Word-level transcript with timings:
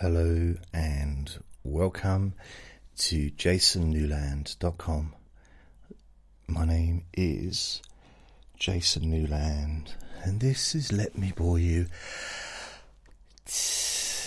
Hello 0.00 0.54
and 0.72 1.42
welcome 1.62 2.32
to 2.96 3.30
jasonnewland.com. 3.32 5.14
My 6.46 6.64
name 6.64 7.04
is 7.12 7.82
Jason 8.58 9.10
Newland, 9.10 9.92
and 10.22 10.40
this 10.40 10.74
is 10.74 10.90
Let 10.90 11.18
Me 11.18 11.34
Bore 11.36 11.58
You 11.58 11.84
Sleep. 13.44 14.24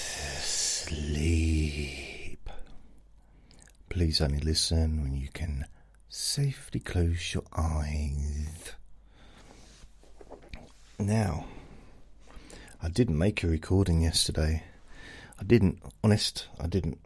Please 3.89 4.21
only 4.21 4.41
listen 4.41 5.01
when 5.01 5.15
you 5.15 5.29
can 5.33 5.65
safely 6.07 6.81
close 6.81 7.33
your 7.33 7.45
eyes. 7.57 8.73
Now, 10.99 11.47
I 12.79 12.89
didn't 12.89 13.17
make 13.17 13.43
a 13.43 13.47
recording 13.47 14.03
yesterday. 14.03 14.65
I 15.39 15.43
didn't, 15.43 15.81
honest, 16.03 16.47
I 16.59 16.67
didn't. 16.67 16.99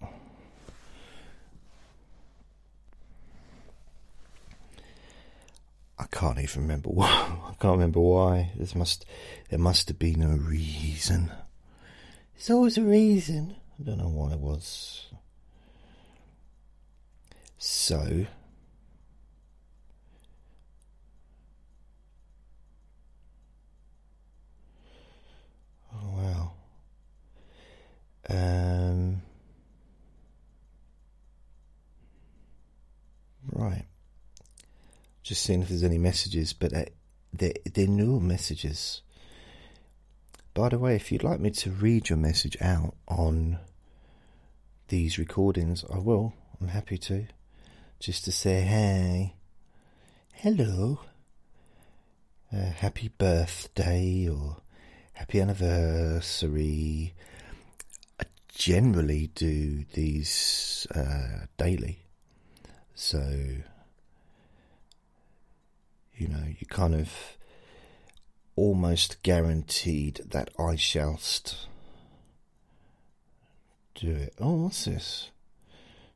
I 5.99 6.05
can't 6.11 6.39
even 6.39 6.61
remember 6.63 6.89
why. 6.89 7.07
I 7.47 7.53
can't 7.59 7.73
remember 7.73 7.99
why. 7.99 8.51
There 8.55 8.67
must, 8.75 9.05
there 9.49 9.59
must 9.59 9.87
have 9.87 9.97
been 9.99 10.21
a 10.21 10.35
reason. 10.35 11.31
There's 12.35 12.51
always 12.51 12.77
a 12.77 12.83
reason. 12.83 13.55
I 13.79 13.83
don't 13.83 13.97
know 13.97 14.09
why 14.09 14.33
it 14.33 14.39
was. 14.39 15.07
So, 17.57 18.27
oh 25.93 26.09
wow. 26.15 26.51
Um, 28.29 29.21
right. 33.51 33.85
Just 35.23 35.43
seeing 35.43 35.61
if 35.61 35.69
there's 35.69 35.83
any 35.83 35.97
messages, 35.97 36.53
but 36.53 36.73
uh, 36.73 36.85
they're, 37.33 37.53
they're 37.73 37.87
new 37.87 38.19
messages. 38.19 39.01
By 40.53 40.69
the 40.69 40.79
way, 40.79 40.95
if 40.95 41.11
you'd 41.11 41.23
like 41.23 41.39
me 41.39 41.51
to 41.51 41.71
read 41.71 42.09
your 42.09 42.17
message 42.17 42.57
out 42.61 42.95
on 43.07 43.59
these 44.87 45.19
recordings, 45.19 45.83
I 45.93 45.99
will. 45.99 46.33
I'm 46.59 46.69
happy 46.69 46.97
to. 46.97 47.27
Just 47.99 48.25
to 48.25 48.31
say, 48.31 48.61
hey, 48.61 49.35
hello, 50.33 50.99
uh, 52.53 52.71
happy 52.71 53.09
birthday 53.09 54.27
or 54.29 54.57
happy 55.13 55.41
anniversary. 55.41 57.13
Generally 58.57 59.29
do 59.35 59.85
these 59.93 60.87
uh, 60.95 61.45
daily. 61.57 61.99
So, 62.95 63.19
you 66.15 66.27
know, 66.27 66.43
you 66.57 66.65
kind 66.65 66.95
of 66.95 67.13
almost 68.55 69.21
guaranteed 69.21 70.21
that 70.31 70.49
I 70.57 70.75
shall 70.75 71.19
do 73.93 74.09
it. 74.09 74.33
Oh, 74.41 74.63
what's 74.63 74.85
this? 74.85 75.29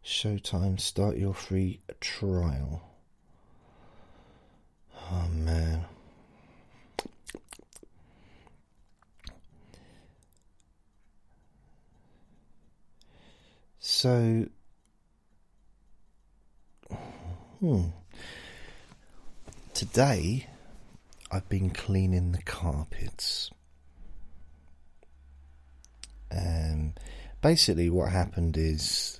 Showtime, 0.03 0.79
start 0.79 1.17
your 1.17 1.35
free 1.35 1.81
trial. 1.99 2.81
Oh 5.11 5.27
man. 5.31 5.85
So, 14.01 14.47
hmm. 17.59 17.83
Today, 19.75 20.47
I've 21.31 21.47
been 21.49 21.69
cleaning 21.69 22.31
the 22.31 22.41
carpets. 22.41 23.51
Um, 26.35 26.95
basically, 27.43 27.91
what 27.91 28.11
happened 28.11 28.57
is 28.57 29.19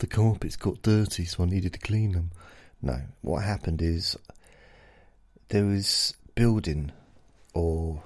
the 0.00 0.08
carpets 0.08 0.56
got 0.56 0.82
dirty, 0.82 1.24
so 1.24 1.44
I 1.44 1.46
needed 1.46 1.74
to 1.74 1.78
clean 1.78 2.10
them. 2.14 2.32
No, 2.82 3.00
what 3.20 3.44
happened 3.44 3.80
is 3.80 4.16
there 5.50 5.66
was 5.66 6.14
building, 6.34 6.90
or 7.54 8.02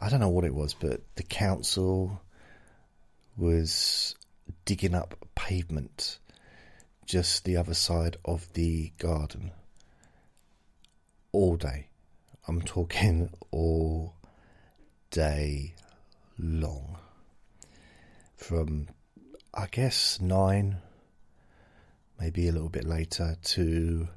I 0.00 0.10
don't 0.10 0.20
know 0.20 0.28
what 0.28 0.44
it 0.44 0.54
was, 0.54 0.74
but 0.74 1.00
the 1.16 1.24
council 1.24 2.20
was 3.36 4.14
digging 4.64 4.94
up 4.94 5.14
pavement 5.34 6.18
just 7.06 7.44
the 7.44 7.56
other 7.56 7.74
side 7.74 8.18
of 8.24 8.52
the 8.52 8.92
garden 8.98 9.50
all 11.32 11.56
day. 11.56 11.88
I'm 12.46 12.60
talking 12.60 13.30
all 13.50 14.14
day 15.10 15.74
long. 16.38 16.98
From, 18.36 18.88
I 19.52 19.66
guess, 19.70 20.20
nine, 20.20 20.76
maybe 22.20 22.48
a 22.48 22.52
little 22.52 22.68
bit 22.68 22.84
later, 22.84 23.36
to 23.42 24.08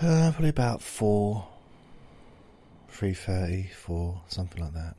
uh, 0.00 0.30
probably 0.32 0.48
about 0.48 0.80
four, 0.80 1.46
three 2.88 3.14
thirty, 3.14 3.64
four, 3.64 4.22
something 4.28 4.62
like 4.62 4.74
that. 4.74 4.96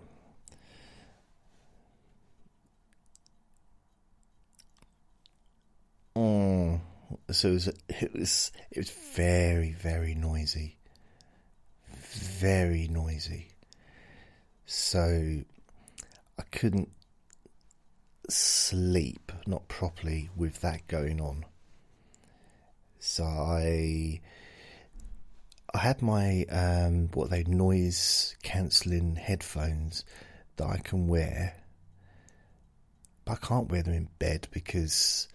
Mm. 6.19 6.81
So 7.31 7.47
it 7.47 7.53
was, 7.53 7.67
it 7.87 8.13
was 8.13 8.51
it 8.71 8.77
was 8.77 8.91
very 9.15 9.71
very 9.71 10.15
noisy, 10.15 10.75
very 11.89 12.89
noisy. 12.89 13.47
So 14.65 15.43
I 16.37 16.43
couldn't 16.51 16.89
sleep 18.29 19.31
not 19.47 19.69
properly 19.69 20.29
with 20.35 20.59
that 20.59 20.87
going 20.87 21.21
on. 21.21 21.45
So 22.99 23.23
I 23.23 24.19
I 25.73 25.77
had 25.77 26.01
my 26.01 26.43
um, 26.51 27.11
what 27.13 27.29
they 27.29 27.43
noise 27.45 28.35
cancelling 28.43 29.15
headphones 29.15 30.03
that 30.57 30.67
I 30.67 30.79
can 30.79 31.07
wear, 31.07 31.55
but 33.23 33.39
I 33.41 33.47
can't 33.47 33.71
wear 33.71 33.83
them 33.83 33.93
in 33.93 34.09
bed 34.19 34.49
because 34.51 35.29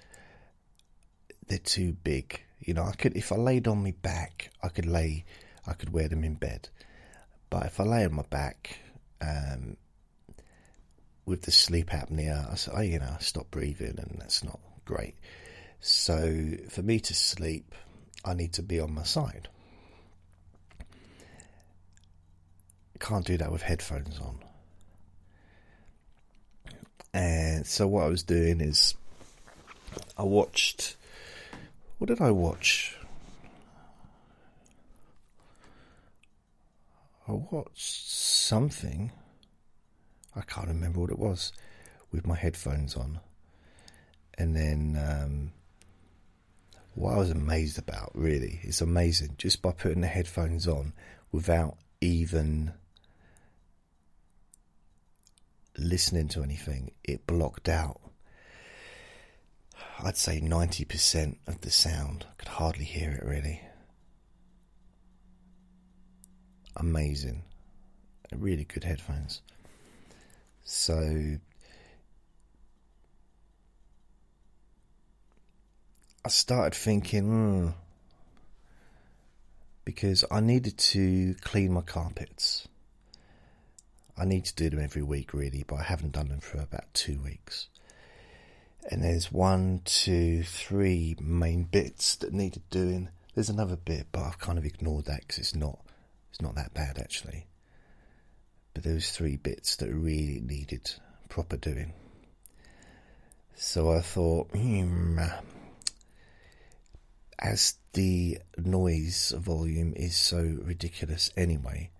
they're 1.48 1.58
too 1.58 1.92
big. 1.92 2.40
You 2.60 2.74
know, 2.74 2.84
I 2.84 2.92
could 2.92 3.16
if 3.16 3.32
I 3.32 3.36
laid 3.36 3.68
on 3.68 3.82
my 3.82 3.94
back, 4.02 4.50
I 4.62 4.68
could 4.68 4.86
lay, 4.86 5.24
I 5.66 5.74
could 5.74 5.92
wear 5.92 6.08
them 6.08 6.24
in 6.24 6.34
bed. 6.34 6.68
But 7.50 7.66
if 7.66 7.78
I 7.78 7.84
lay 7.84 8.04
on 8.04 8.14
my 8.14 8.22
back, 8.22 8.78
um, 9.20 9.76
with 11.26 11.42
the 11.42 11.52
sleep 11.52 11.90
apnea, 11.90 12.72
I, 12.74 12.78
I 12.78 12.82
you 12.82 12.98
know 12.98 13.14
I 13.18 13.22
stop 13.22 13.50
breathing, 13.50 13.98
and 13.98 14.16
that's 14.18 14.42
not 14.44 14.60
great. 14.84 15.14
So 15.80 16.52
for 16.70 16.82
me 16.82 17.00
to 17.00 17.14
sleep, 17.14 17.74
I 18.24 18.34
need 18.34 18.54
to 18.54 18.62
be 18.62 18.80
on 18.80 18.94
my 18.94 19.02
side. 19.02 19.48
Can't 23.00 23.26
do 23.26 23.36
that 23.36 23.52
with 23.52 23.60
headphones 23.60 24.18
on. 24.18 24.38
And 27.12 27.66
so 27.66 27.86
what 27.86 28.04
I 28.04 28.08
was 28.08 28.22
doing 28.22 28.60
is 28.60 28.94
I 30.16 30.22
watched 30.22 30.96
what 31.98 32.08
did 32.08 32.20
I 32.20 32.30
watch? 32.30 32.96
I 37.26 37.32
watched 37.32 38.08
something. 38.08 39.12
I 40.36 40.42
can't 40.42 40.68
remember 40.68 41.00
what 41.00 41.10
it 41.10 41.18
was 41.18 41.52
with 42.12 42.26
my 42.26 42.36
headphones 42.36 42.96
on. 42.96 43.20
And 44.36 44.54
then 44.54 44.98
um, 45.00 45.52
what 46.94 47.14
I 47.14 47.18
was 47.18 47.30
amazed 47.30 47.78
about, 47.78 48.10
really, 48.14 48.60
it's 48.62 48.80
amazing 48.80 49.36
just 49.38 49.62
by 49.62 49.72
putting 49.72 50.00
the 50.00 50.06
headphones 50.06 50.68
on 50.68 50.92
without 51.32 51.76
even 52.00 52.72
listening 55.78 56.28
to 56.28 56.42
anything, 56.42 56.92
it 57.02 57.26
blocked 57.26 57.68
out 57.68 58.00
I'd 60.02 60.16
say 60.16 60.40
90% 60.40 61.36
of 61.46 61.60
the 61.60 61.70
sound. 61.70 62.26
I 62.30 62.34
could 62.36 62.48
hardly 62.48 62.84
hear 62.84 63.12
it 63.12 63.24
really. 63.24 63.60
Amazing. 66.76 67.42
Really 68.34 68.64
good 68.64 68.84
headphones. 68.84 69.40
So 70.64 71.38
I 76.24 76.28
started 76.28 76.74
thinking, 76.74 77.24
hmm, 77.24 77.68
because 79.84 80.24
I 80.30 80.40
needed 80.40 80.78
to 80.78 81.34
clean 81.42 81.72
my 81.72 81.82
carpets. 81.82 82.66
I 84.16 84.24
need 84.24 84.44
to 84.46 84.54
do 84.54 84.70
them 84.70 84.80
every 84.80 85.02
week, 85.02 85.34
really, 85.34 85.64
but 85.66 85.76
I 85.76 85.82
haven't 85.82 86.12
done 86.12 86.28
them 86.28 86.40
for 86.40 86.58
about 86.58 86.92
two 86.94 87.20
weeks. 87.20 87.68
And 88.90 89.02
there's 89.02 89.32
one, 89.32 89.80
two, 89.84 90.42
three 90.42 91.16
main 91.20 91.64
bits 91.64 92.16
that 92.16 92.32
needed 92.32 92.62
doing. 92.70 93.08
There's 93.34 93.48
another 93.48 93.76
bit, 93.76 94.08
but 94.12 94.22
I've 94.22 94.38
kind 94.38 94.58
of 94.58 94.64
ignored 94.64 95.06
that 95.06 95.20
because 95.20 95.38
it's 95.38 95.54
not, 95.54 95.78
it's 96.30 96.42
not 96.42 96.54
that 96.56 96.74
bad 96.74 96.98
actually. 96.98 97.46
But 98.74 98.84
those 98.84 99.10
three 99.10 99.36
bits 99.36 99.76
that 99.76 99.92
really 99.92 100.40
needed 100.40 100.92
proper 101.28 101.56
doing. 101.56 101.92
So 103.54 103.92
I 103.92 104.00
thought, 104.00 104.50
hmm, 104.50 105.20
as 107.38 107.74
the 107.92 108.38
noise 108.58 109.32
volume 109.36 109.94
is 109.96 110.16
so 110.16 110.58
ridiculous 110.62 111.30
anyway, 111.36 111.90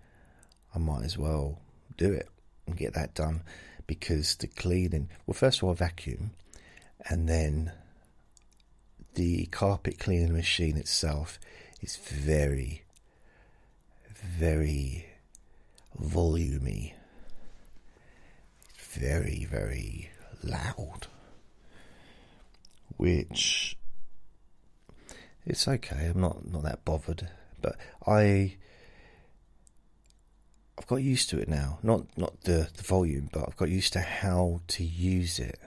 I 0.75 0.79
might 0.79 1.05
as 1.05 1.17
well 1.17 1.61
do 1.97 2.13
it 2.13 2.29
and 2.67 2.77
get 2.77 2.95
that 2.95 3.15
done 3.15 3.43
because 3.87 4.35
the 4.37 4.49
cleaning, 4.49 5.09
well, 5.27 5.35
first 5.35 5.59
of 5.59 5.65
all, 5.65 5.75
vacuum 5.75 6.33
and 7.09 7.29
then 7.29 7.73
the 9.15 9.47
carpet 9.47 9.99
cleaning 9.99 10.33
machine 10.33 10.77
itself 10.77 11.39
is 11.81 11.97
very, 11.97 12.83
very 14.11 15.07
volumey, 16.01 16.95
It's 18.75 18.97
very, 18.97 19.47
very 19.51 20.11
loud, 20.43 21.07
which 22.97 23.77
it's 25.47 25.69
okay. 25.69 26.11
I'm 26.15 26.21
not 26.21 26.51
not 26.51 26.63
that 26.63 26.85
bothered, 26.85 27.29
but 27.61 27.77
I 28.07 28.57
I've 30.79 30.87
got 30.87 30.97
used 30.97 31.31
to 31.31 31.39
it 31.39 31.49
now. 31.49 31.79
Not 31.83 32.07
not 32.17 32.41
the 32.43 32.69
the 32.75 32.83
volume, 32.83 33.29
but 33.33 33.45
I've 33.47 33.57
got 33.57 33.69
used 33.69 33.93
to 33.93 34.01
how 34.01 34.61
to 34.69 34.85
use 34.85 35.39
it. 35.39 35.61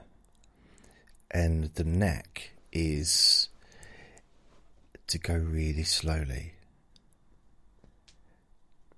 And 1.30 1.66
the 1.76 1.84
neck 1.84 2.52
is 2.72 3.50
to 5.08 5.18
go 5.18 5.36
really 5.36 5.84
slowly. 5.84 6.54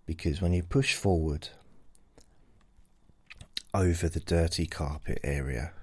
Because 0.05 0.41
when 0.41 0.53
you 0.53 0.63
push 0.63 0.95
forward 0.95 1.49
over 3.73 4.09
the 4.09 4.19
dirty 4.19 4.65
carpet 4.65 5.19
area, 5.23 5.73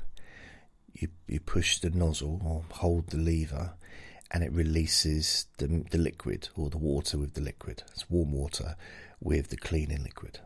you 0.95 1.09
you 1.29 1.41
push 1.41 1.79
the 1.79 1.91
nozzle 1.91 2.41
or 2.45 2.65
hold 2.77 3.09
the 3.09 3.19
lever 3.19 3.75
and 4.31 4.43
it 4.43 4.53
releases 4.53 5.47
the, 5.59 5.85
the 5.91 5.99
liquid 5.99 6.49
or 6.57 6.69
the 6.71 6.79
water 6.79 7.17
with 7.19 7.35
the 7.35 7.41
liquid. 7.41 7.83
It's 7.93 8.11
warm 8.11 8.33
water 8.33 8.77
with 9.21 9.49
the 9.49 9.57
cleaning 9.57 10.03
liquid. 10.03 10.41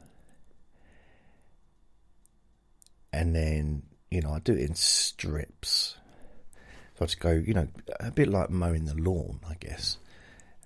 And 3.13 3.35
then, 3.35 3.83
you 4.11 4.21
know, 4.21 4.33
I 4.33 4.41
do 4.41 4.53
it 4.53 4.61
in 4.61 4.75
strips. 4.75 5.97
So 6.95 7.05
I 7.05 7.07
just 7.07 7.21
go, 7.21 7.31
you 7.31 7.55
know, 7.55 7.69
a 8.01 8.11
bit 8.11 8.29
like 8.29 8.51
mowing 8.51 8.87
the 8.87 8.95
lawn, 8.95 9.41
I 9.49 9.55
guess. 9.55 9.99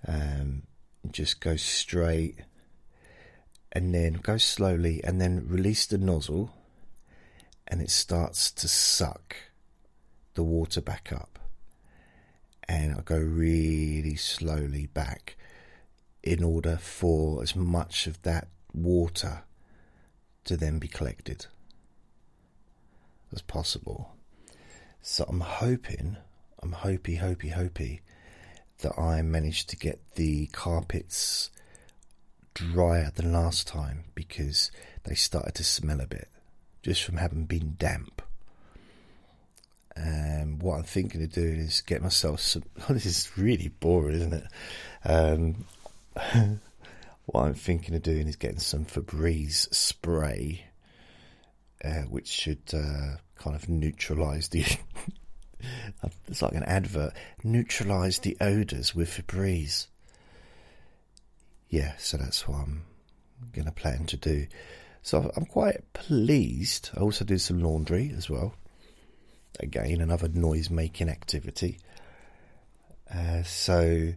Um, 0.07 0.63
just 1.11 1.39
go 1.39 1.55
straight 1.55 2.37
and 3.71 3.93
then 3.93 4.13
go 4.13 4.37
slowly 4.37 5.03
and 5.03 5.21
then 5.21 5.45
release 5.47 5.85
the 5.85 5.97
nozzle 5.97 6.51
and 7.67 7.81
it 7.81 7.89
starts 7.89 8.51
to 8.51 8.67
suck 8.67 9.35
the 10.33 10.43
water 10.43 10.81
back 10.81 11.11
up 11.11 11.39
and 12.67 12.95
I 12.95 13.01
go 13.01 13.17
really 13.17 14.15
slowly 14.15 14.87
back 14.87 15.37
in 16.23 16.43
order 16.43 16.77
for 16.77 17.43
as 17.43 17.55
much 17.55 18.07
of 18.07 18.21
that 18.23 18.47
water 18.73 19.43
to 20.45 20.57
then 20.57 20.79
be 20.79 20.87
collected 20.87 21.47
as 23.35 23.41
possible. 23.41 24.15
So 25.01 25.25
I'm 25.27 25.41
hoping, 25.41 26.17
I'm 26.63 26.73
hopey, 26.73 27.19
hopey, 27.19 27.53
hopey 27.53 27.99
that 28.79 28.99
I 28.99 29.21
managed 29.21 29.69
to 29.69 29.77
get 29.77 29.99
the 30.15 30.47
carpets 30.47 31.51
drier 32.53 33.11
than 33.13 33.33
last 33.33 33.67
time 33.67 34.05
because 34.15 34.71
they 35.03 35.13
started 35.13 35.53
to 35.55 35.63
smell 35.63 36.01
a 36.01 36.07
bit 36.07 36.29
just 36.81 37.03
from 37.03 37.17
having 37.17 37.45
been 37.45 37.75
damp. 37.77 38.21
And 39.95 40.61
what 40.61 40.75
I'm 40.75 40.83
thinking 40.83 41.23
of 41.23 41.31
doing 41.31 41.59
is 41.59 41.81
get 41.81 42.01
myself 42.01 42.39
some. 42.39 42.63
This 42.89 43.05
is 43.05 43.31
really 43.37 43.69
boring, 43.69 44.15
isn't 44.15 44.33
it? 44.33 44.47
Um, 45.05 45.65
what 47.25 47.41
I'm 47.43 47.53
thinking 47.53 47.95
of 47.95 48.03
doing 48.03 48.27
is 48.27 48.35
getting 48.35 48.59
some 48.59 48.85
Febreze 48.85 49.73
spray, 49.73 50.65
uh, 51.83 52.01
which 52.03 52.27
should 52.27 52.61
uh, 52.73 53.17
kind 53.37 53.55
of 53.55 53.69
neutralise 53.69 54.49
the. 54.49 54.65
it's 56.27 56.41
like 56.41 56.53
an 56.53 56.63
advert. 56.63 57.13
Neutralise 57.43 58.19
the 58.19 58.37
odours 58.41 58.95
with 58.95 59.09
Febreze. 59.09 59.87
Yeah, 61.69 61.93
so 61.97 62.17
that's 62.17 62.47
what 62.47 62.57
I'm 62.59 62.85
going 63.51 63.65
to 63.65 63.71
plan 63.71 64.05
to 64.05 64.17
do. 64.17 64.47
So 65.01 65.31
I'm 65.35 65.45
quite 65.45 65.93
pleased. 65.93 66.89
I 66.95 67.01
also 67.01 67.25
did 67.25 67.41
some 67.41 67.61
laundry 67.61 68.13
as 68.15 68.29
well 68.29 68.55
again, 69.59 70.01
another 70.01 70.27
noise 70.27 70.69
making 70.69 71.09
activity. 71.09 71.79
Uh, 73.13 73.43
so, 73.43 74.13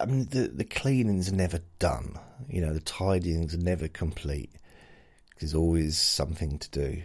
I 0.00 0.06
mean, 0.06 0.26
the, 0.30 0.48
the 0.48 0.64
cleaning's 0.64 1.32
never 1.32 1.60
done. 1.78 2.18
You 2.48 2.60
know, 2.60 2.72
the 2.72 2.80
tidying's 2.80 3.56
never 3.56 3.88
complete. 3.88 4.52
There's 5.38 5.54
always 5.54 5.98
something 5.98 6.58
to 6.58 6.70
do. 6.70 7.02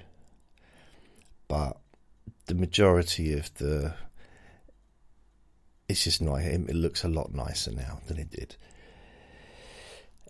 But 1.48 1.78
the 2.48 2.56
majority 2.56 3.34
of 3.34 3.54
the. 3.56 3.94
It's 5.88 6.04
just 6.04 6.22
nice. 6.22 6.46
It 6.46 6.74
looks 6.74 7.04
a 7.04 7.10
lot 7.10 7.34
nicer 7.34 7.72
now 7.72 8.00
than 8.08 8.18
it 8.18 8.32
did. 8.32 8.56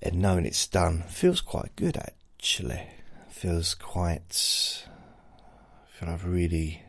And 0.01 0.21
knowing 0.21 0.45
it's 0.45 0.67
done 0.67 1.03
feels 1.03 1.39
quite 1.39 1.75
good, 1.75 1.97
actually 1.97 2.87
feels 3.29 3.73
quite. 3.73 4.85
I 4.85 5.97
feel 5.97 6.09
I've 6.09 6.25
really 6.25 6.83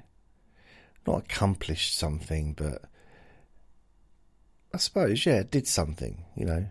not 1.06 1.24
accomplished 1.24 1.96
something, 1.96 2.54
but 2.54 2.82
I 4.72 4.78
suppose, 4.78 5.24
yeah, 5.24 5.44
did 5.48 5.68
something, 5.68 6.24
you 6.34 6.46
know, 6.46 6.66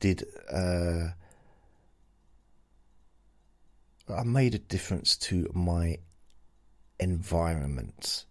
did. 0.00 0.24
Uh, 0.52 1.10
I 4.08 4.22
made 4.22 4.54
a 4.54 4.58
difference 4.58 5.16
to 5.16 5.50
my 5.52 5.98
environment 6.98 8.24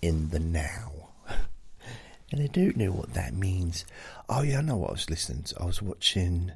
in 0.00 0.30
the 0.30 0.38
now. 0.38 1.10
and 2.32 2.42
I 2.42 2.46
don't 2.46 2.76
know 2.76 2.92
what 2.92 3.14
that 3.14 3.34
means. 3.34 3.84
Oh, 4.28 4.42
yeah, 4.42 4.58
I 4.58 4.62
know 4.62 4.76
what 4.76 4.90
I 4.90 4.92
was 4.92 5.10
listening 5.10 5.42
to. 5.44 5.60
I 5.60 5.66
was 5.66 5.82
watching 5.82 6.52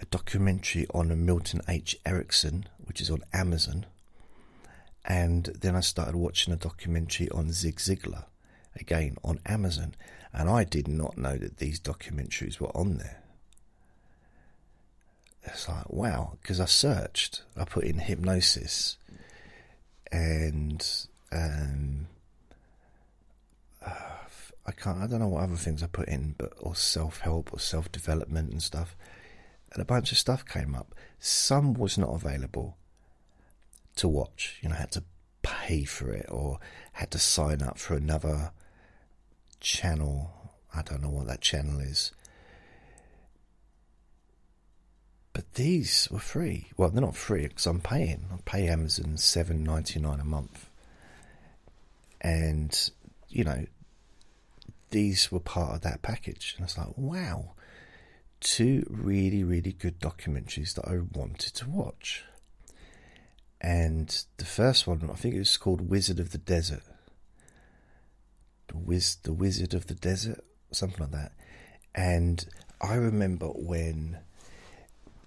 a 0.00 0.04
documentary 0.06 0.86
on 0.94 1.24
Milton 1.24 1.60
H. 1.68 1.96
Erickson, 2.06 2.66
which 2.84 3.00
is 3.00 3.10
on 3.10 3.22
Amazon. 3.32 3.86
And 5.04 5.46
then 5.46 5.76
I 5.76 5.80
started 5.80 6.16
watching 6.16 6.52
a 6.54 6.56
documentary 6.56 7.28
on 7.30 7.52
Zig 7.52 7.76
Ziglar, 7.76 8.24
again 8.76 9.16
on 9.22 9.40
Amazon. 9.46 9.94
And 10.32 10.48
I 10.48 10.64
did 10.64 10.88
not 10.88 11.18
know 11.18 11.36
that 11.36 11.58
these 11.58 11.80
documentaries 11.80 12.60
were 12.60 12.74
on 12.74 12.98
there. 12.98 13.21
It's 15.44 15.68
like, 15.68 15.90
wow, 15.90 16.38
because 16.40 16.60
I 16.60 16.66
searched, 16.66 17.42
I 17.56 17.64
put 17.64 17.84
in 17.84 17.98
hypnosis 17.98 18.96
and 20.10 20.86
um, 21.32 22.06
uh, 23.84 23.90
I 24.66 24.72
can't, 24.72 24.98
I 24.98 25.06
don't 25.06 25.18
know 25.18 25.28
what 25.28 25.42
other 25.42 25.56
things 25.56 25.82
I 25.82 25.86
put 25.86 26.08
in, 26.08 26.36
but 26.38 26.52
or 26.60 26.76
self 26.76 27.20
help 27.20 27.52
or 27.52 27.58
self 27.58 27.90
development 27.90 28.52
and 28.52 28.62
stuff 28.62 28.94
and 29.72 29.80
a 29.80 29.86
bunch 29.86 30.12
of 30.12 30.18
stuff 30.18 30.44
came 30.44 30.74
up. 30.74 30.94
Some 31.18 31.74
was 31.74 31.96
not 31.96 32.10
available 32.10 32.76
to 33.96 34.08
watch. 34.08 34.58
You 34.62 34.68
know, 34.68 34.74
I 34.74 34.80
had 34.80 34.92
to 34.92 35.04
pay 35.42 35.84
for 35.84 36.12
it 36.12 36.26
or 36.28 36.58
had 36.92 37.10
to 37.12 37.18
sign 37.18 37.62
up 37.62 37.78
for 37.78 37.94
another 37.94 38.52
channel. 39.60 40.30
I 40.74 40.82
don't 40.82 41.02
know 41.02 41.08
what 41.08 41.26
that 41.26 41.40
channel 41.40 41.80
is. 41.80 42.12
But 45.32 45.54
these 45.54 46.08
were 46.10 46.18
free. 46.18 46.68
Well, 46.76 46.90
they're 46.90 47.00
not 47.00 47.16
free 47.16 47.46
because 47.46 47.66
I'm 47.66 47.80
paying. 47.80 48.26
I 48.32 48.36
pay 48.44 48.68
Amazon 48.68 49.16
seven 49.16 49.64
ninety 49.64 49.98
nine 49.98 50.20
a 50.20 50.24
month, 50.24 50.68
and 52.20 52.90
you 53.28 53.44
know, 53.44 53.64
these 54.90 55.32
were 55.32 55.40
part 55.40 55.74
of 55.74 55.80
that 55.82 56.02
package. 56.02 56.54
And 56.56 56.64
it's 56.64 56.76
like, 56.76 56.96
wow, 56.96 57.52
two 58.40 58.86
really, 58.90 59.42
really 59.42 59.72
good 59.72 59.98
documentaries 60.00 60.74
that 60.74 60.86
I 60.86 60.98
wanted 60.98 61.54
to 61.54 61.68
watch. 61.68 62.24
And 63.60 64.24
the 64.36 64.44
first 64.44 64.86
one, 64.86 65.08
I 65.10 65.14
think 65.14 65.34
it 65.34 65.38
was 65.38 65.56
called 65.56 65.88
Wizard 65.88 66.20
of 66.20 66.32
the 66.32 66.38
Desert. 66.38 66.82
The, 68.66 68.76
Wiz, 68.76 69.16
the 69.22 69.32
Wizard 69.32 69.72
of 69.72 69.86
the 69.86 69.94
Desert, 69.94 70.44
something 70.72 71.00
like 71.00 71.12
that. 71.12 71.32
And 71.94 72.44
I 72.80 72.94
remember 72.94 73.46
when 73.46 74.18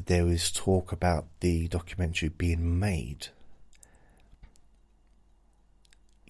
there 0.05 0.25
was 0.25 0.51
talk 0.51 0.91
about 0.91 1.25
the 1.39 1.67
documentary 1.67 2.29
being 2.29 2.79
made 2.79 3.27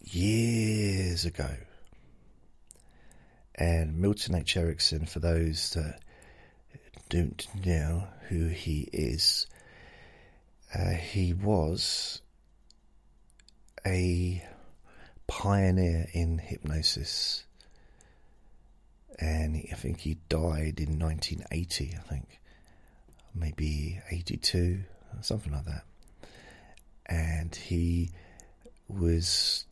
years 0.01 1.25
ago. 1.25 1.49
And 3.55 3.97
Milton 3.97 4.35
H. 4.35 4.57
Erickson, 4.57 5.05
for 5.05 5.19
those 5.19 5.71
that 5.71 6.01
don't 7.09 7.47
know 7.65 8.07
who 8.29 8.47
he 8.47 8.89
is, 8.91 9.47
uh, 10.73 10.89
he 10.89 11.33
was 11.33 12.21
a 13.85 14.43
pioneer 15.27 16.07
in 16.13 16.37
hypnosis. 16.37 17.45
And 19.17 19.65
I 19.71 19.75
think 19.75 20.01
he 20.01 20.17
died 20.27 20.79
in 20.79 20.99
1980, 20.99 21.95
I 21.97 22.09
think. 22.09 22.41
Maybe 23.35 23.99
82, 24.09 24.83
something 25.21 25.51
like 25.51 25.65
that. 25.65 25.83
And 27.05 27.53
he 27.53 28.11
was 28.87 29.65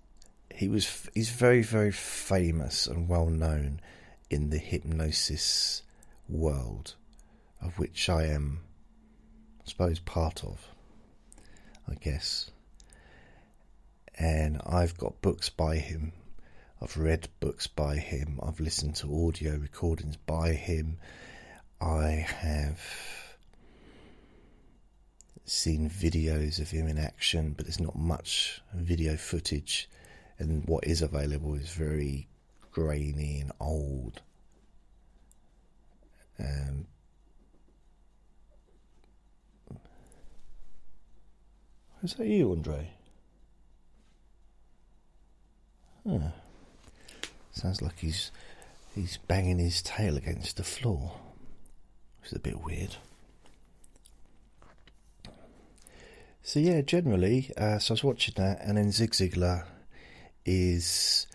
he 0.53 0.67
was 0.67 1.09
he's 1.13 1.29
very 1.29 1.63
very 1.63 1.91
famous 1.91 2.85
and 2.85 3.07
well 3.07 3.27
known 3.27 3.79
in 4.29 4.49
the 4.49 4.57
hypnosis 4.57 5.81
world 6.29 6.95
of 7.61 7.79
which 7.79 8.09
I 8.09 8.25
am 8.25 8.59
I 9.61 9.69
suppose 9.69 9.99
part 9.99 10.43
of 10.43 10.67
I 11.89 11.95
guess. 11.95 12.49
And 14.15 14.61
I've 14.65 14.97
got 14.97 15.21
books 15.21 15.49
by 15.49 15.77
him. 15.77 16.13
I've 16.81 16.97
read 16.97 17.27
books 17.39 17.67
by 17.67 17.97
him. 17.97 18.39
I've 18.43 18.59
listened 18.59 18.95
to 18.97 19.27
audio 19.27 19.57
recordings 19.57 20.17
by 20.17 20.53
him. 20.53 20.97
I 21.81 22.25
have 22.27 22.79
seen 25.45 25.89
videos 25.89 26.59
of 26.59 26.71
him 26.71 26.87
in 26.87 26.97
action 26.97 27.53
but 27.55 27.65
there's 27.65 27.79
not 27.79 27.95
much 27.97 28.61
video 28.73 29.17
footage 29.17 29.89
and 30.39 30.65
what 30.67 30.85
is 30.85 31.01
available 31.01 31.53
is 31.53 31.69
very 31.69 32.27
grainy 32.73 33.39
and 33.39 33.51
old. 33.59 34.21
Um, 36.39 36.87
is 42.03 42.15
that 42.15 42.27
you, 42.27 42.51
Andre? 42.51 42.89
Huh. 46.07 46.19
Sounds 47.51 47.81
like 47.81 47.99
he's 47.99 48.31
he's 48.95 49.17
banging 49.17 49.59
his 49.59 49.81
tail 49.81 50.17
against 50.17 50.57
the 50.57 50.63
floor. 50.63 51.13
It's 52.23 52.33
a 52.33 52.39
bit 52.39 52.61
weird. 52.61 52.97
So 56.45 56.59
yeah, 56.59 56.81
generally, 56.81 57.51
uh, 57.57 57.79
so 57.79 57.93
I 57.93 57.95
was 57.95 58.03
watching 58.03 58.33
that, 58.35 58.59
and 58.61 58.77
then 58.77 58.91
Zig 58.91 59.11
Ziglar 59.11 59.65
is 60.45 61.25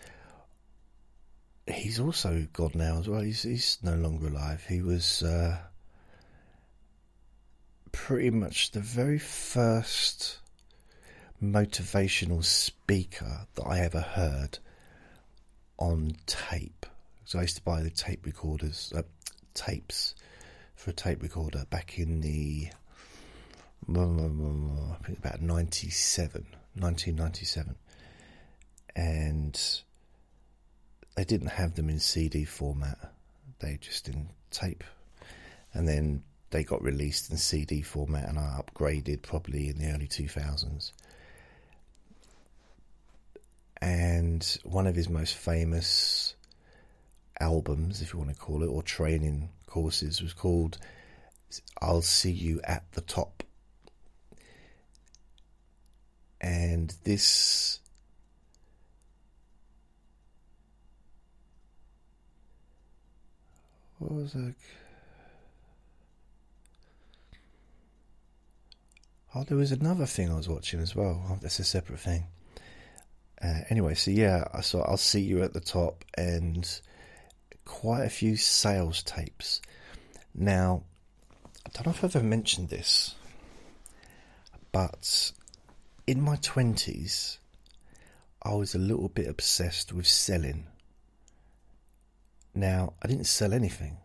he's 1.66 1.98
also 1.98 2.46
God 2.52 2.74
now 2.74 2.98
as 2.98 3.08
well. 3.08 3.22
He's 3.22 3.42
he's 3.42 3.78
no 3.82 3.94
longer 3.94 4.26
alive. 4.26 4.66
He 4.68 4.82
was 4.82 5.22
uh, 5.22 5.56
pretty 7.90 8.28
much 8.28 8.72
the 8.72 8.80
very 8.80 9.18
first 9.18 10.40
motivational 11.42 12.44
speaker 12.44 13.46
that 13.54 13.64
I 13.64 13.80
ever 13.80 14.02
heard 14.02 14.58
on 15.78 16.16
tape. 16.26 16.84
So 17.24 17.38
I 17.38 17.42
used 17.42 17.56
to 17.56 17.62
buy 17.62 17.82
the 17.82 17.90
tape 17.90 18.26
recorders, 18.26 18.92
uh, 18.94 19.02
tapes 19.54 20.14
for 20.74 20.90
a 20.90 20.94
tape 20.94 21.22
recorder 21.22 21.64
back 21.70 21.98
in 21.98 22.20
the 22.20 22.68
I 23.86 25.04
think 25.04 25.18
about 25.18 25.40
97, 25.40 26.46
1997 26.74 27.76
and 28.98 29.80
they 31.14 31.24
didn't 31.24 31.48
have 31.48 31.74
them 31.76 31.88
in 31.88 32.00
CD 32.00 32.44
format. 32.44 32.98
They 33.60 33.78
just 33.80 34.08
in 34.08 34.28
tape, 34.50 34.82
and 35.72 35.86
then 35.86 36.24
they 36.50 36.64
got 36.64 36.82
released 36.82 37.30
in 37.30 37.36
CD 37.36 37.82
format, 37.82 38.28
and 38.28 38.38
I 38.38 38.60
upgraded 38.60 39.22
probably 39.22 39.68
in 39.68 39.78
the 39.78 39.92
early 39.92 40.08
two 40.08 40.28
thousands. 40.28 40.92
And 43.80 44.44
one 44.64 44.88
of 44.88 44.96
his 44.96 45.08
most 45.08 45.34
famous 45.34 46.34
albums, 47.38 48.02
if 48.02 48.12
you 48.12 48.18
want 48.18 48.30
to 48.30 48.36
call 48.36 48.64
it, 48.64 48.66
or 48.66 48.82
training 48.82 49.50
courses, 49.66 50.20
was 50.20 50.32
called 50.32 50.78
"I'll 51.80 52.02
See 52.02 52.32
You 52.32 52.60
at 52.64 52.90
the 52.92 53.00
Top." 53.00 53.44
And 56.40 56.94
this 57.04 57.80
What 63.98 64.12
was 64.12 64.32
that? 64.32 64.54
Oh, 69.34 69.44
there 69.44 69.56
was 69.56 69.72
another 69.72 70.06
thing 70.06 70.30
I 70.30 70.36
was 70.36 70.48
watching 70.48 70.80
as 70.80 70.94
well. 70.94 71.22
Oh, 71.28 71.38
that's 71.42 71.58
a 71.58 71.64
separate 71.64 72.00
thing. 72.00 72.26
Uh, 73.42 73.60
anyway, 73.68 73.94
so 73.94 74.10
yeah, 74.10 74.44
I 74.52 74.62
saw 74.62 74.82
I'll 74.82 74.96
see 74.96 75.20
you 75.20 75.42
at 75.42 75.52
the 75.52 75.60
top 75.60 76.04
and 76.16 76.80
quite 77.64 78.04
a 78.04 78.10
few 78.10 78.36
sales 78.36 79.02
tapes. 79.02 79.60
Now, 80.34 80.82
I 81.66 81.70
don't 81.72 81.86
know 81.86 81.92
if 81.92 82.02
I've 82.02 82.16
ever 82.16 82.24
mentioned 82.24 82.68
this, 82.68 83.14
but 84.72 85.32
in 86.08 86.22
my 86.22 86.36
twenties, 86.36 87.36
I 88.42 88.54
was 88.54 88.74
a 88.74 88.78
little 88.78 89.10
bit 89.10 89.28
obsessed 89.28 89.92
with 89.92 90.06
selling. 90.06 90.66
Now, 92.54 92.94
I 93.02 93.08
didn't 93.08 93.26
sell 93.26 93.52
anything, 93.52 93.98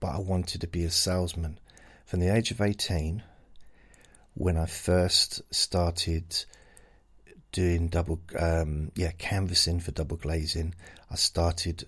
but 0.00 0.14
I 0.14 0.18
wanted 0.20 0.62
to 0.62 0.66
be 0.66 0.84
a 0.84 0.90
salesman. 0.90 1.58
From 2.06 2.20
the 2.20 2.34
age 2.34 2.50
of 2.50 2.62
18, 2.62 3.22
when 4.32 4.56
I 4.56 4.64
first 4.64 5.42
started 5.54 6.46
doing 7.52 7.88
double, 7.88 8.22
um, 8.38 8.90
yeah, 8.94 9.12
canvassing 9.18 9.80
for 9.80 9.90
double 9.90 10.16
glazing, 10.16 10.74
I 11.10 11.16
started 11.16 11.84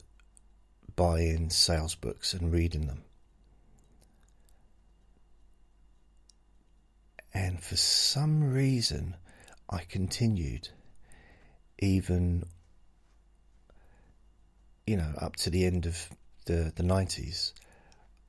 buying 0.96 1.48
sales 1.48 1.94
books 1.94 2.34
and 2.34 2.52
reading 2.52 2.88
them. 2.88 3.04
And 7.34 7.60
for 7.60 7.76
some 7.76 8.52
reason, 8.52 9.16
I 9.68 9.80
continued 9.88 10.68
even 11.78 12.44
you 14.86 14.96
know, 14.96 15.12
up 15.18 15.36
to 15.36 15.50
the 15.50 15.64
end 15.64 15.86
of 15.86 16.08
the 16.46 16.72
the 16.74 16.82
nineties, 16.82 17.54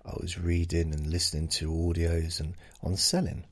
I 0.06 0.14
was 0.20 0.38
reading 0.38 0.94
and 0.94 1.08
listening 1.08 1.48
to 1.50 1.70
audios 1.70 2.40
and 2.40 2.56
on 2.84 2.96
selling. 2.96 3.46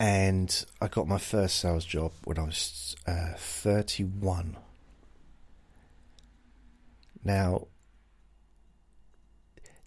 And 0.00 0.64
I 0.80 0.86
got 0.86 1.08
my 1.08 1.18
first 1.18 1.56
sales 1.56 1.84
job 1.84 2.12
when 2.24 2.38
I 2.38 2.44
was 2.44 2.96
uh, 3.06 3.32
31. 3.36 4.56
Now, 7.24 7.66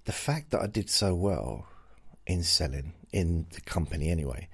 the 0.03 0.11
fact 0.11 0.51
that 0.51 0.61
I 0.61 0.67
did 0.67 0.89
so 0.89 1.15
well 1.15 1.65
in 2.27 2.43
selling, 2.43 2.93
in 3.11 3.47
the 3.53 3.61
company 3.61 4.09
anyway, 4.09 4.47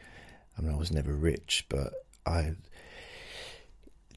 I 0.57 0.61
mean, 0.61 0.73
I 0.73 0.77
was 0.77 0.91
never 0.91 1.13
rich, 1.13 1.65
but 1.69 1.93
I 2.25 2.55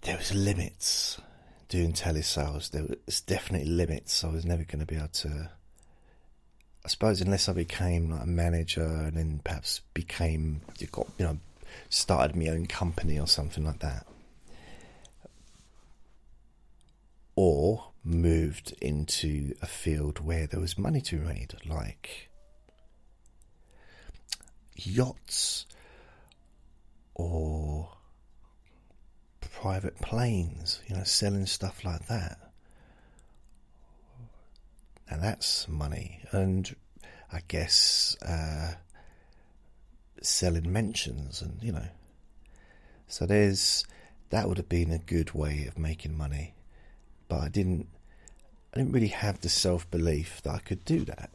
there 0.03 0.17
was 0.17 0.35
limits 0.35 1.21
doing 1.69 1.93
telesales, 1.93 2.71
there 2.71 2.87
was 3.07 3.21
definitely 3.21 3.69
limits. 3.69 4.25
I 4.25 4.29
was 4.29 4.45
never 4.45 4.65
going 4.65 4.81
to 4.81 4.87
be 4.87 4.97
able 4.97 5.09
to. 5.09 5.51
I 6.85 6.89
suppose 6.89 7.21
unless 7.21 7.49
I 7.49 7.53
became 7.53 8.11
like 8.11 8.23
a 8.23 8.27
manager 8.27 8.83
and 8.83 9.17
then 9.17 9.41
perhaps 9.45 9.83
became 9.93 10.63
you 10.79 10.87
got 10.87 11.07
you 11.19 11.27
know 11.27 11.39
started 11.91 12.35
my 12.35 12.49
own 12.49 12.67
company 12.67 13.19
or 13.19 13.27
something 13.27 13.65
like 13.65 13.81
that, 13.81 14.07
or 17.37 17.85
moved 18.03 18.75
into 18.81 19.55
a 19.61 19.67
field 19.67 20.21
where 20.21 20.47
there 20.47 20.61
was 20.61 20.79
money 20.79 21.03
to 21.03 21.19
be 21.19 21.27
made, 21.27 21.55
like 21.67 22.30
yachts 24.87 25.67
or 27.15 27.91
private 29.41 30.01
planes, 30.01 30.81
you 30.89 30.97
know, 30.97 31.05
selling 31.05 31.47
stuff 31.47 31.85
like 31.85 32.07
that. 32.07 32.39
And 35.09 35.23
that's 35.23 35.69
money. 35.69 36.21
And 36.33 36.75
I 37.33 37.41
guess 37.47 38.17
uh, 38.23 38.75
selling 40.23 40.73
mentions 40.73 41.43
and, 41.43 41.63
you 41.63 41.73
know. 41.73 41.89
So 43.07 43.27
there's 43.27 43.85
that 44.31 44.49
would 44.49 44.59
have 44.59 44.69
been 44.69 44.93
a 44.93 44.99
good 44.99 45.35
way 45.35 45.67
of 45.67 45.79
making 45.79 46.17
money. 46.17 46.55
But 47.29 47.41
I 47.41 47.49
didn't 47.49 47.89
I 48.73 48.79
didn't 48.79 48.93
really 48.93 49.09
have 49.09 49.41
the 49.41 49.49
self 49.49 49.91
belief 49.91 50.41
that 50.43 50.55
I 50.55 50.59
could 50.59 50.85
do 50.85 51.05
that. 51.05 51.31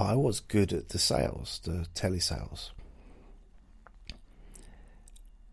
But 0.00 0.06
I 0.06 0.14
was 0.14 0.40
good 0.40 0.72
at 0.72 0.88
the 0.88 0.98
sales, 0.98 1.60
the 1.62 1.86
telesales. 1.94 2.70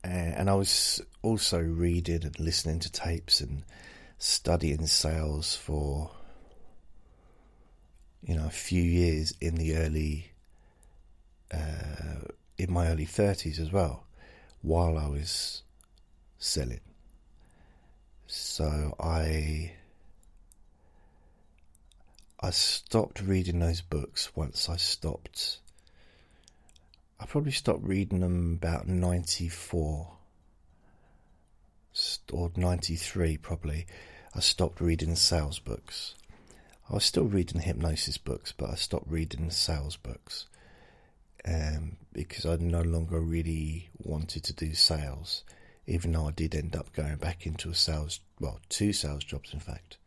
And 0.05 0.49
I 0.49 0.53
was 0.53 1.01
also 1.21 1.59
reading 1.59 2.23
and 2.23 2.39
listening 2.39 2.79
to 2.79 2.89
tapes 2.89 3.41
and 3.41 3.63
studying 4.19 4.87
sales 4.87 5.53
for 5.53 6.11
you 8.23 8.35
know 8.37 8.45
a 8.45 8.49
few 8.49 8.81
years 8.81 9.33
in 9.41 9.55
the 9.55 9.75
early 9.75 10.31
uh, 11.53 12.29
in 12.57 12.71
my 12.71 12.87
early 12.87 13.05
30s 13.05 13.59
as 13.59 13.73
well 13.73 14.05
while 14.61 14.97
I 14.97 15.07
was 15.07 15.61
selling 16.39 16.79
so 18.27 18.95
I 18.97 19.73
I 22.47 22.51
stopped 22.51 23.19
reading 23.19 23.59
those 23.59 23.81
books 23.81 24.33
once 24.33 24.69
I 24.69 24.77
stopped 24.77 25.57
I 27.19 27.25
probably 27.25 27.51
stopped 27.51 27.83
reading 27.83 28.21
them 28.21 28.53
about 28.53 28.87
94 28.87 30.13
or 32.31 32.51
93 32.55 33.35
probably. 33.35 33.85
I 34.33 34.39
stopped 34.39 34.79
reading 34.79 35.15
sales 35.17 35.59
books. 35.59 36.15
I 36.89 36.93
was 36.93 37.03
still 37.03 37.25
reading 37.25 37.59
hypnosis 37.59 38.17
books, 38.17 38.53
but 38.53 38.69
I 38.69 38.75
stopped 38.75 39.11
reading 39.11 39.51
sales 39.51 39.97
books 39.97 40.45
um, 41.43 41.97
because 42.13 42.45
I 42.45 42.55
no 42.55 42.81
longer 42.81 43.19
really 43.19 43.89
wanted 43.97 44.45
to 44.45 44.53
do 44.53 44.73
sales, 44.73 45.43
even 45.85 46.13
though 46.13 46.29
I 46.29 46.31
did 46.31 46.55
end 46.55 46.77
up 46.77 46.93
going 46.93 47.17
back 47.17 47.45
into 47.45 47.69
a 47.69 47.75
sales, 47.75 48.21
well, 48.39 48.61
two 48.69 48.93
sales 48.93 49.25
jobs 49.25 49.53
in 49.53 49.59
fact. 49.59 49.97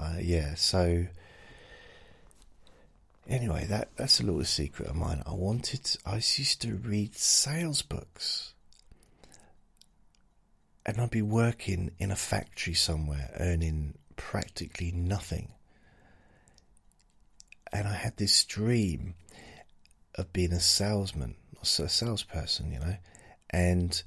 Uh, 0.00 0.16
yeah, 0.18 0.54
so 0.54 1.06
Anyway, 3.30 3.64
that, 3.66 3.90
that's 3.94 4.18
a 4.18 4.24
little 4.24 4.44
secret 4.44 4.88
of 4.88 4.96
mine. 4.96 5.22
I 5.24 5.32
wanted, 5.32 5.96
I 6.04 6.16
used 6.16 6.60
to 6.62 6.74
read 6.74 7.16
sales 7.16 7.80
books. 7.80 8.54
And 10.84 11.00
I'd 11.00 11.10
be 11.10 11.22
working 11.22 11.92
in 12.00 12.10
a 12.10 12.16
factory 12.16 12.74
somewhere, 12.74 13.30
earning 13.38 13.94
practically 14.16 14.90
nothing. 14.90 15.52
And 17.72 17.86
I 17.86 17.94
had 17.94 18.16
this 18.16 18.44
dream 18.44 19.14
of 20.16 20.32
being 20.32 20.52
a 20.52 20.58
salesman, 20.58 21.36
a 21.62 21.64
salesperson, 21.64 22.72
you 22.72 22.80
know, 22.80 22.96
and 23.50 24.02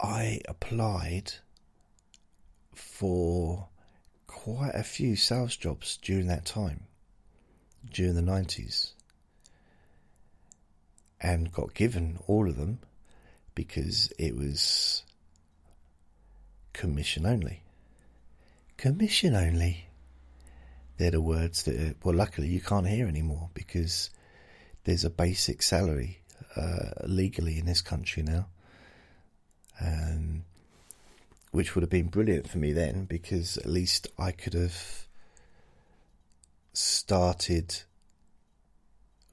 I 0.00 0.40
applied 0.46 1.32
for 2.74 3.68
quite 4.26 4.74
a 4.74 4.82
few 4.82 5.16
sales 5.16 5.56
jobs 5.56 5.98
during 6.02 6.26
that 6.26 6.44
time, 6.44 6.84
during 7.90 8.14
the 8.14 8.20
90s, 8.20 8.92
and 11.20 11.50
got 11.50 11.74
given 11.74 12.18
all 12.26 12.48
of 12.48 12.56
them 12.56 12.78
because 13.54 14.12
it 14.18 14.36
was 14.36 15.02
commission 16.74 17.24
only. 17.24 17.62
Commission 18.76 19.34
only. 19.34 19.86
They're 20.98 21.10
the 21.10 21.20
words 21.20 21.62
that, 21.64 21.96
well, 22.04 22.14
luckily 22.14 22.48
you 22.48 22.60
can't 22.60 22.86
hear 22.86 23.06
anymore 23.06 23.50
because 23.54 24.10
there's 24.84 25.04
a 25.04 25.10
basic 25.10 25.62
salary 25.62 26.18
uh, 26.54 26.90
legally 27.04 27.58
in 27.58 27.66
this 27.66 27.80
country 27.82 28.22
now. 28.22 28.46
Um, 29.80 30.44
which 31.56 31.74
would 31.74 31.82
have 31.82 31.90
been 31.90 32.08
brilliant 32.08 32.48
for 32.50 32.58
me 32.58 32.72
then 32.72 33.06
because 33.06 33.56
at 33.56 33.64
least 33.64 34.08
I 34.18 34.30
could 34.30 34.52
have 34.52 35.06
started 36.74 37.82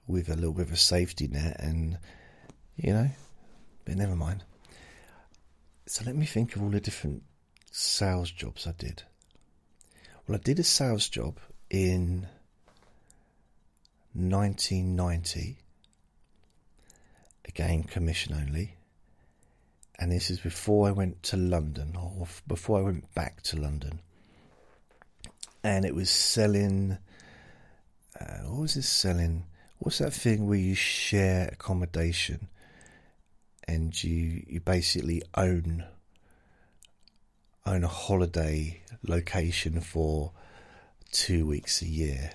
with 0.08 0.30
a 0.30 0.36
little 0.36 0.54
bit 0.54 0.68
of 0.68 0.72
a 0.72 0.78
safety 0.78 1.28
net 1.28 1.58
and 1.60 1.98
you 2.78 2.94
know 2.94 3.10
but 3.84 3.98
never 3.98 4.15
mind. 4.15 4.46
So 5.86 6.06
let 6.06 6.15
me 6.15 6.26
think 6.26 6.56
of 6.56 6.63
all 6.63 6.70
the 6.70 6.80
different 6.80 7.24
sales 7.72 8.32
jobs 8.32 8.65
I 8.65 8.72
did. 8.72 9.04
Well 10.26 10.38
I 10.38 10.41
did 10.41 10.60
a 10.60 10.63
sales 10.63 11.10
job 11.10 11.39
in 11.70 12.28
1990 14.13 15.58
again 17.46 17.84
commission 17.84 18.34
only 18.34 18.78
and 20.00 20.12
this 20.12 20.30
is 20.30 20.40
before 20.40 20.88
I 20.88 20.92
went 20.92 21.22
to 21.24 21.38
London, 21.38 21.96
or 21.96 22.28
before 22.48 22.80
I 22.80 22.82
went 22.82 23.14
back 23.14 23.42
to 23.44 23.60
London. 23.60 24.00
And 25.64 25.86
it 25.86 25.96
was 25.96 26.10
selling. 26.10 26.98
Uh, 28.20 28.40
what 28.46 28.62
was 28.62 28.76
this 28.76 28.90
selling? 28.90 29.46
What's 29.80 30.00
that 30.00 30.14
thing 30.14 30.48
where 30.48 30.58
you 30.58 30.76
share 30.76 31.50
accommodation, 31.52 32.48
and 33.68 34.04
you 34.04 34.44
you 34.48 34.60
basically 34.60 35.22
own 35.36 35.86
own 37.66 37.84
a 37.84 37.88
holiday 37.88 38.82
location 39.08 39.80
for 39.80 40.32
two 41.12 41.46
weeks 41.46 41.82
a 41.82 41.88
year? 41.88 42.32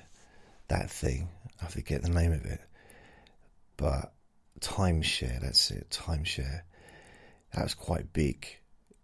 That 0.69 0.91
thing, 0.91 1.29
I 1.63 1.67
forget 1.67 2.03
the 2.03 2.11
name 2.11 2.33
of 2.33 2.45
it, 2.45 2.61
but 3.77 4.13
timeshare. 4.61 5.41
That's 5.41 5.71
it, 5.71 5.91
timeshare 5.91 6.63
that 7.55 7.63
was 7.63 7.75
quite 7.75 8.13
big 8.13 8.47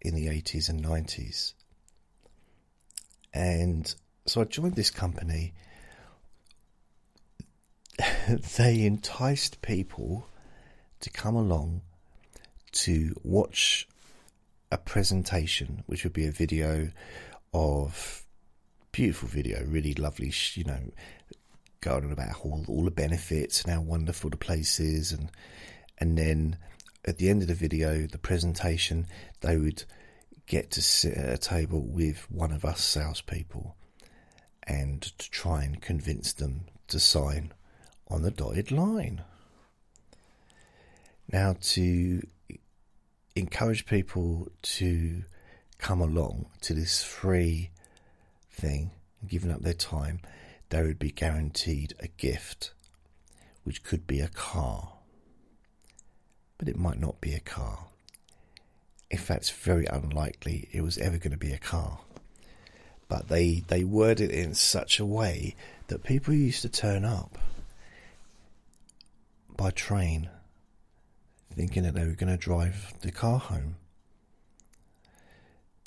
in 0.01 0.15
the 0.15 0.27
80s 0.27 0.69
and 0.69 0.83
90s. 0.83 1.53
And 3.33 3.93
so 4.25 4.41
I 4.41 4.45
joined 4.45 4.75
this 4.75 4.91
company. 4.91 5.53
they 8.57 8.85
enticed 8.85 9.61
people 9.61 10.27
to 11.01 11.09
come 11.09 11.35
along 11.35 11.81
to 12.71 13.15
watch 13.23 13.87
a 14.71 14.77
presentation, 14.77 15.83
which 15.85 16.03
would 16.03 16.13
be 16.13 16.25
a 16.25 16.31
video 16.31 16.91
of 17.53 18.23
beautiful 18.91 19.27
video, 19.27 19.63
really 19.65 19.93
lovely, 19.93 20.31
you 20.53 20.63
know, 20.63 20.79
going 21.81 22.05
on 22.05 22.11
about 22.11 22.35
all, 22.43 22.65
all 22.67 22.83
the 22.83 22.91
benefits 22.91 23.63
and 23.63 23.73
how 23.73 23.81
wonderful 23.81 24.29
the 24.29 24.37
place 24.37 24.79
is, 24.79 25.11
and 25.11 25.29
and 25.97 26.17
then 26.17 26.57
at 27.05 27.17
the 27.17 27.29
end 27.29 27.43
of 27.43 27.47
the 27.47 27.53
video, 27.53 28.07
the 28.07 28.17
presentation, 28.17 29.05
they 29.41 29.57
would 29.57 29.83
get 30.47 30.71
to 30.71 30.81
sit 30.81 31.15
at 31.15 31.33
a 31.33 31.37
table 31.37 31.81
with 31.81 32.29
one 32.31 32.51
of 32.51 32.65
us 32.65 32.83
salespeople 32.83 33.75
and 34.63 35.03
to 35.03 35.29
try 35.29 35.63
and 35.63 35.81
convince 35.81 36.33
them 36.33 36.65
to 36.87 36.99
sign 36.99 37.53
on 38.07 38.23
the 38.23 38.31
dotted 38.31 38.71
line. 38.71 39.23
Now, 41.31 41.55
to 41.59 42.21
encourage 43.35 43.85
people 43.85 44.47
to 44.61 45.23
come 45.77 46.01
along 46.01 46.47
to 46.61 46.73
this 46.73 47.03
free 47.03 47.71
thing, 48.49 48.91
giving 49.27 49.51
up 49.51 49.61
their 49.61 49.73
time, 49.73 50.21
they 50.69 50.81
would 50.81 50.99
be 50.99 51.11
guaranteed 51.11 51.93
a 51.99 52.07
gift, 52.07 52.73
which 53.63 53.83
could 53.83 54.07
be 54.07 54.19
a 54.19 54.27
car 54.27 54.94
but 56.57 56.67
it 56.67 56.77
might 56.77 56.99
not 56.99 57.21
be 57.21 57.33
a 57.33 57.39
car. 57.39 57.85
In 59.09 59.17
fact, 59.17 59.41
it's 59.41 59.49
very 59.49 59.85
unlikely 59.85 60.69
it 60.71 60.81
was 60.81 60.97
ever 60.97 61.17
going 61.17 61.31
to 61.31 61.37
be 61.37 61.53
a 61.53 61.57
car. 61.57 61.99
But 63.07 63.27
they, 63.27 63.63
they 63.67 63.83
worded 63.83 64.31
it 64.31 64.39
in 64.39 64.55
such 64.55 64.99
a 64.99 65.05
way 65.05 65.55
that 65.87 66.03
people 66.03 66.33
used 66.33 66.63
to 66.63 66.69
turn 66.69 67.05
up 67.05 67.37
by 69.55 69.71
train 69.71 70.29
thinking 71.55 71.83
that 71.83 71.93
they 71.93 72.05
were 72.05 72.15
going 72.15 72.31
to 72.31 72.37
drive 72.37 72.93
the 73.01 73.11
car 73.11 73.39
home. 73.39 73.75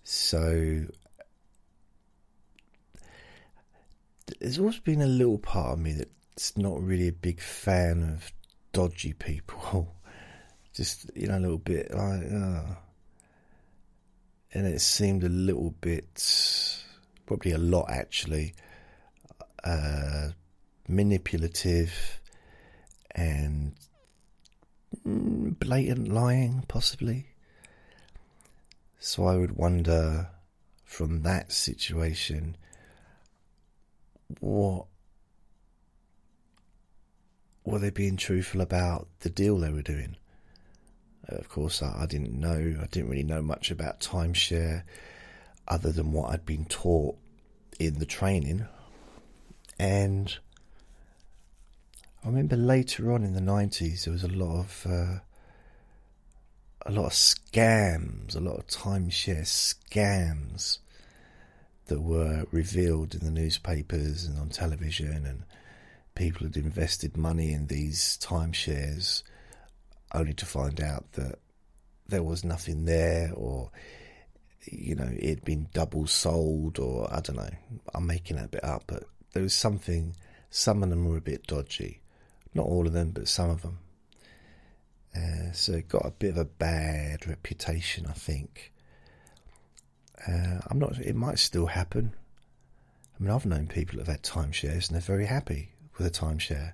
So 0.05 0.87
there's 4.41 4.59
always 4.59 4.79
been 4.79 5.03
a 5.03 5.07
little 5.07 5.39
part 5.39 5.73
of 5.75 5.79
me 5.79 5.93
that's 5.93 6.57
not 6.57 6.83
really 6.83 7.09
a 7.09 7.13
big 7.13 7.41
fan 7.41 8.03
of 8.03 8.33
dodgy 8.73 9.13
people. 9.13 9.95
just 10.79 11.11
you 11.17 11.27
know 11.27 11.37
a 11.37 11.41
little 11.41 11.59
bit 11.59 11.91
like, 11.91 12.23
uh, 12.33 12.62
and 14.55 14.67
it 14.67 14.81
seemed 14.81 15.25
a 15.25 15.29
little 15.29 15.75
bit, 15.81 16.25
probably 17.27 17.51
a 17.51 17.59
lot 17.59 17.91
actually, 17.91 18.55
uh, 19.64 20.29
manipulative 20.87 22.21
and 23.11 23.73
blatant 25.05 26.09
lying, 26.12 26.64
possibly. 26.69 27.27
So 29.01 29.27
I 29.27 29.37
would 29.37 29.57
wonder 29.57 30.29
from 30.85 31.23
that 31.23 31.51
situation 31.53 32.57
what 34.38 34.87
were 37.64 37.81
they 37.81 37.91
being 37.91 38.17
truthful 38.17 38.61
about 38.61 39.09
the 39.21 39.31
deal 39.31 39.59
they 39.59 39.71
were 39.71 39.83
doing? 39.83 40.17
Of 41.29 41.49
course, 41.49 41.83
I, 41.83 42.03
I 42.03 42.07
didn't 42.07 42.33
know. 42.33 42.77
I 42.81 42.87
didn't 42.87 43.11
really 43.11 43.23
know 43.23 43.43
much 43.43 43.71
about 43.71 44.01
timeshare, 44.01 44.83
other 45.67 45.93
than 45.93 46.12
what 46.12 46.31
I'd 46.31 46.47
been 46.47 46.64
taught 46.64 47.17
in 47.79 47.99
the 47.99 48.07
training, 48.07 48.67
and 49.79 50.37
I 52.25 52.29
remember 52.29 52.57
later 52.57 53.12
on 53.12 53.25
in 53.25 53.35
the 53.35 53.41
nineties 53.41 54.05
there 54.05 54.12
was 54.12 54.25
a 54.25 54.29
lot 54.29 54.59
of 54.59 54.87
uh, 54.88 55.19
a 56.87 56.93
lot 56.93 57.07
of 57.07 57.12
scams, 57.12 58.35
a 58.35 58.41
lot 58.41 58.59
of 58.59 58.67
timeshare 58.67 59.43
scams 59.43 60.79
that 61.87 62.01
were 62.01 62.47
revealed 62.51 63.14
in 63.14 63.21
the 63.21 63.31
newspapers 63.31 64.25
and 64.25 64.38
on 64.38 64.49
television, 64.49 65.27
and 65.27 65.43
people 66.14 66.47
had 66.47 66.57
invested 66.57 67.17
money 67.17 67.53
in 67.53 67.67
these 67.67 68.19
timeshares 68.21 69.23
only 70.12 70.35
to 70.35 70.47
find 70.47 70.81
out 70.81 71.12
that 71.12 71.38
there 72.07 72.23
was 72.23 72.44
nothing 72.44 72.85
there, 72.85 73.33
or 73.35 73.71
you 74.64 74.94
know, 74.94 75.09
it 75.11 75.29
had 75.29 75.44
been 75.44 75.68
double 75.73 76.07
sold, 76.07 76.79
or 76.79 77.12
I 77.12 77.21
don't 77.21 77.37
know. 77.37 77.51
I'm 77.94 78.07
making 78.07 78.37
that 78.37 78.51
bit 78.51 78.64
up, 78.64 78.85
but 78.87 79.05
there 79.33 79.42
was 79.42 79.55
something. 79.55 80.14
Some 80.51 80.83
of 80.83 80.90
them 80.90 81.07
were 81.07 81.18
a 81.18 81.23
bit 81.23 81.47
dodgy, 81.47 82.01
not 82.55 82.66
all 82.66 82.87
of 82.87 82.92
them, 82.92 83.11
but 83.11 83.29
some 83.29 83.51
of 83.51 83.62
them. 83.62 83.79
Uh, 85.14 85.53
so 85.53 85.73
it 85.73 85.88
got 85.88 86.07
a 86.07 86.11
bit 86.11 86.31
of 86.31 86.37
a 86.38 86.44
bad 86.44 87.27
reputation, 87.27 88.07
I 88.07 88.12
think. 88.12 88.73
Uh, 90.27 90.61
I'm 90.68 90.79
not. 90.79 90.99
It 90.99 91.16
might 91.16 91.38
still 91.38 91.66
happen. 91.66 92.14
I 93.18 93.23
mean, 93.23 93.33
I've 93.33 93.47
known 93.47 93.66
people 93.66 93.99
that 93.99 94.07
have 94.07 94.16
had 94.16 94.23
timeshares 94.23 94.88
and 94.88 94.94
they're 94.94 95.01
very 95.01 95.27
happy 95.27 95.73
with 95.97 96.07
a 96.07 96.11
timeshare. 96.11 96.73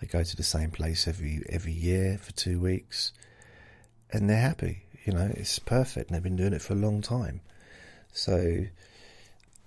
They 0.00 0.06
go 0.06 0.22
to 0.22 0.36
the 0.36 0.42
same 0.42 0.70
place 0.70 1.06
every 1.06 1.42
every 1.48 1.72
year 1.72 2.18
for 2.18 2.32
two 2.32 2.58
weeks, 2.60 3.12
and 4.10 4.28
they're 4.28 4.40
happy. 4.40 4.84
You 5.04 5.12
know, 5.12 5.30
it's 5.34 5.58
perfect. 5.58 6.08
And 6.08 6.16
they've 6.16 6.22
been 6.22 6.36
doing 6.36 6.52
it 6.52 6.62
for 6.62 6.72
a 6.72 6.76
long 6.76 7.00
time. 7.02 7.40
So, 8.12 8.64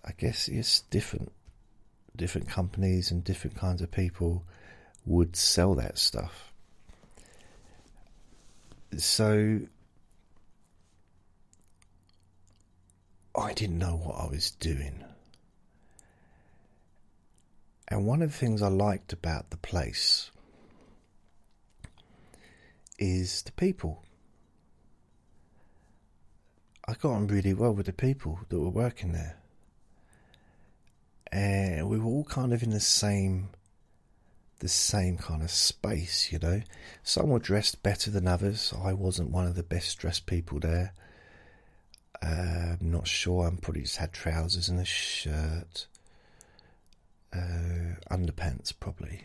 I 0.04 0.12
guess 0.17 0.48
it's 0.48 0.82
different. 0.82 1.32
Different 2.15 2.48
companies 2.48 3.10
and 3.10 3.24
different 3.24 3.56
kinds 3.58 3.82
of 3.82 3.91
people 3.91 4.43
would 5.06 5.36
sell 5.36 5.76
that 5.76 5.98
stuff. 5.98 6.52
So 8.98 9.62
I 13.36 13.54
didn't 13.54 13.80
know 13.80 13.96
what 13.96 14.19
I 14.19 14.28
was 14.28 14.52
doing. 14.52 15.04
And 17.88 18.06
one 18.06 18.22
of 18.22 18.32
the 18.32 18.38
things 18.38 18.62
I 18.62 18.69
liked 18.69 19.13
about 19.13 19.50
the 19.50 19.58
place 19.58 20.32
is 22.98 23.41
the 23.43 23.52
people. 23.52 24.04
I 26.88 26.93
got 26.93 27.12
on 27.12 27.28
really 27.28 27.54
well 27.54 27.74
with 27.74 27.86
the 27.86 27.93
people 27.93 28.39
that 28.50 28.60
were 28.60 28.69
working 28.69 29.13
there. 29.13 29.38
And 31.32 31.89
we 31.89 31.98
were 31.98 32.06
all 32.06 32.26
kind 32.26 32.54
of 32.54 32.62
in 32.62 32.69
the 32.69 32.80
same 32.80 33.50
the 34.60 34.69
same 34.69 35.17
kind 35.17 35.43
of 35.43 35.52
space, 35.52 36.32
you 36.32 36.39
know. 36.39 36.62
Some 37.04 37.28
were 37.30 37.39
dressed 37.39 37.84
better 37.84 38.10
than 38.10 38.28
others. 38.28 38.74
I 38.82 38.93
wasn't 38.93 39.32
one 39.32 39.46
of 39.46 39.56
the 39.56 39.63
best 39.63 39.98
dressed 39.98 40.26
people 40.26 40.60
there. 40.62 40.93
Uh, 42.22 42.78
I'm 42.80 42.91
not 42.91 43.06
sure. 43.06 43.46
I'm 43.46 43.58
probably 43.58 43.82
just 43.82 43.98
had 43.98 44.13
trousers 44.13 44.69
and 44.69 44.80
a 44.80 44.86
shirt, 44.86 45.88
uh, 47.34 48.15
underpants 48.15 48.74
probably. 48.80 49.24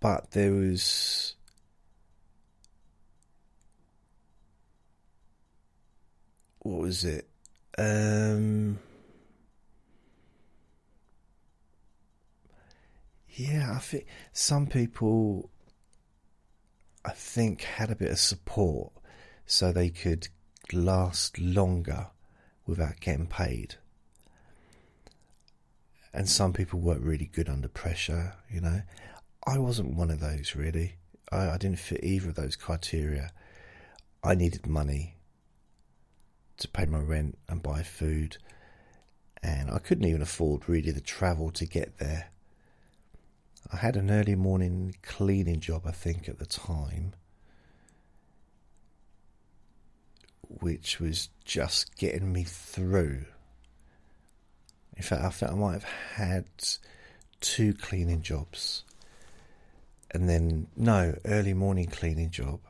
But 0.00 0.30
there 0.32 0.52
was. 0.52 1.34
What 6.60 6.80
was 6.80 7.04
it? 7.04 7.28
Um, 7.78 8.78
Yeah, 13.38 13.74
I 13.76 13.78
think 13.78 14.06
some 14.32 14.66
people, 14.66 15.48
I 17.04 17.12
think, 17.12 17.62
had 17.62 17.88
a 17.88 17.94
bit 17.94 18.10
of 18.10 18.18
support 18.18 18.92
so 19.46 19.70
they 19.70 19.90
could 19.90 20.26
last 20.72 21.38
longer 21.38 22.08
without 22.66 22.98
getting 22.98 23.28
paid. 23.28 23.76
And 26.12 26.28
some 26.28 26.52
people 26.52 26.80
work 26.80 26.98
really 27.00 27.26
good 27.26 27.48
under 27.48 27.68
pressure, 27.68 28.34
you 28.50 28.60
know. 28.60 28.82
I 29.46 29.58
wasn't 29.58 29.94
one 29.94 30.10
of 30.10 30.20
those 30.20 30.54
really. 30.56 30.94
I, 31.30 31.50
I 31.50 31.58
didn't 31.58 31.78
fit 31.78 32.02
either 32.02 32.30
of 32.30 32.34
those 32.34 32.56
criteria. 32.56 33.30
I 34.22 34.34
needed 34.34 34.66
money 34.66 35.16
to 36.58 36.68
pay 36.68 36.86
my 36.86 36.98
rent 36.98 37.38
and 37.48 37.62
buy 37.62 37.82
food, 37.82 38.38
and 39.42 39.70
I 39.70 39.78
couldn't 39.78 40.06
even 40.06 40.22
afford 40.22 40.68
really 40.68 40.90
the 40.90 41.00
travel 41.00 41.50
to 41.52 41.66
get 41.66 41.98
there. 41.98 42.30
I 43.72 43.76
had 43.76 43.96
an 43.96 44.10
early 44.10 44.34
morning 44.34 44.94
cleaning 45.02 45.60
job, 45.60 45.82
I 45.84 45.92
think, 45.92 46.28
at 46.28 46.38
the 46.38 46.46
time, 46.46 47.14
which 50.48 50.98
was 50.98 51.28
just 51.44 51.96
getting 51.96 52.32
me 52.32 52.44
through. 52.44 53.26
In 54.98 55.04
fact, 55.04 55.22
I 55.22 55.30
think 55.30 55.52
I 55.52 55.54
might 55.54 55.72
have 55.74 55.84
had 55.84 56.44
two 57.40 57.72
cleaning 57.72 58.20
jobs, 58.20 58.82
and 60.10 60.28
then 60.28 60.66
no 60.76 61.14
early 61.24 61.54
morning 61.54 61.86
cleaning 61.86 62.30
job. 62.30 62.60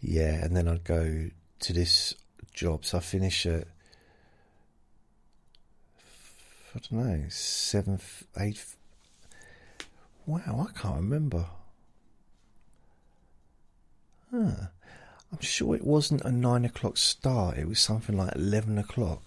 Yeah, 0.00 0.42
and 0.42 0.56
then 0.56 0.66
I'd 0.66 0.84
go 0.84 1.28
to 1.60 1.72
this 1.72 2.14
job. 2.54 2.86
So 2.86 2.98
I 2.98 3.00
finish 3.02 3.44
at 3.44 3.68
I 6.74 6.80
don't 6.90 6.92
know 7.04 7.24
seven, 7.28 8.00
eight, 8.38 8.64
Wow, 10.26 10.68
I 10.68 10.78
can't 10.78 10.96
remember. 10.96 11.46
Huh. 14.30 14.68
I'm 15.32 15.40
sure 15.40 15.74
it 15.74 15.84
wasn't 15.84 16.22
a 16.22 16.32
nine 16.32 16.64
o'clock 16.64 16.96
start, 16.96 17.58
it 17.58 17.68
was 17.68 17.80
something 17.80 18.16
like 18.16 18.34
11 18.34 18.78
o'clock. 18.78 19.22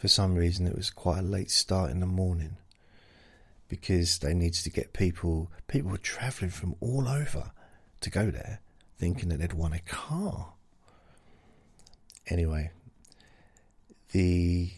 For 0.00 0.08
some 0.08 0.34
reason, 0.34 0.66
it 0.66 0.74
was 0.74 0.88
quite 0.88 1.18
a 1.18 1.22
late 1.22 1.50
start 1.50 1.90
in 1.90 2.00
the 2.00 2.06
morning 2.06 2.56
because 3.68 4.18
they 4.18 4.32
needed 4.32 4.64
to 4.64 4.70
get 4.70 4.94
people, 4.94 5.52
people 5.68 5.90
were 5.90 5.98
travelling 5.98 6.50
from 6.50 6.74
all 6.80 7.06
over 7.06 7.50
to 8.00 8.08
go 8.08 8.30
there 8.30 8.60
thinking 8.96 9.28
that 9.28 9.40
they'd 9.40 9.52
won 9.52 9.74
a 9.74 9.78
car. 9.80 10.54
Anyway, 12.28 12.70
the 14.12 14.70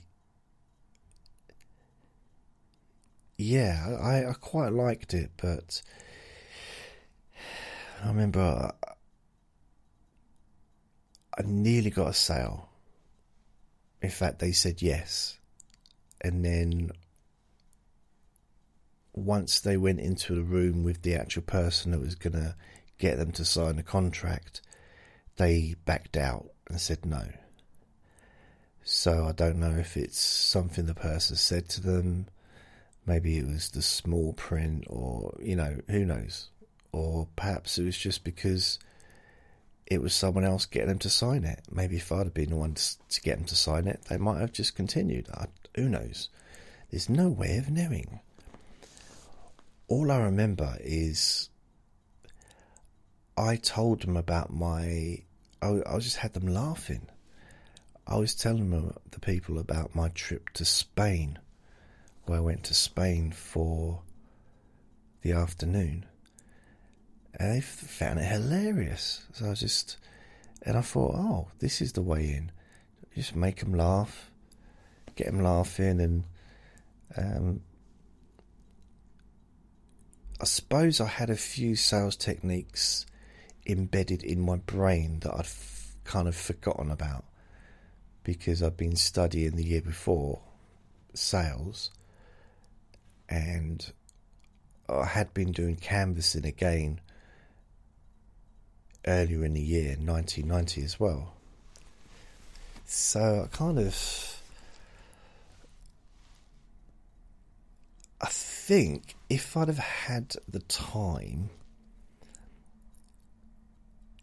yeah, 3.39 3.97
I, 4.03 4.29
I 4.29 4.33
quite 4.33 4.73
liked 4.73 5.15
it, 5.15 5.31
but 5.37 5.83
I 8.03 8.09
remember 8.09 8.73
I 11.39 11.43
nearly 11.45 11.91
got 11.91 12.09
a 12.09 12.13
sale. 12.13 12.72
In 14.03 14.11
fact, 14.11 14.41
they 14.41 14.53
said 14.53 14.83
yes. 14.83 15.39
And 16.21 16.45
then 16.45 16.91
once 19.15 19.61
they 19.61 19.77
went 19.77 20.01
into 20.01 20.35
the 20.35 20.43
room 20.43 20.85
with 20.85 21.03
the 21.03 21.15
actual 21.15 21.43
person 21.43 21.93
that 21.93 22.01
was 22.01 22.15
going 22.15 22.35
to 22.35 22.55
get 22.99 23.19
them 23.19 23.33
to 23.33 23.45
sign 23.45 23.77
the 23.77 23.83
contract, 23.83 24.61
they 25.37 25.75
backed 25.85 26.17
out 26.17 26.51
and 26.69 26.81
said 26.81 27.07
no. 27.07 27.29
So 28.85 29.27
I 29.27 29.33
don't 29.33 29.61
know 29.61 29.77
if 29.79 29.97
it's 29.97 30.19
something 30.19 30.87
the 30.87 30.95
person 30.95 31.37
said 31.37 31.69
to 31.71 31.81
them 31.81 32.27
Maybe 33.05 33.37
it 33.37 33.47
was 33.47 33.71
the 33.71 33.83
small 33.83 34.33
print, 34.35 34.85
or, 34.89 35.37
you 35.41 35.57
know, 35.57 35.79
who 35.91 36.05
knows? 36.05 36.49
Or 36.93 37.27
perhaps 37.35 37.79
it 37.79 37.85
was 37.85 37.99
just 37.99 38.23
because 38.23 38.79
it 39.93 40.03
was 40.03 40.15
someone 40.15 40.45
else 40.45 40.67
getting 40.67 40.89
them 40.89 40.99
to 41.01 41.11
sign 41.11 41.45
it. 41.45 41.61
Maybe 41.71 41.97
if 41.97 42.11
I'd 42.11 42.25
have 42.25 42.35
been 42.35 42.51
the 42.51 42.57
one 42.57 42.75
to 42.75 43.21
get 43.21 43.39
them 43.39 43.47
to 43.47 43.57
sign 43.57 43.87
it, 43.87 44.05
they 44.09 44.17
might 44.17 44.41
have 44.41 44.53
just 44.53 44.75
continued. 44.75 45.29
I, 45.33 45.47
who 45.75 45.89
knows? 45.89 46.29
There's 46.91 47.09
no 47.09 47.29
way 47.29 47.59
of 47.59 47.71
knowing. 47.71 48.21
All 49.89 50.11
I 50.11 50.19
remember 50.19 50.77
is 50.81 51.51
I 53.37 53.57
told 53.57 54.03
them 54.03 54.17
about 54.17 54.53
my. 54.53 55.23
I, 55.61 55.81
I 55.87 55.99
just 55.99 56.17
had 56.17 56.33
them 56.33 56.47
laughing. 56.47 57.09
I 58.07 58.17
was 58.17 58.35
telling 58.35 58.71
them, 58.71 58.95
the 59.11 59.21
people 59.21 59.59
about 59.59 59.95
my 59.95 60.09
trip 60.09 60.51
to 60.55 60.65
Spain 60.65 61.39
where 62.25 62.39
I 62.39 62.43
went 62.43 62.65
to 62.65 62.75
Spain 62.75 63.33
for 63.33 64.03
the 65.23 65.33
afternoon. 65.33 66.07
And 67.35 67.53
they 67.53 67.61
found 67.61 68.19
it 68.19 68.25
hilarious. 68.25 69.25
So 69.33 69.51
I 69.51 69.55
just, 69.55 69.97
and 70.63 70.77
I 70.77 70.83
thought, 70.83 71.15
oh, 71.15 71.49
this 71.59 71.81
is 71.81 71.93
the 71.93 72.03
way 72.03 72.31
in. 72.31 72.53
Just 73.15 73.37
make 73.37 73.61
them 73.61 73.75
laugh, 73.75 74.31
get 75.17 75.27
them 75.27 75.43
laughing, 75.43 76.01
and 76.01 76.25
um, 77.17 77.61
I 80.41 80.45
suppose 80.45 81.01
I 81.01 81.07
had 81.07 81.31
a 81.31 81.37
few 81.37 81.77
sales 81.77 82.17
techniques 82.17 83.07
embedded 83.67 84.23
in 84.23 84.41
my 84.41 84.57
brain 84.57 85.21
that 85.21 85.33
I'd 85.33 85.47
kind 86.05 86.27
of 86.27 86.35
forgotten 86.35 86.91
about 86.91 87.25
because 88.25 88.63
I'd 88.63 88.77
been 88.77 88.97
studying 88.97 89.57
the 89.57 89.65
year 89.65 89.83
before 89.83 90.41
sales 91.15 91.91
and 93.29 93.93
I 94.89 95.05
had 95.05 95.33
been 95.33 95.53
doing 95.53 95.77
canvassing 95.77 96.45
again 96.45 97.01
earlier 99.07 99.45
in 99.45 99.55
the 99.55 99.61
year, 99.61 99.97
1990 99.99 100.83
as 100.83 101.01
well. 101.01 101.33
So 102.87 103.49
I 103.51 103.57
kind 103.57 103.79
of. 103.79 104.43
I 108.21 108.29
think 108.29 109.17
if 109.29 109.57
I'd 109.57 109.69
have 109.69 109.79
had 109.79 110.37
the 110.49 110.61
time 110.61 111.51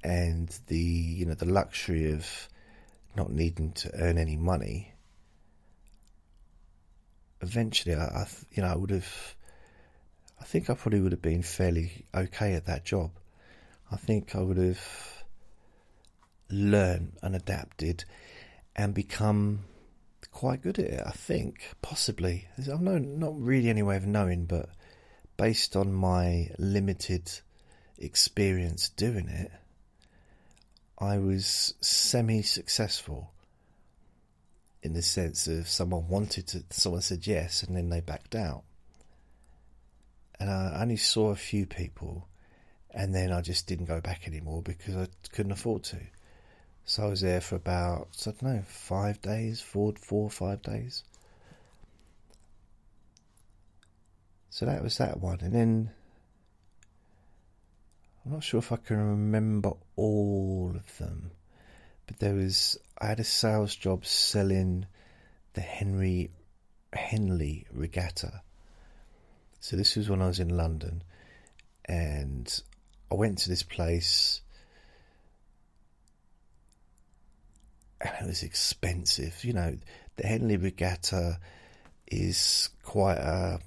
and 0.04 0.58
the 0.68 0.78
you 0.78 1.26
know 1.26 1.34
the 1.34 1.46
luxury 1.46 2.14
of 2.14 2.48
not 3.18 3.32
needing 3.32 3.74
to 3.74 3.92
earn 3.96 4.18
any 4.18 4.38
money, 4.38 4.94
eventually 7.42 7.96
I, 7.96 8.06
I 8.06 8.28
you 8.52 8.64
know 8.64 8.70
I 8.70 8.76
would 8.76 8.92
have. 8.92 9.36
I 10.40 10.46
think 10.46 10.70
I 10.70 10.74
probably 10.74 11.02
would 11.02 11.12
have 11.12 11.22
been 11.22 11.44
fairly 11.44 12.06
okay 12.16 12.54
at 12.54 12.68
that 12.68 12.86
job. 12.86 13.12
I 13.92 13.96
think 13.96 14.36
I 14.36 14.42
would 14.42 14.58
have 14.58 15.24
learned 16.50 17.14
and 17.22 17.36
adapted 17.36 18.06
and 18.76 18.94
become 18.94 19.66
quite 20.32 20.62
good 20.62 20.80
at 20.80 20.86
it. 20.86 21.04
I 21.06 21.12
think 21.12 21.74
possibly. 21.82 22.48
I've 22.58 22.82
no 22.82 22.98
not 22.98 23.40
really 23.40 23.70
any 23.70 23.84
way 23.84 23.98
of 23.98 24.06
knowing, 24.06 24.46
but 24.46 24.70
based 25.38 25.76
on 25.76 25.94
my 25.94 26.50
limited 26.58 27.32
experience 27.98 28.90
doing 28.90 29.28
it, 29.28 29.52
I 30.98 31.18
was 31.18 31.74
semi-successful 31.82 33.32
in 34.82 34.94
the 34.94 35.02
sense 35.02 35.48
of 35.48 35.68
someone 35.68 36.08
wanted 36.08 36.48
to, 36.48 36.64
someone 36.70 37.02
said 37.02 37.28
yes, 37.28 37.64
and 37.64 37.76
then 37.76 37.90
they 37.90 38.02
backed 38.02 38.36
out. 38.36 38.64
And 40.40 40.50
I 40.50 40.82
only 40.82 40.98
saw 40.98 41.32
a 41.32 41.36
few 41.36 41.66
people 41.66 42.28
and 42.92 43.14
then 43.14 43.32
I 43.32 43.42
just 43.42 43.68
didn't 43.68 43.86
go 43.86 44.02
back 44.02 44.28
anymore 44.28 44.62
because 44.62 44.96
I 44.96 45.08
couldn't 45.32 45.52
afford 45.52 45.84
to. 45.86 46.00
So 46.86 47.04
I 47.04 47.08
was 47.08 47.22
there 47.22 47.42
for 47.42 47.56
about 47.56 48.10
I 48.26 48.32
don't 48.32 48.42
know 48.42 48.64
five 48.66 49.22
days, 49.22 49.62
four, 49.62 49.94
four 50.00 50.24
or 50.24 50.32
five 50.32 50.62
days. 50.62 51.04
So 54.50 54.66
that 54.66 54.82
was 54.84 54.98
that 54.98 55.20
one, 55.20 55.40
and 55.42 55.54
then 55.54 55.92
I'm 58.26 58.32
not 58.34 58.44
sure 58.44 58.58
if 58.58 58.72
I 58.72 58.78
can 58.78 58.98
remember 58.98 59.74
all 59.96 60.74
of 60.76 60.98
them, 60.98 61.32
but 62.08 62.20
there 62.20 62.34
was 62.34 62.78
I 62.98 63.08
had 63.08 63.20
a 63.20 63.24
sales 63.24 63.76
job 63.76 64.06
selling 64.06 64.88
the 65.54 65.62
Henry 65.62 66.32
Henley 66.92 67.68
Regatta. 67.72 68.42
So 69.60 69.76
this 69.76 69.96
was 69.96 70.10
when 70.10 70.22
I 70.22 70.28
was 70.28 70.40
in 70.40 70.58
London, 70.58 71.04
and 71.86 72.62
I 73.12 73.16
went 73.16 73.40
to 73.40 73.50
this 73.50 73.64
place 73.64 74.42
and 78.02 78.12
it 78.22 78.28
was 78.28 78.44
expensive. 78.44 79.44
You 79.44 79.54
know, 79.54 79.78
the 80.16 80.28
Henley 80.28 80.58
Regatta 80.58 81.40
is 82.08 82.70
quite 82.84 83.18
a 83.18 83.60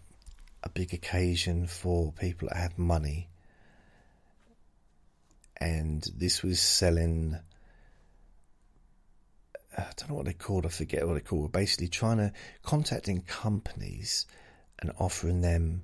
a 0.65 0.69
big 0.69 0.95
occasion 0.95 1.67
for 1.67 2.13
people 2.13 2.49
that 2.49 2.57
have 2.57 2.79
money. 2.79 3.29
And 5.57 6.09
this 6.17 6.43
was 6.43 6.61
selling 6.61 7.37
I 9.77 9.85
don't 9.97 10.11
know 10.11 10.17
what 10.17 10.27
they 10.27 10.35
called, 10.35 10.67
I 10.67 10.69
forget 10.69 11.07
what 11.07 11.15
they 11.15 11.21
called. 11.21 11.51
Basically 11.53 11.89
trying 11.89 12.19
to 12.19 12.33
contacting 12.63 13.23
companies 13.23 14.27
and 14.79 14.93
offering 14.99 15.41
them 15.41 15.83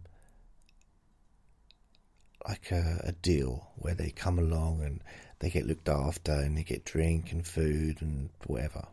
like 2.48 2.72
a, 2.72 3.02
a 3.04 3.12
deal 3.12 3.68
where 3.76 3.94
they 3.94 4.10
come 4.10 4.38
along 4.38 4.82
and 4.82 5.00
they 5.40 5.50
get 5.50 5.66
looked 5.66 5.88
after 5.88 6.32
and 6.32 6.56
they 6.56 6.62
get 6.62 6.84
drink 6.84 7.30
and 7.30 7.46
food 7.46 8.00
and 8.00 8.30
whatever. 8.46 8.86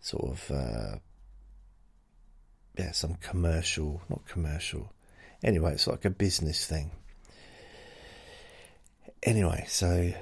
Sort 0.00 0.24
of, 0.32 0.50
uh, 0.50 0.96
yeah, 2.78 2.92
some 2.92 3.14
commercial, 3.16 4.00
not 4.08 4.26
commercial. 4.26 4.90
Anyway, 5.44 5.72
it's 5.74 5.86
like 5.86 6.06
a 6.06 6.10
business 6.10 6.66
thing. 6.66 6.90
Anyway, 9.22 9.64
so 9.68 10.12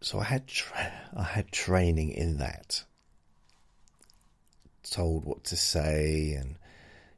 so 0.00 0.20
I 0.20 0.24
had 0.24 0.46
tra- 0.46 0.92
I 1.16 1.24
had 1.24 1.50
training 1.50 2.10
in 2.12 2.38
that. 2.38 2.84
Told 4.88 5.24
what 5.24 5.44
to 5.44 5.56
say 5.56 6.34
and 6.38 6.56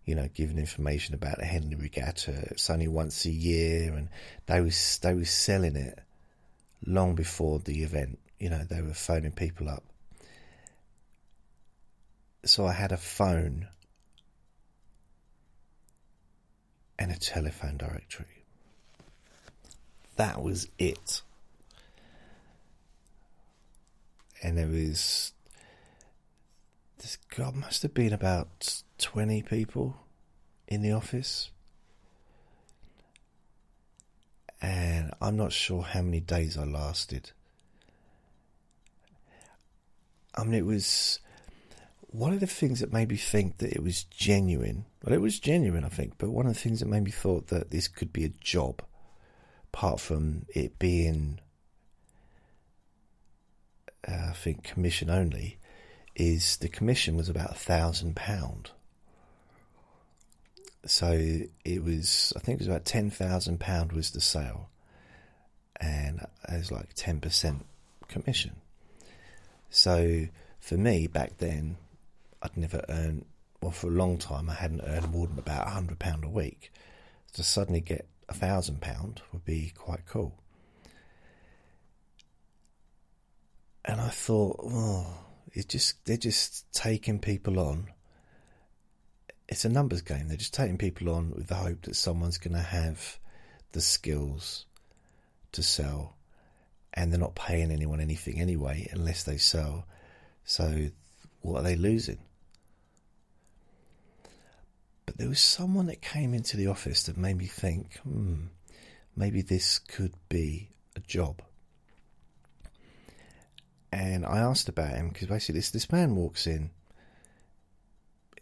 you 0.06 0.14
know, 0.14 0.28
giving 0.32 0.56
information 0.56 1.14
about 1.14 1.38
the 1.38 1.44
Henley 1.44 1.74
Regatta. 1.74 2.48
It's 2.52 2.70
only 2.70 2.86
once 2.86 3.24
a 3.26 3.30
year, 3.30 3.92
and 3.92 4.08
they 4.46 4.60
was 4.60 4.98
they 5.02 5.12
was 5.12 5.30
selling 5.30 5.74
it 5.76 5.98
long 6.86 7.16
before 7.16 7.58
the 7.58 7.82
event. 7.82 8.20
You 8.38 8.50
know, 8.50 8.64
they 8.64 8.80
were 8.80 8.94
phoning 8.94 9.32
people 9.32 9.68
up. 9.68 9.82
So 12.44 12.66
I 12.66 12.72
had 12.72 12.92
a 12.92 12.96
phone 12.96 13.66
and 16.98 17.10
a 17.10 17.18
telephone 17.18 17.76
directory. 17.76 18.44
That 20.14 20.40
was 20.40 20.68
it. 20.78 21.22
And 24.40 24.56
there 24.56 24.68
was 24.68 25.32
this 26.98 27.18
God 27.36 27.56
must 27.56 27.82
have 27.82 27.92
been 27.92 28.12
about 28.12 28.82
20 28.98 29.42
people 29.42 29.96
in 30.68 30.82
the 30.82 30.92
office. 30.92 31.50
And 34.60 35.12
I'm 35.20 35.36
not 35.36 35.52
sure 35.52 35.82
how 35.82 36.02
many 36.02 36.20
days 36.20 36.56
I 36.56 36.64
lasted. 36.64 37.32
I 40.34 40.44
mean, 40.44 40.54
it 40.54 40.66
was 40.66 41.20
one 42.08 42.32
of 42.32 42.40
the 42.40 42.46
things 42.46 42.80
that 42.80 42.92
made 42.92 43.10
me 43.10 43.16
think 43.16 43.58
that 43.58 43.72
it 43.72 43.82
was 43.82 44.04
genuine. 44.04 44.86
Well, 45.02 45.14
it 45.14 45.20
was 45.20 45.38
genuine, 45.38 45.84
I 45.84 45.88
think, 45.88 46.14
but 46.18 46.30
one 46.30 46.46
of 46.46 46.54
the 46.54 46.60
things 46.60 46.80
that 46.80 46.86
made 46.86 47.04
me 47.04 47.10
thought 47.10 47.48
that 47.48 47.70
this 47.70 47.88
could 47.88 48.12
be 48.12 48.24
a 48.24 48.32
job, 48.40 48.82
apart 49.72 50.00
from 50.00 50.46
it 50.48 50.78
being, 50.78 51.40
uh, 54.08 54.28
I 54.30 54.32
think, 54.32 54.64
commission 54.64 55.10
only, 55.10 55.58
is 56.14 56.56
the 56.56 56.68
commission 56.68 57.16
was 57.16 57.28
about 57.28 57.50
a 57.50 57.54
thousand 57.54 58.16
pound. 58.16 58.70
So 60.86 61.40
it 61.64 61.82
was, 61.82 62.32
I 62.36 62.40
think 62.40 62.56
it 62.56 62.60
was 62.60 62.68
about 62.68 62.84
ten 62.84 63.10
thousand 63.10 63.58
pound 63.60 63.92
was 63.92 64.10
the 64.10 64.20
sale, 64.20 64.70
and 65.80 66.20
it 66.48 66.56
was 66.56 66.70
like 66.70 66.94
ten 66.94 67.20
percent 67.20 67.66
commission. 68.08 68.56
So 69.68 70.26
for 70.60 70.76
me 70.76 71.06
back 71.06 71.38
then, 71.38 71.76
I'd 72.40 72.56
never 72.56 72.84
earned 72.88 73.26
well 73.60 73.72
for 73.72 73.88
a 73.88 73.90
long 73.90 74.16
time. 74.18 74.48
I 74.48 74.54
hadn't 74.54 74.82
earned 74.82 75.10
more 75.10 75.26
than 75.26 75.38
about 75.38 75.66
a 75.66 75.70
hundred 75.70 75.98
pound 75.98 76.24
a 76.24 76.28
week. 76.28 76.72
To 77.32 77.42
suddenly 77.42 77.80
get 77.80 78.06
a 78.28 78.34
thousand 78.34 78.80
pound 78.80 79.20
would 79.32 79.44
be 79.44 79.72
quite 79.76 80.06
cool. 80.06 80.34
And 83.84 84.00
I 84.00 84.08
thought, 84.08 84.60
oh, 84.62 85.18
it's 85.52 85.66
just 85.66 86.04
they're 86.06 86.16
just 86.16 86.64
taking 86.72 87.18
people 87.18 87.58
on 87.58 87.88
it's 89.48 89.64
a 89.64 89.68
numbers 89.68 90.02
game. 90.02 90.28
They're 90.28 90.36
just 90.36 90.54
taking 90.54 90.78
people 90.78 91.10
on 91.10 91.30
with 91.30 91.46
the 91.46 91.54
hope 91.54 91.82
that 91.82 91.96
someone's 91.96 92.38
going 92.38 92.54
to 92.54 92.62
have 92.62 93.18
the 93.72 93.80
skills 93.80 94.66
to 95.52 95.62
sell, 95.62 96.16
and 96.94 97.12
they're 97.12 97.20
not 97.20 97.34
paying 97.34 97.70
anyone 97.70 98.00
anything 98.00 98.40
anyway 98.40 98.88
unless 98.92 99.22
they 99.22 99.36
sell. 99.36 99.86
So, 100.44 100.88
what 101.42 101.60
are 101.60 101.62
they 101.62 101.76
losing? 101.76 102.18
But 105.04 105.18
there 105.18 105.28
was 105.28 105.40
someone 105.40 105.86
that 105.86 106.02
came 106.02 106.34
into 106.34 106.56
the 106.56 106.66
office 106.66 107.04
that 107.04 107.16
made 107.16 107.36
me 107.36 107.46
think, 107.46 107.98
hmm, 107.98 108.46
maybe 109.14 109.40
this 109.42 109.78
could 109.78 110.14
be 110.28 110.70
a 110.96 111.00
job. 111.00 111.40
And 113.92 114.26
I 114.26 114.38
asked 114.38 114.68
about 114.68 114.94
him 114.94 115.08
because 115.08 115.28
basically 115.28 115.60
this, 115.60 115.70
this 115.70 115.92
man 115.92 116.16
walks 116.16 116.46
in 116.46 116.70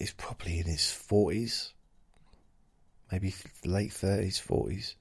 is 0.00 0.12
probably 0.12 0.58
in 0.58 0.66
his 0.66 0.80
40s, 0.80 1.70
maybe 3.10 3.34
late 3.64 3.90
30s, 3.90 4.40
40s. 4.44 4.94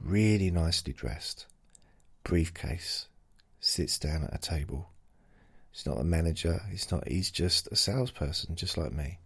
Really 0.00 0.50
nicely 0.50 0.92
dressed, 0.92 1.46
briefcase, 2.22 3.06
sits 3.60 3.98
down 3.98 4.24
at 4.24 4.34
a 4.34 4.38
table. 4.38 4.90
He's 5.72 5.86
not 5.86 6.00
a 6.00 6.04
manager, 6.04 6.62
he's 6.70 6.90
not 6.90 7.06
he's 7.08 7.30
just 7.30 7.66
a 7.68 7.76
salesperson 7.76 8.54
just 8.54 8.78
like 8.78 8.92
me. 8.92 9.18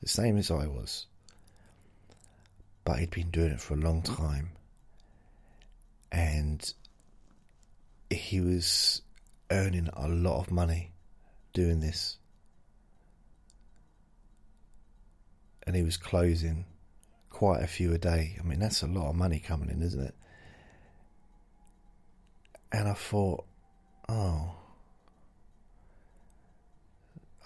The 0.00 0.08
same 0.08 0.36
as 0.36 0.50
I 0.50 0.66
was. 0.66 1.06
But 2.84 2.98
he'd 2.98 3.10
been 3.10 3.30
doing 3.30 3.52
it 3.52 3.60
for 3.60 3.74
a 3.74 3.78
long 3.78 4.02
time. 4.02 4.50
And 6.12 6.72
he 8.10 8.40
was 8.40 9.02
earning 9.50 9.88
a 9.94 10.08
lot 10.08 10.40
of 10.40 10.50
money 10.50 10.92
doing 11.54 11.80
this. 11.80 12.18
And 15.66 15.74
he 15.74 15.82
was 15.82 15.96
closing 15.96 16.66
quite 17.30 17.62
a 17.62 17.66
few 17.66 17.92
a 17.92 17.98
day. 17.98 18.36
I 18.38 18.42
mean, 18.42 18.58
that's 18.58 18.82
a 18.82 18.86
lot 18.86 19.08
of 19.08 19.16
money 19.16 19.40
coming 19.40 19.70
in, 19.70 19.82
isn't 19.82 20.00
it? 20.00 20.14
And 22.70 22.88
I 22.88 22.94
thought, 22.94 23.44
oh, 24.08 24.54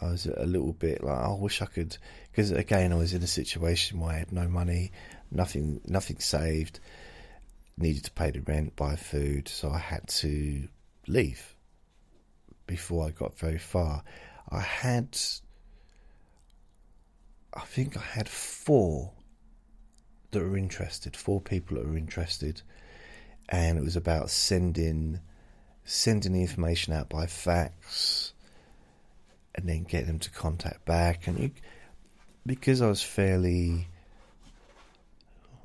I 0.00 0.10
was 0.10 0.26
a 0.26 0.46
little 0.46 0.72
bit 0.72 1.02
like, 1.02 1.18
oh, 1.18 1.36
I 1.36 1.42
wish 1.42 1.60
I 1.60 1.66
could, 1.66 1.96
because 2.30 2.50
again, 2.50 2.92
I 2.92 2.96
was 2.96 3.12
in 3.12 3.22
a 3.22 3.26
situation 3.26 4.00
where 4.00 4.12
I 4.12 4.18
had 4.18 4.32
no 4.32 4.46
money, 4.48 4.92
nothing, 5.30 5.80
nothing 5.86 6.20
saved, 6.20 6.78
needed 7.76 8.04
to 8.04 8.12
pay 8.12 8.30
the 8.30 8.40
rent, 8.40 8.76
buy 8.76 8.96
food, 8.96 9.48
so 9.48 9.70
I 9.70 9.78
had 9.78 10.06
to 10.08 10.68
leave 11.06 11.56
before 12.66 13.06
I 13.06 13.10
got 13.10 13.38
very 13.38 13.58
far. 13.58 14.04
I 14.50 14.60
had, 14.60 15.18
I 17.58 17.64
think 17.64 17.96
I 17.96 18.00
had 18.00 18.28
four 18.28 19.10
that 20.30 20.40
were 20.40 20.56
interested, 20.56 21.16
four 21.16 21.40
people 21.40 21.76
that 21.76 21.86
were 21.86 21.96
interested, 21.96 22.62
and 23.48 23.76
it 23.78 23.84
was 23.84 23.96
about 23.96 24.30
sending 24.30 25.20
sending 25.84 26.34
the 26.34 26.42
information 26.42 26.92
out 26.92 27.08
by 27.08 27.26
fax 27.26 28.32
and 29.54 29.68
then 29.68 29.82
getting 29.84 30.06
them 30.06 30.18
to 30.20 30.30
contact 30.30 30.84
back 30.84 31.26
and 31.26 31.38
you, 31.38 31.50
because 32.46 32.80
I 32.80 32.88
was 32.88 33.02
fairly 33.02 33.88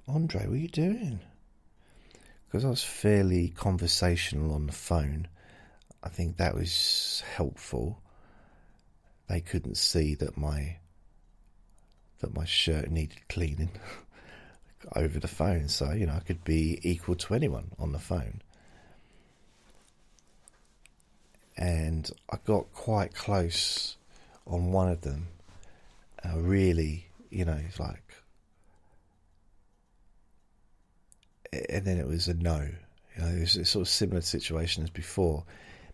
Andre, 0.08 0.48
what 0.48 0.54
are 0.54 0.58
you 0.58 0.68
doing? 0.68 1.20
Because 2.48 2.66
I 2.66 2.70
was 2.70 2.84
fairly 2.84 3.50
conversational 3.50 4.54
on 4.54 4.66
the 4.66 4.74
phone, 4.74 5.28
I 6.02 6.10
think 6.10 6.38
that 6.38 6.56
was 6.56 7.22
helpful. 7.36 8.02
They 9.30 9.42
couldn't 9.42 9.78
see 9.78 10.16
that 10.16 10.38
my 10.38 10.78
that 12.24 12.36
my 12.36 12.46
shirt 12.46 12.90
needed 12.90 13.20
cleaning. 13.30 13.70
over 14.96 15.20
the 15.20 15.28
phone. 15.28 15.68
So, 15.68 15.92
you 15.92 16.06
know, 16.06 16.14
I 16.14 16.20
could 16.20 16.44
be 16.44 16.80
equal 16.84 17.16
to 17.16 17.34
anyone 17.34 17.72
on 17.80 17.92
the 17.92 18.00
phone. 18.00 18.42
And 21.56 22.10
I 22.30 22.38
got 22.46 22.74
quite 22.74 23.14
close 23.14 23.98
on 24.46 24.72
one 24.72 24.90
of 24.90 25.02
them. 25.02 25.28
Uh, 26.24 26.38
really, 26.38 27.08
you 27.30 27.46
know, 27.46 27.60
like. 27.80 28.02
And 31.70 31.86
then 31.86 31.98
it 31.98 32.08
was 32.08 32.28
a 32.28 32.34
no. 32.34 32.68
You 33.16 33.22
know, 33.22 33.30
it 33.30 33.42
was 33.42 33.56
a 33.56 33.66
sort 33.66 33.82
of 33.82 33.90
similar 33.90 34.22
situation 34.22 34.84
as 34.84 34.90
before, 34.90 35.44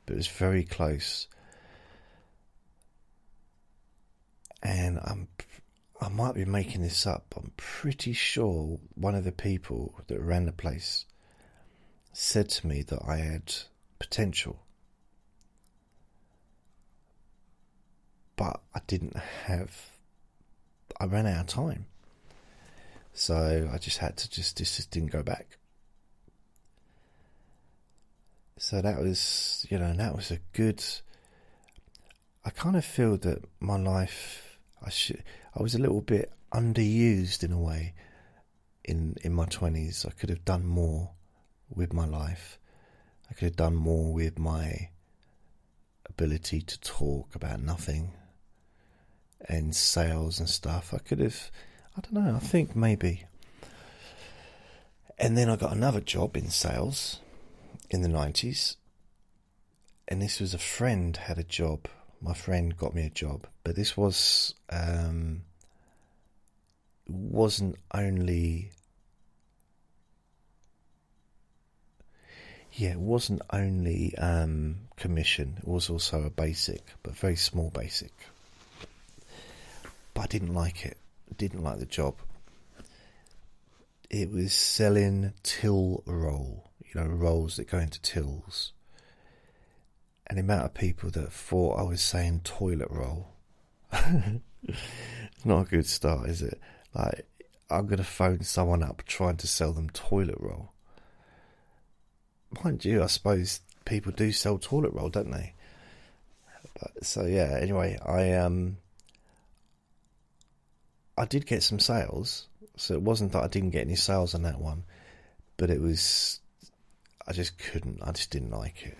but 0.06 0.14
it 0.14 0.18
was 0.18 0.28
very 0.28 0.64
close. 0.64 1.28
And 4.64 5.00
I'm 5.04 5.28
I 6.02 6.08
might 6.08 6.36
be 6.36 6.46
making 6.46 6.82
this 6.82 7.06
up. 7.06 7.34
I'm 7.36 7.52
pretty 7.58 8.14
sure 8.14 8.80
one 8.96 9.16
of 9.16 9.26
the 9.26 9.32
people 9.32 9.96
that 10.08 10.22
ran 10.22 10.46
the 10.46 10.54
place 10.54 11.06
said 12.14 12.50
to 12.50 12.68
me 12.68 12.84
that 12.84 13.00
I 13.06 13.18
had 13.18 13.54
potential. 14.00 14.64
But 18.38 18.62
I 18.74 18.80
didn't 18.88 19.18
have, 19.18 19.92
I 21.00 21.06
ran 21.06 21.28
out 21.28 21.42
of 21.42 21.48
time. 21.48 21.86
So 23.14 23.70
I 23.74 23.78
just 23.78 23.98
had 23.98 24.16
to 24.18 24.30
just, 24.30 24.58
just, 24.58 24.78
just 24.78 24.92
didn't 24.92 25.12
go 25.12 25.22
back. 25.22 25.58
So 28.58 28.82
that 28.82 29.00
was, 29.00 29.66
you 29.70 29.78
know, 29.78 29.94
that 29.94 30.16
was 30.16 30.32
a 30.32 30.40
good. 30.54 30.84
I 32.46 32.50
kind 32.50 32.76
of 32.76 32.86
feel 32.86 33.18
that 33.18 33.44
my 33.60 33.78
life, 33.78 34.58
I 34.86 34.90
should, 34.90 35.24
I 35.60 35.62
was 35.62 35.76
a 35.76 35.80
little 35.80 36.00
bit 36.00 36.32
underused 36.54 37.44
in 37.44 37.52
a 37.52 37.60
way 37.60 37.94
in 38.86 39.18
in 39.24 39.34
my 39.34 39.46
20s. 39.46 40.06
I 40.06 40.12
could 40.12 40.30
have 40.30 40.46
done 40.46 40.66
more 40.66 41.12
with 41.70 41.92
my 41.92 42.06
life. 42.06 42.58
I 43.30 43.34
could 43.34 43.44
have 43.44 43.56
done 43.58 43.76
more 43.76 44.14
with 44.14 44.40
my 44.40 44.90
ability 46.06 46.62
to 46.62 46.80
talk 46.80 47.36
about 47.36 47.60
nothing 47.60 48.14
and 49.50 49.76
sales 49.76 50.40
and 50.40 50.48
stuff. 50.48 50.94
I 50.94 51.00
could 51.00 51.20
have, 51.20 51.52
I 51.98 52.02
don't 52.02 52.14
know, 52.14 52.36
I 52.38 52.40
think 52.40 52.74
maybe. 52.74 53.26
And 55.18 55.38
then 55.38 55.50
I 55.50 55.58
got 55.58 55.74
another 55.74 56.00
job 56.00 56.38
in 56.38 56.50
sales 56.50 57.20
in 57.90 58.02
the 58.02 58.08
90s. 58.08 58.78
And 60.08 60.22
this 60.22 60.40
was 60.40 60.54
a 60.54 60.58
friend 60.58 61.18
had 61.18 61.38
a 61.38 61.44
job 61.44 61.90
my 62.22 62.34
friend 62.34 62.76
got 62.76 62.94
me 62.94 63.06
a 63.06 63.10
job, 63.10 63.48
but 63.64 63.76
this 63.76 63.96
was 63.96 64.54
um, 64.70 65.44
wasn't 67.10 67.76
only 67.94 68.72
yeah, 72.74 72.92
it 72.92 73.00
wasn't 73.00 73.42
only 73.52 74.16
um, 74.18 74.78
commission. 74.96 75.56
It 75.58 75.68
was 75.68 75.90
also 75.90 76.24
a 76.24 76.30
basic, 76.30 76.82
but 77.04 77.16
very 77.16 77.36
small 77.36 77.72
basic. 77.72 78.14
But 80.14 80.22
I 80.22 80.28
didn't 80.28 80.54
like 80.54 80.86
it. 80.86 80.98
Didn't 81.38 81.64
like 81.64 81.80
the 81.80 81.86
job. 81.86 82.16
It 84.10 84.32
was 84.32 84.54
selling 84.54 85.34
till 85.44 86.04
roll, 86.06 86.70
you 86.86 87.02
know, 87.02 87.08
rolls 87.08 87.58
that 87.58 87.70
go 87.70 87.80
into 87.80 88.02
tills 88.02 88.72
and 90.30 90.38
the 90.38 90.44
amount 90.44 90.66
of 90.66 90.74
people 90.76 91.10
that 91.10 91.34
thought 91.34 91.80
I 91.80 91.84
was 91.84 92.02
saying 92.02 92.42
toilet 92.44 92.90
roll. 92.92 93.30
not 95.44 95.62
a 95.62 95.70
good 95.70 95.88
start, 95.88 96.30
is 96.30 96.44
it? 96.44 96.62
Like, 96.94 97.26
I'm 97.70 97.86
going 97.86 97.98
to 97.98 98.04
phone 98.04 98.44
someone 98.44 98.84
up 98.84 99.04
trying 99.06 99.38
to 99.38 99.48
sell 99.48 99.74
them 99.74 99.90
toilet 99.92 100.38
roll. 100.40 100.72
Mind 102.64 102.84
you, 102.84 103.04
I 103.04 103.08
suppose 103.08 103.62
people 103.86 104.12
do 104.12 104.32
sell 104.32 104.58
toilet 104.58 104.94
roll, 104.94 105.10
don't 105.10 105.32
they? 105.32 105.54
But, 106.80 107.06
so 107.06 107.26
yeah. 107.26 107.58
Anyway, 107.62 107.98
I 108.04 108.34
um, 108.34 108.78
I 111.18 111.26
did 111.26 111.46
get 111.46 111.62
some 111.62 111.80
sales, 111.80 112.48
so 112.76 112.96
it 112.96 113.02
wasn't 113.02 113.34
that 113.34 113.44
I 113.44 113.48
didn't 113.48 113.70
get 113.70 113.86
any 113.86 113.96
sales 113.96 114.34
on 114.34 114.44
that 114.44 114.60
one, 114.60 114.84
but 115.58 115.70
it 115.70 115.80
was 115.80 116.40
I 117.28 117.34
just 117.34 117.60
couldn't. 117.60 118.02
I 118.02 118.12
just 118.12 118.32
didn't 118.32 118.52
like 118.52 118.84
it 118.86 118.98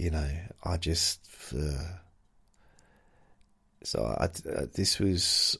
you 0.00 0.10
know, 0.10 0.28
I 0.64 0.76
just. 0.76 1.20
Uh, 1.54 1.84
so 3.82 4.04
I, 4.04 4.24
uh, 4.24 4.66
this 4.74 4.98
was. 4.98 5.58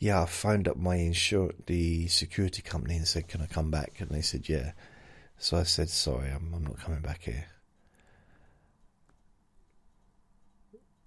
Yeah, 0.00 0.22
I 0.22 0.26
phoned 0.26 0.66
up 0.66 0.78
my 0.78 0.96
insur 0.96 1.52
the 1.66 2.08
security 2.08 2.62
company 2.62 2.96
and 2.96 3.06
said, 3.06 3.28
"Can 3.28 3.42
I 3.42 3.46
come 3.46 3.70
back?" 3.70 4.00
And 4.00 4.08
they 4.10 4.22
said, 4.22 4.48
"Yeah." 4.48 4.72
So 5.36 5.58
I 5.58 5.64
said, 5.64 5.90
"Sorry, 5.90 6.30
I'm, 6.30 6.54
I'm 6.54 6.64
not 6.64 6.78
coming 6.80 7.02
back 7.02 7.22
here." 7.24 7.46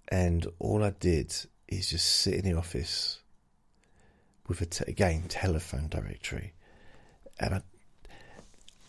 And 0.06 0.46
all 0.60 0.84
I 0.84 0.90
did 0.90 1.34
is 1.66 1.90
just 1.90 2.06
sit 2.06 2.34
in 2.34 2.44
the 2.44 2.56
office 2.56 3.18
with 4.46 4.60
a 4.60 4.66
te- 4.66 4.84
again 4.86 5.24
telephone 5.28 5.88
directory, 5.88 6.52
and 7.40 7.56
I, 7.56 7.62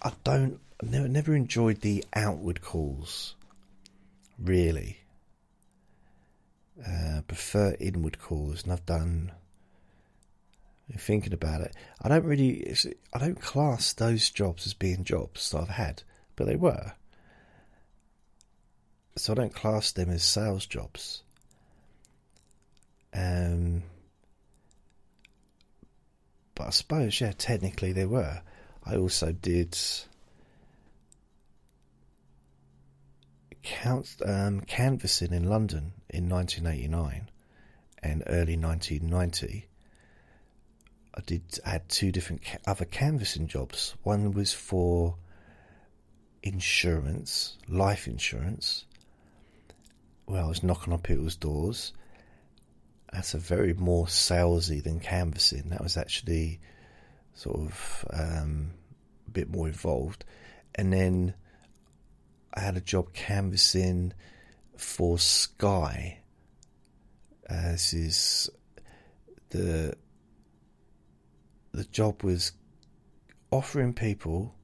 I 0.03 0.11
don't 0.23 0.59
I 0.83 0.85
never, 0.85 1.07
never 1.07 1.35
enjoyed 1.35 1.81
the 1.81 2.05
outward 2.13 2.61
calls, 2.61 3.35
really. 4.37 4.99
Uh, 6.85 7.21
prefer 7.27 7.75
inward 7.79 8.19
calls, 8.19 8.63
and 8.63 8.73
I've 8.73 8.85
done. 8.85 9.31
Thinking 10.93 11.33
about 11.33 11.61
it, 11.61 11.75
I 12.01 12.09
don't 12.09 12.25
really, 12.25 12.75
I 13.11 13.17
don't 13.17 13.41
class 13.41 13.91
those 13.93 14.29
jobs 14.29 14.67
as 14.67 14.75
being 14.75 15.03
jobs 15.03 15.49
that 15.49 15.61
I've 15.61 15.69
had, 15.69 16.03
but 16.36 16.45
they 16.45 16.55
were. 16.55 16.93
So 19.17 19.33
I 19.33 19.36
don't 19.36 19.53
class 19.53 19.91
them 19.91 20.11
as 20.11 20.23
sales 20.23 20.67
jobs. 20.67 21.23
Um, 23.13 23.83
but 26.53 26.67
I 26.67 26.69
suppose, 26.69 27.19
yeah, 27.19 27.33
technically 27.36 27.91
they 27.91 28.05
were. 28.05 28.41
I 28.83 28.95
also 28.95 29.31
did 29.31 29.77
count, 33.63 34.15
um, 34.23 34.61
canvassing 34.61 35.33
in 35.33 35.49
London 35.49 35.93
in 36.09 36.29
1989 36.29 37.29
and 38.03 38.23
early 38.27 38.55
1990. 38.55 39.67
I 41.16 41.22
did 41.26 41.41
had 41.63 41.88
two 41.88 42.11
different 42.11 42.43
ca- 42.43 42.57
other 42.68 42.86
canvassing 42.86 43.47
jobs. 43.47 43.95
One 44.03 44.34
was 44.34 44.51
for 44.51 45.16
insurance, 46.43 47.57
life 47.70 48.07
insurance, 48.07 48.86
where 50.26 50.43
I 50.43 50.47
was 50.47 50.61
knocking 50.61 50.91
on 50.91 50.99
people's 50.99 51.36
doors. 51.36 51.93
That's 53.13 53.34
a 53.34 53.38
very 53.39 53.74
more 53.74 54.07
salesy 54.07 54.84
than 54.84 54.99
canvassing. 54.99 55.70
That 55.70 55.82
was 55.82 55.95
actually 55.95 56.59
sort 57.34 57.59
of 57.59 58.05
um, 58.11 58.72
a 59.28 59.32
bit 59.32 59.49
more 59.49 59.68
involved. 59.68 60.26
And 60.76 60.91
then 60.91 61.34
I 62.53 62.59
had 62.59 62.76
a 62.76 62.82
job 62.82 63.13
canvassing 63.13 64.11
for 64.76 65.18
Sky. 65.18 66.20
Uh, 67.49 67.72
this 67.72 67.93
is 67.93 68.49
the 69.51 69.95
the 71.76 71.84
job 71.86 72.23
was 72.23 72.53
offering 73.51 73.93
people 73.93 74.55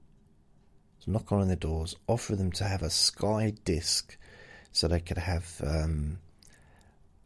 to 1.04 1.12
knock 1.12 1.32
on 1.32 1.48
their 1.48 1.56
doors, 1.56 1.96
offer 2.08 2.36
them 2.36 2.52
to 2.54 2.64
have 2.64 2.84
a 2.84 2.90
Sky 2.90 3.54
disc 3.66 4.18
so 4.72 4.88
they 4.88 5.00
could 5.00 5.18
have 5.18 5.62
um, 5.66 6.20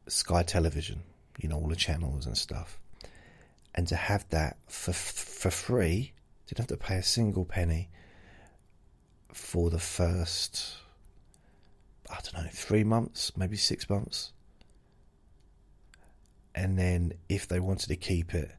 Sky 0.08 0.44
television, 0.44 1.04
you 1.40 1.50
know, 1.50 1.58
all 1.58 1.68
the 1.68 1.76
channels 1.76 2.26
and 2.26 2.38
stuff. 2.38 2.80
And 3.74 3.88
to 3.90 3.96
have 3.96 4.28
that 4.30 4.58
for 4.68 4.94
for 4.94 5.52
free, 5.52 6.14
didn't 6.48 6.60
have 6.60 6.68
to 6.68 6.78
pay 6.78 6.96
a 6.96 7.04
single 7.04 7.46
penny 7.46 7.90
for 9.34 9.70
the 9.70 9.80
first, 9.80 10.78
I 12.10 12.20
don't 12.24 12.46
know, 12.46 12.50
three 12.52 12.86
months, 12.86 13.36
maybe 13.36 13.58
six 13.58 13.90
months. 13.90 14.32
And 16.54 16.80
then 16.80 17.14
if 17.28 17.48
they 17.50 17.60
wanted 17.60 17.88
to 17.90 17.98
keep 17.98 18.34
it, 18.34 18.56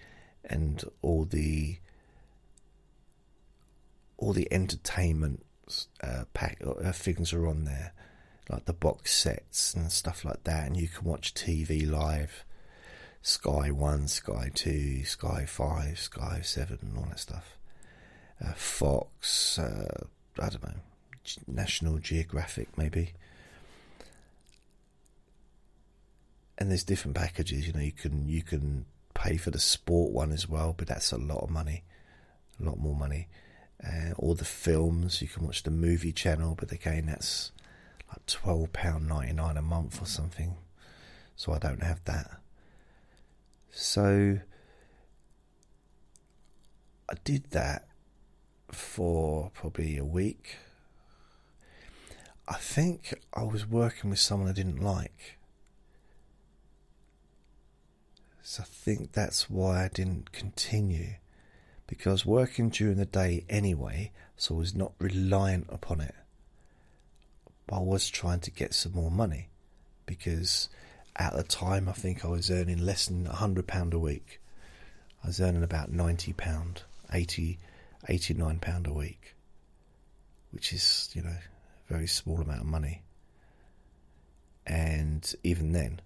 and 0.45 0.83
all 1.03 1.25
the 1.25 1.79
all 4.17 4.33
the 4.33 4.49
entertainment 4.53 5.45
uh, 6.03 6.25
pack 6.35 6.59
uh, 6.67 6.93
things 6.93 7.33
are 7.33 7.47
on 7.47 7.65
there, 7.65 7.93
like 8.49 8.67
the 8.67 8.73
box 8.73 9.15
sets 9.15 9.75
and 9.75 9.91
stuff 9.91 10.25
like 10.25 10.45
that, 10.45 10.67
and 10.67 10.77
you 10.77 10.89
can 10.89 11.05
watch 11.05 11.35
TV 11.35 11.89
live. 11.89 12.45
Sky 13.23 13.71
One, 13.71 14.09
Sky 14.09 14.51
Two, 14.55 15.05
Sky 15.05 15.45
Five, 15.47 15.99
Sky 15.99 16.41
Seven, 16.43 16.79
and 16.83 16.97
all 16.99 17.05
that 17.05 17.21
stuff 17.21 17.57
uh, 18.45 18.53
Fox, 18.55 19.59
uh, 19.59 20.05
I 20.39 20.49
don't 20.49 20.63
know, 20.63 20.81
National 21.47 21.99
Geographic 21.99 22.77
maybe. 22.77 23.13
And 26.59 26.71
there's 26.71 26.85
different 26.85 27.17
packages. 27.17 27.67
You 27.67 27.73
know, 27.73 27.81
you 27.81 27.93
can 27.93 28.29
you 28.29 28.43
can 28.43 28.85
pay 29.15 29.37
for 29.37 29.51
the 29.51 29.59
sport 29.59 30.13
one 30.13 30.33
as 30.33 30.49
well, 30.49 30.75
but 30.77 30.89
that's 30.89 31.13
a 31.13 31.19
lot 31.19 31.43
of 31.43 31.51
money, 31.51 31.85
a 32.61 32.65
lot 32.65 32.79
more 32.79 32.95
money. 32.95 33.29
Uh, 33.83 34.13
or 34.17 34.35
the 34.35 34.45
films, 34.45 35.23
you 35.23 35.29
can 35.29 35.47
watch 35.47 35.63
the 35.63 35.71
movie 35.71 36.13
channel, 36.13 36.55
but 36.59 36.71
again, 36.71 37.07
that's 37.07 37.51
like 38.09 38.27
twelve 38.27 38.73
pound 38.75 39.09
ninety 39.09 39.33
nine 39.33 39.57
a 39.57 39.63
month 39.63 40.03
or 40.03 40.07
something. 40.07 40.57
So 41.35 41.53
I 41.55 41.59
don't 41.59 41.83
have 41.83 42.05
that. 42.05 42.31
So 43.71 44.39
I 47.09 47.15
did 47.25 47.51
that 47.53 47.87
for 48.71 49.51
probably 49.55 49.97
a 49.97 50.05
week. 50.05 50.57
I 52.51 52.57
think 52.57 53.15
I 53.33 53.45
was 53.45 53.67
working 53.67 54.11
with 54.11 54.19
someone 54.19 54.49
I 54.49 54.53
didn't 54.53 54.83
like. 54.83 55.39
So 58.43 58.63
I 58.63 58.67
think 58.67 59.13
that's 59.13 59.49
why 59.49 59.85
I 59.85 59.89
didn't 59.89 60.33
continue. 60.33 61.15
Because 61.87 62.27
working 62.27 62.69
during 62.69 62.97
the 62.97 63.07
day 63.07 63.45
anyway, 63.49 64.11
so 64.37 64.57
I 64.57 64.59
was 64.59 64.75
not 64.75 64.93
reliant 64.99 65.67
upon 65.69 66.01
it. 66.01 66.15
But 67.69 67.77
I 67.77 67.83
was 67.83 68.11
trying 68.11 68.41
to 68.41 68.51
get 68.51 68.75
some 68.75 68.93
more 68.93 69.11
money. 69.11 69.49
Because 70.05 70.69
at 71.15 71.35
the 71.35 71.45
time 71.45 71.89
I 71.89 71.93
think 71.93 72.25
I 72.25 72.29
was 72.29 72.51
earning 72.51 72.85
less 72.85 73.07
than 73.07 73.27
£100 73.27 73.95
a 73.95 73.99
week. 73.99 74.41
I 75.23 75.29
was 75.29 75.41
earning 75.41 75.63
about 75.63 75.93
£90, 75.93 76.83
80 77.13 77.59
£89 78.09 78.87
a 78.87 78.93
week, 78.93 79.35
which 80.51 80.73
is, 80.73 81.11
you 81.13 81.23
know, 81.23 81.37
very 81.91 82.07
small 82.07 82.41
amount 82.41 82.61
of 82.61 82.67
money. 82.67 83.03
And 84.67 85.35
even 85.43 85.73
then, 85.73 86.01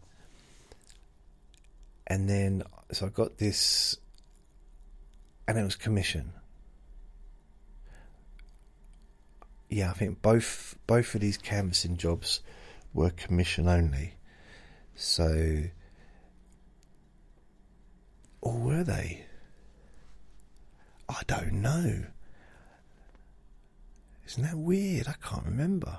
and 2.07 2.29
then, 2.29 2.63
so 2.91 3.07
I 3.07 3.09
got 3.11 3.37
this, 3.37 3.97
and 5.47 5.59
it 5.59 5.63
was 5.63 5.77
commission. 5.77 6.33
Yeah, 9.69 9.91
I 9.91 9.93
think 9.93 10.23
both 10.23 10.77
both 10.87 11.15
of 11.15 11.21
these 11.21 11.37
canvassing 11.37 11.97
jobs 11.97 12.41
were 12.95 13.11
commission 13.11 13.69
only. 13.69 14.15
So, 14.95 15.65
or 18.41 18.59
were 18.59 18.85
they? 18.85 19.27
I 21.09 21.21
don't 21.27 21.55
know. 21.55 22.05
Isn't 24.27 24.43
that 24.43 24.57
weird? 24.57 25.07
I 25.09 25.15
can't 25.23 25.45
remember. 25.45 25.99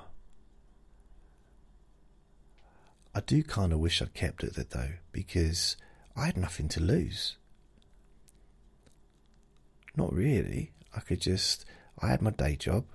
I 3.13 3.21
do 3.21 3.43
kind 3.43 3.71
of 3.71 3.80
wish 3.80 4.01
I'd 4.01 4.13
kept 4.13 4.43
it 4.43 4.55
though, 4.71 4.93
because 5.11 5.78
I 6.15 6.26
had 6.26 6.38
nothing 6.38 6.67
to 6.69 6.82
lose. 6.82 7.38
Not 9.95 10.13
really. 10.13 10.71
I 10.95 10.99
could 10.99 11.21
just. 11.21 11.65
I 11.99 12.07
had 12.07 12.21
my 12.21 12.32
day 12.32 12.55
job. 12.55 12.86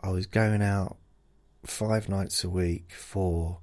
I 0.00 0.10
was 0.10 0.26
going 0.26 0.62
out 0.62 0.96
five 1.64 2.08
nights 2.08 2.44
a 2.44 2.50
week 2.50 2.92
for. 2.92 3.58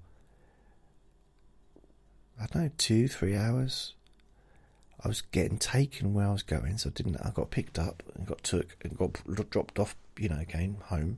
I 2.40 2.48
don't 2.48 2.64
know, 2.64 2.72
two, 2.78 3.08
three 3.08 3.36
hours. 3.36 3.94
I 5.04 5.08
was 5.08 5.22
getting 5.22 5.58
taken 5.58 6.14
where 6.14 6.28
I 6.28 6.32
was 6.32 6.44
going, 6.44 6.78
so 6.78 6.90
I 6.90 6.94
didn't. 6.94 7.18
I 7.18 7.32
got 7.32 7.50
picked 7.50 7.80
up 7.80 8.04
and 8.16 8.28
got 8.28 8.44
took 8.44 8.78
and 8.82 8.98
got 8.98 9.14
dropped 9.50 9.80
off. 9.80 9.96
You 10.18 10.30
know, 10.30 10.40
again 10.40 10.78
home 10.86 11.18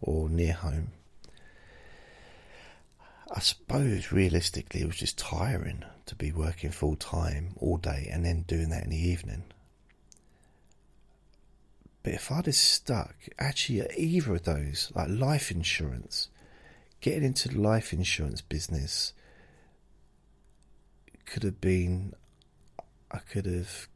or 0.00 0.28
near 0.28 0.52
home. 0.54 0.88
I 3.34 3.40
suppose 3.40 4.12
realistically, 4.12 4.82
it 4.82 4.86
was 4.86 4.96
just 4.96 5.16
tiring 5.16 5.84
to 6.06 6.14
be 6.14 6.32
working 6.32 6.70
full 6.70 6.96
time 6.96 7.54
all 7.58 7.78
day 7.78 8.08
and 8.10 8.24
then 8.24 8.42
doing 8.42 8.68
that 8.70 8.84
in 8.84 8.90
the 8.90 9.08
evening. 9.08 9.44
But 12.02 12.14
if 12.14 12.32
I'd 12.32 12.46
have 12.46 12.54
stuck, 12.54 13.14
actually, 13.38 13.86
either 13.96 14.34
of 14.34 14.42
those, 14.42 14.90
like 14.94 15.08
life 15.08 15.50
insurance, 15.50 16.28
getting 17.00 17.22
into 17.22 17.48
the 17.48 17.60
life 17.60 17.92
insurance 17.92 18.40
business 18.40 19.12
could 21.24 21.44
have 21.44 21.60
been 21.60 22.12
I 23.12 23.18
could 23.18 23.46
have 23.46 23.88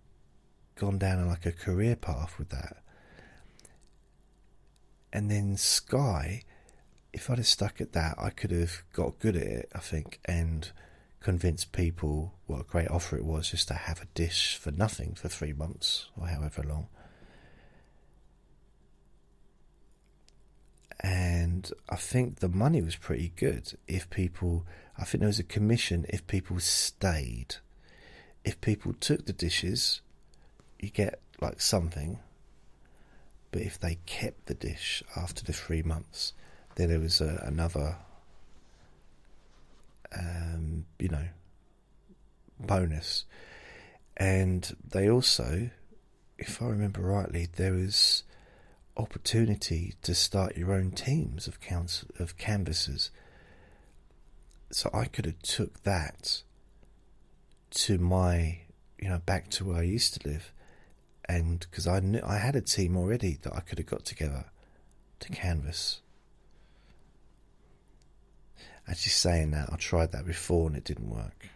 gone 0.74 0.98
down 0.98 1.26
like 1.26 1.46
a 1.46 1.52
career 1.52 1.96
path 1.96 2.38
with 2.38 2.50
that. 2.50 2.82
And 5.12 5.30
then 5.30 5.56
Sky, 5.56 6.42
if 7.12 7.30
I'd 7.30 7.38
have 7.38 7.46
stuck 7.46 7.80
at 7.80 7.92
that, 7.92 8.16
I 8.18 8.30
could 8.30 8.50
have 8.50 8.82
got 8.92 9.18
good 9.18 9.36
at 9.36 9.42
it, 9.42 9.72
I 9.74 9.78
think, 9.78 10.20
and 10.26 10.70
convinced 11.20 11.72
people 11.72 12.34
what 12.46 12.60
a 12.60 12.64
great 12.64 12.88
offer 12.88 13.16
it 13.16 13.24
was 13.24 13.50
just 13.50 13.68
to 13.68 13.74
have 13.74 14.02
a 14.02 14.06
dish 14.14 14.56
for 14.56 14.70
nothing 14.70 15.14
for 15.14 15.28
three 15.28 15.52
months 15.52 16.10
or 16.16 16.28
however 16.28 16.62
long. 16.62 16.88
and 21.00 21.70
I 21.88 21.96
think 21.96 22.40
the 22.40 22.48
money 22.48 22.82
was 22.82 22.96
pretty 22.96 23.32
good 23.36 23.78
if 23.86 24.08
people. 24.10 24.66
I 24.98 25.04
think 25.04 25.20
there 25.20 25.28
was 25.28 25.38
a 25.38 25.44
commission 25.44 26.06
if 26.08 26.26
people 26.26 26.58
stayed. 26.58 27.56
If 28.46 28.60
people 28.60 28.94
took 28.94 29.26
the 29.26 29.32
dishes, 29.32 30.00
you 30.78 30.88
get 30.88 31.18
like 31.40 31.60
something. 31.60 32.20
But 33.50 33.62
if 33.62 33.78
they 33.78 33.98
kept 34.06 34.46
the 34.46 34.54
dish 34.54 35.02
after 35.16 35.44
the 35.44 35.52
three 35.52 35.82
months, 35.82 36.32
then 36.76 36.88
there 36.90 37.00
was 37.00 37.20
a, 37.20 37.42
another, 37.44 37.96
um, 40.16 40.86
you 41.00 41.08
know, 41.08 41.26
bonus. 42.60 43.24
And 44.16 44.76
they 44.88 45.10
also, 45.10 45.70
if 46.38 46.62
I 46.62 46.66
remember 46.66 47.00
rightly, 47.00 47.48
there 47.56 47.72
was 47.72 48.22
opportunity 48.96 49.94
to 50.02 50.14
start 50.14 50.56
your 50.56 50.72
own 50.72 50.92
teams 50.92 51.48
of 51.48 51.60
council, 51.60 52.08
of 52.20 52.38
canvassers. 52.38 53.10
So 54.70 54.88
I 54.94 55.06
could 55.06 55.26
have 55.26 55.42
took 55.42 55.82
that 55.82 56.42
to 57.70 57.98
my, 57.98 58.60
you 58.98 59.08
know, 59.08 59.18
back 59.18 59.50
to 59.50 59.64
where 59.64 59.78
I 59.78 59.82
used 59.82 60.20
to 60.20 60.28
live, 60.28 60.52
and 61.28 61.60
because 61.60 61.86
I 61.86 62.00
knew 62.00 62.20
I 62.24 62.38
had 62.38 62.56
a 62.56 62.60
team 62.60 62.96
already 62.96 63.38
that 63.42 63.54
I 63.54 63.60
could 63.60 63.78
have 63.78 63.86
got 63.86 64.04
together 64.04 64.46
to 65.20 65.28
canvass. 65.30 66.00
Actually, 68.88 69.10
saying 69.10 69.50
that, 69.50 69.68
I 69.72 69.76
tried 69.76 70.12
that 70.12 70.24
before 70.24 70.68
and 70.68 70.76
it 70.76 70.84
didn't 70.84 71.10
work 71.10 71.48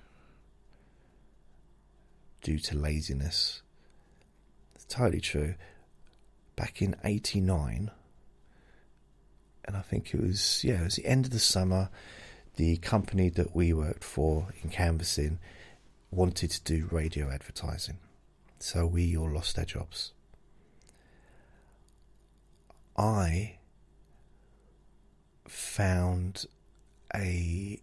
due 2.42 2.58
to 2.58 2.76
laziness. 2.76 3.62
It's 4.74 4.84
totally 4.84 5.20
true. 5.20 5.54
Back 6.56 6.82
in 6.82 6.96
'89, 7.04 7.90
and 9.64 9.76
I 9.76 9.80
think 9.80 10.12
it 10.12 10.20
was 10.20 10.64
yeah, 10.64 10.80
it 10.80 10.84
was 10.84 10.96
the 10.96 11.06
end 11.06 11.26
of 11.26 11.30
the 11.30 11.38
summer. 11.38 11.88
The 12.56 12.76
company 12.78 13.30
that 13.30 13.54
we 13.54 13.72
worked 13.72 14.04
for 14.04 14.48
in 14.62 14.70
canvassing 14.70 15.38
wanted 16.11 16.50
to 16.50 16.62
do 16.62 16.88
radio 16.90 17.30
advertising, 17.30 17.98
so 18.58 18.86
we 18.86 19.16
all 19.16 19.30
lost 19.30 19.58
our 19.58 19.64
jobs. 19.64 20.12
I 22.96 23.58
found 25.46 26.46
a 27.14 27.80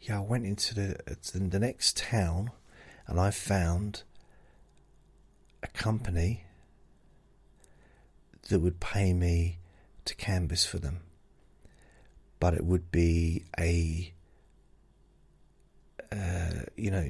yeah, 0.00 0.18
I 0.18 0.20
went 0.20 0.44
into 0.44 0.74
the 0.74 0.96
the 1.34 1.58
next 1.60 1.96
town, 1.96 2.50
and 3.06 3.20
I 3.20 3.30
found 3.30 4.02
a 5.62 5.68
company 5.68 6.44
that 8.48 8.58
would 8.58 8.80
pay 8.80 9.12
me 9.12 9.58
to 10.04 10.14
canvass 10.16 10.66
for 10.66 10.78
them, 10.78 11.00
but 12.40 12.54
it 12.54 12.64
would 12.64 12.90
be 12.90 13.44
a 13.58 14.12
you 16.82 16.90
know, 16.90 17.06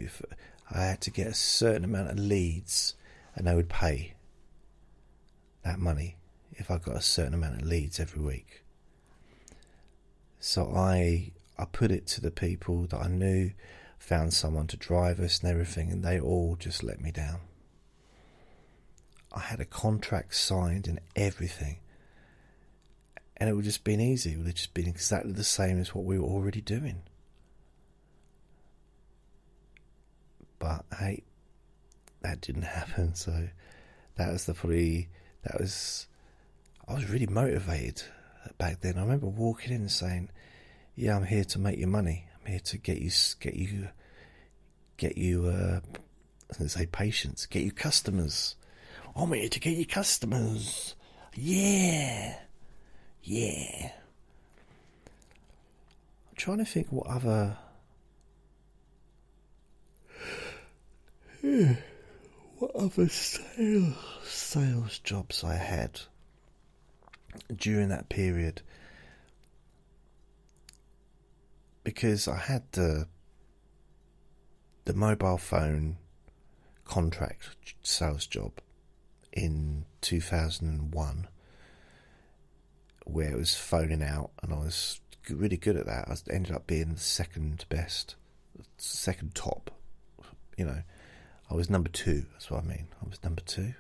I 0.70 0.83
had 0.83 1.01
to 1.01 1.11
get 1.11 1.29
a 1.29 1.35
certain 1.35 1.83
amount 1.83 2.11
of 2.11 2.18
leads, 2.18 2.95
and 3.35 3.47
they 3.47 3.55
would 3.55 3.70
pay 3.70 4.12
that 5.64 5.79
money 5.79 6.16
if 6.53 6.70
I 6.70 6.77
got 6.77 6.97
a 6.97 7.01
certain 7.01 7.33
amount 7.33 7.62
of 7.62 7.66
leads 7.66 7.99
every 7.99 8.20
week. 8.20 8.64
So 10.41 10.75
I 10.77 11.33
I 11.59 11.64
put 11.64 11.91
it 11.91 12.07
to 12.09 12.20
the 12.20 12.31
people 12.31 12.83
that 12.89 13.01
I 13.01 13.09
knew, 13.09 13.53
found 13.99 14.35
someone 14.35 14.66
to 14.66 14.77
drive 14.77 15.18
us 15.20 15.41
and 15.41 15.51
everything, 15.51 15.91
and 15.91 16.05
they 16.05 16.20
all 16.20 16.57
just 16.59 16.83
let 16.83 17.01
me 17.01 17.11
down. 17.11 17.41
I 19.33 19.41
had 19.41 19.61
a 19.61 19.64
contract 19.64 20.35
signed 20.35 20.87
and 20.87 21.01
everything, 21.16 21.79
and 23.39 23.49
it 23.49 23.55
would 23.55 23.64
just 23.64 23.85
been 23.85 24.03
easy. 24.03 24.33
It 24.33 24.37
would 24.37 24.47
have 24.49 24.55
just 24.57 24.75
been 24.75 24.89
exactly 24.89 25.33
the 25.33 25.45
same 25.45 25.81
as 25.81 25.95
what 25.95 26.05
we 26.05 26.18
were 26.18 26.27
already 26.27 26.61
doing. 26.61 27.05
But 30.63 30.85
hey, 30.97 31.25
that 32.21 32.41
didn't 32.41 32.63
happen. 32.63 33.15
So 33.17 33.49
that 34.17 34.31
was 34.31 34.47
the 34.47 34.55
probably 34.55 35.09
that 35.43 35.59
was 35.59 36.07
I 36.87 36.95
was 36.95 37.11
really 37.11 37.27
motivated 37.27 38.05
back 38.59 38.81
then. 38.81 38.97
I 38.97 39.01
remember 39.01 39.27
walking 39.27 39.73
in 39.73 39.81
and 39.81 39.91
saying, 39.91 40.31
"Yeah, 40.95 41.17
I'm 41.17 41.25
here 41.25 41.43
to 41.45 41.59
make 41.59 41.79
you 41.79 41.89
money. 41.89 42.27
I'm 42.41 42.53
here 42.53 42.61
to 42.61 42.79
get 42.79 42.99
you 42.99 43.11
get 43.41 43.55
you 43.55 43.89
get 44.99 45.19
you 45.19 45.47
uh, 45.47 45.81
say 46.69 46.87
patients, 46.87 47.47
get 47.47 47.65
you 47.65 47.73
customers. 47.73 48.55
I'm 49.17 49.33
here 49.33 49.49
to 49.49 49.61
get 49.61 49.77
you 49.77 49.87
customers. 49.87 50.95
Yeah, 51.35 52.37
yeah." 53.25 53.91
I'm 56.31 56.37
trying 56.37 56.59
to 56.59 56.65
think 56.65 56.87
what 56.93 57.09
other. 57.09 57.57
what 62.59 62.70
other 62.76 63.09
sales 63.09 63.97
sales 64.22 64.99
jobs 65.01 65.43
I 65.43 65.55
had 65.55 66.01
during 67.55 67.88
that 67.88 68.09
period 68.09 68.62
because 71.82 72.28
I 72.28 72.36
had 72.36 72.62
the 72.72 73.09
the 74.84 74.95
mobile 74.95 75.38
phone 75.38 75.97
contract 76.84 77.74
sales 77.82 78.26
job 78.26 78.53
in 79.32 79.84
2001 80.01 81.28
where 83.05 83.30
it 83.32 83.36
was 83.36 83.57
phoning 83.57 84.03
out 84.03 84.30
and 84.43 84.53
I 84.53 84.59
was 84.59 85.01
really 85.28 85.57
good 85.57 85.76
at 85.76 85.86
that. 85.86 86.09
I 86.09 86.32
ended 86.32 86.55
up 86.55 86.66
being 86.66 86.95
the 86.95 87.01
second 87.01 87.64
best, 87.68 88.16
second 88.76 89.34
top. 89.34 89.70
You 90.57 90.66
know, 90.66 90.82
I 91.53 91.55
was 91.55 91.68
number 91.68 91.90
two. 91.90 92.24
That's 92.32 92.50
what 92.50 92.64
I 92.64 92.66
mean. 92.66 92.88
I 93.05 93.09
was 93.11 93.22
number 93.22 93.42
two. 93.42 93.74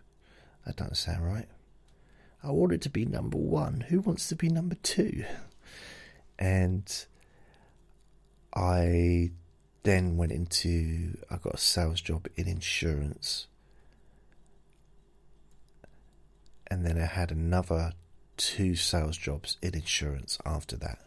That 0.66 0.76
doesn't 0.76 0.96
sound 0.96 1.24
right. 1.24 1.48
I 2.44 2.50
wanted 2.50 2.82
to 2.82 2.90
be 2.90 3.06
number 3.06 3.38
one. 3.38 3.86
Who 3.88 4.00
wants 4.00 4.28
to 4.28 4.36
be 4.36 4.50
number 4.50 4.74
two? 4.82 5.24
And 6.38 6.84
I 8.54 9.30
then 9.84 10.18
went 10.18 10.32
into, 10.32 11.16
I 11.30 11.36
got 11.38 11.54
a 11.54 11.58
sales 11.58 12.02
job 12.02 12.26
in 12.36 12.46
insurance. 12.46 13.46
And 16.66 16.84
then 16.84 17.00
I 17.00 17.06
had 17.06 17.30
another 17.30 17.92
two 18.36 18.74
sales 18.74 19.16
jobs 19.16 19.56
in 19.62 19.74
insurance 19.74 20.36
after 20.44 20.76
that. 20.76 20.98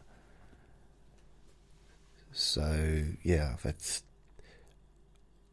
So, 2.32 3.04
yeah, 3.22 3.52
I've 3.54 3.64
had, 3.64 3.76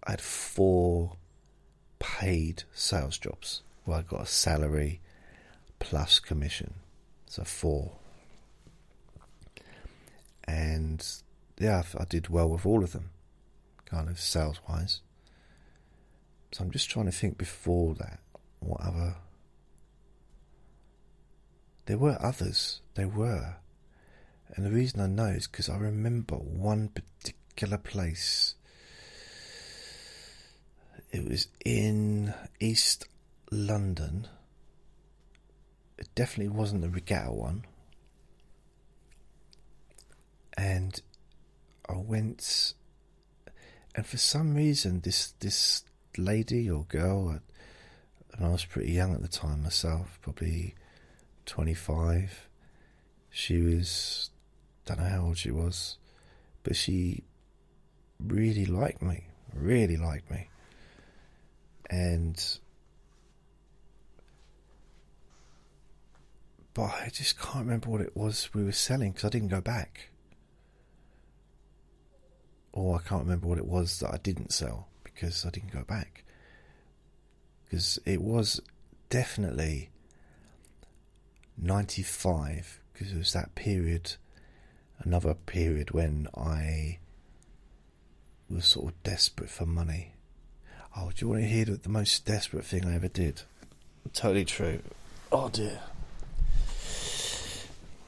I 0.04 0.12
had 0.12 0.20
four 0.20 1.16
paid 1.98 2.64
sales 2.74 3.18
jobs 3.18 3.62
where 3.84 3.98
I 3.98 4.02
got 4.02 4.22
a 4.22 4.26
salary 4.26 5.00
plus 5.78 6.18
commission. 6.18 6.74
So 7.26 7.44
four. 7.44 7.92
And 10.44 11.06
yeah, 11.58 11.82
I 11.98 12.04
did 12.04 12.28
well 12.28 12.50
with 12.50 12.66
all 12.66 12.82
of 12.82 12.92
them, 12.92 13.10
kind 13.84 14.08
of 14.08 14.18
sales 14.18 14.60
wise. 14.68 15.00
So 16.52 16.64
I'm 16.64 16.70
just 16.70 16.90
trying 16.90 17.06
to 17.06 17.12
think 17.12 17.38
before 17.38 17.94
that, 17.94 18.18
what 18.60 18.80
other. 18.80 19.16
There 21.86 21.98
were 21.98 22.18
others, 22.20 22.80
there 22.94 23.08
were. 23.08 23.56
And 24.54 24.66
the 24.66 24.70
reason 24.70 25.00
I 25.00 25.06
know 25.06 25.26
is 25.26 25.46
because 25.46 25.68
I 25.68 25.78
remember 25.78 26.36
one 26.36 26.88
particular 26.88 27.78
place. 27.78 28.56
It 31.12 31.28
was 31.28 31.46
in 31.64 32.34
East 32.58 33.06
London 33.50 34.26
it 36.02 36.08
definitely 36.16 36.52
wasn't 36.52 36.82
the 36.82 36.90
regatta 36.90 37.30
one. 37.30 37.64
And 40.54 41.00
I 41.88 41.96
went, 41.96 42.74
and 43.94 44.04
for 44.04 44.16
some 44.16 44.56
reason, 44.56 45.00
this 45.00 45.32
this 45.38 45.84
lady 46.18 46.68
or 46.68 46.84
girl, 46.86 47.28
uh, 47.28 47.38
and 48.32 48.46
I 48.46 48.50
was 48.50 48.64
pretty 48.64 48.90
young 48.90 49.14
at 49.14 49.22
the 49.22 49.28
time 49.28 49.62
myself, 49.62 50.18
probably 50.22 50.74
twenty 51.46 51.74
five. 51.74 52.48
She 53.30 53.60
was, 53.60 54.30
don't 54.84 54.98
know 54.98 55.08
how 55.08 55.26
old 55.26 55.38
she 55.38 55.52
was, 55.52 55.98
but 56.64 56.74
she 56.74 57.22
really 58.18 58.66
liked 58.66 59.02
me, 59.02 59.28
really 59.54 59.96
liked 59.96 60.30
me, 60.32 60.48
and 61.92 62.58
but 66.72 66.84
I 66.84 67.10
just 67.12 67.38
can't 67.38 67.66
remember 67.66 67.90
what 67.90 68.00
it 68.00 68.16
was 68.16 68.48
we 68.54 68.64
were 68.64 68.72
selling 68.72 69.12
because 69.12 69.26
I 69.26 69.28
didn't 69.28 69.48
go 69.48 69.60
back. 69.60 70.08
Or 72.72 72.96
I 72.96 73.06
can't 73.06 73.24
remember 73.24 73.46
what 73.46 73.58
it 73.58 73.66
was 73.66 74.00
that 74.00 74.14
I 74.14 74.16
didn't 74.16 74.54
sell 74.54 74.88
because 75.04 75.44
I 75.44 75.50
didn't 75.50 75.74
go 75.74 75.82
back. 75.82 76.24
Because 77.64 77.98
it 78.06 78.22
was 78.22 78.62
definitely 79.10 79.90
95 81.58 82.80
because 82.94 83.12
it 83.12 83.18
was 83.18 83.34
that 83.34 83.54
period, 83.54 84.14
another 85.00 85.34
period 85.34 85.90
when 85.90 86.26
I 86.34 87.00
was 88.48 88.64
sort 88.64 88.94
of 88.94 89.02
desperate 89.02 89.50
for 89.50 89.66
money. 89.66 90.11
Oh, 90.96 91.10
do 91.14 91.24
you 91.24 91.28
want 91.30 91.42
to 91.42 91.48
hear 91.48 91.64
the 91.64 91.88
most 91.88 92.26
desperate 92.26 92.64
thing 92.64 92.84
I 92.84 92.94
ever 92.94 93.08
did? 93.08 93.42
Totally 94.12 94.44
true. 94.44 94.80
Oh 95.30 95.48
dear. 95.48 95.80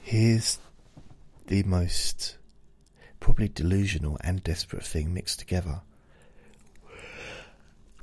Here's 0.02 0.58
the 1.46 1.62
most 1.62 2.36
probably 3.20 3.48
delusional 3.48 4.18
and 4.22 4.42
desperate 4.44 4.84
thing 4.84 5.14
mixed 5.14 5.38
together 5.38 5.80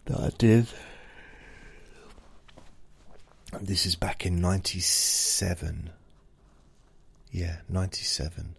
that 0.06 0.20
I 0.20 0.32
did. 0.38 0.68
This 3.62 3.86
is 3.86 3.96
back 3.96 4.26
in 4.26 4.42
97. 4.42 5.92
Yeah, 7.32 7.58
97. 7.70 8.56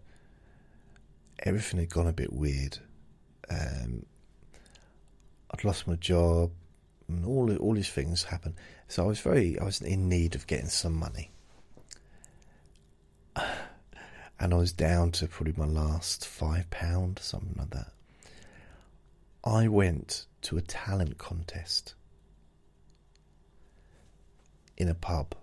Everything 1.39 1.79
had 1.81 1.89
gone 1.89 2.07
a 2.07 2.13
bit 2.13 2.31
weird. 2.31 2.77
Um, 3.49 4.05
I'd 5.53 5.63
lost 5.63 5.87
my 5.87 5.95
job, 5.95 6.51
and 7.07 7.25
all 7.25 7.55
all 7.57 7.73
these 7.73 7.89
things 7.89 8.23
happened. 8.23 8.55
So 8.87 9.03
I 9.03 9.07
was 9.07 9.19
very, 9.19 9.59
I 9.59 9.63
was 9.63 9.81
in 9.81 10.09
need 10.09 10.35
of 10.35 10.47
getting 10.47 10.69
some 10.69 10.93
money, 10.93 11.31
and 13.35 14.53
I 14.53 14.57
was 14.57 14.73
down 14.73 15.11
to 15.13 15.27
probably 15.27 15.53
my 15.55 15.65
last 15.65 16.25
five 16.27 16.69
pound, 16.71 17.19
something 17.19 17.55
like 17.57 17.69
that. 17.71 17.91
I 19.43 19.67
went 19.67 20.25
to 20.43 20.57
a 20.57 20.61
talent 20.61 21.17
contest 21.17 21.95
in 24.77 24.87
a 24.89 24.95
pub. 24.95 25.35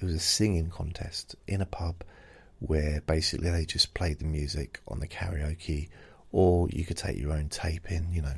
It 0.00 0.04
was 0.04 0.14
a 0.14 0.18
singing 0.18 0.70
contest 0.70 1.36
in 1.46 1.60
a 1.60 1.66
pub 1.66 2.02
where 2.58 3.02
basically 3.02 3.50
they 3.50 3.64
just 3.64 3.94
played 3.94 4.18
the 4.18 4.24
music 4.24 4.80
on 4.88 5.00
the 5.00 5.06
karaoke, 5.06 5.88
or 6.32 6.68
you 6.70 6.84
could 6.84 6.96
take 6.96 7.18
your 7.18 7.32
own 7.32 7.48
tape 7.48 7.90
in, 7.90 8.12
you 8.12 8.22
know, 8.22 8.34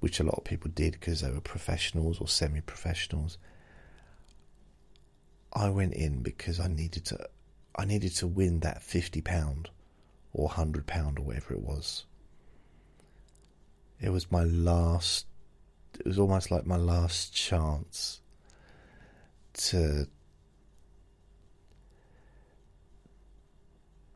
which 0.00 0.20
a 0.20 0.24
lot 0.24 0.36
of 0.36 0.44
people 0.44 0.70
did 0.74 0.92
because 0.92 1.20
they 1.20 1.30
were 1.30 1.40
professionals 1.40 2.20
or 2.20 2.28
semi 2.28 2.60
professionals. 2.60 3.38
I 5.52 5.70
went 5.70 5.94
in 5.94 6.22
because 6.22 6.60
I 6.60 6.68
needed 6.68 7.04
to 7.06 7.28
I 7.76 7.84
needed 7.84 8.14
to 8.16 8.26
win 8.26 8.60
that 8.60 8.82
fifty 8.82 9.20
pound 9.20 9.70
or 10.32 10.48
hundred 10.48 10.86
pound 10.86 11.18
or 11.18 11.22
whatever 11.22 11.54
it 11.54 11.62
was. 11.62 12.04
It 14.00 14.10
was 14.10 14.30
my 14.30 14.44
last 14.44 15.26
it 15.98 16.06
was 16.06 16.18
almost 16.18 16.50
like 16.50 16.66
my 16.66 16.76
last 16.76 17.34
chance 17.34 18.20
to 19.54 20.06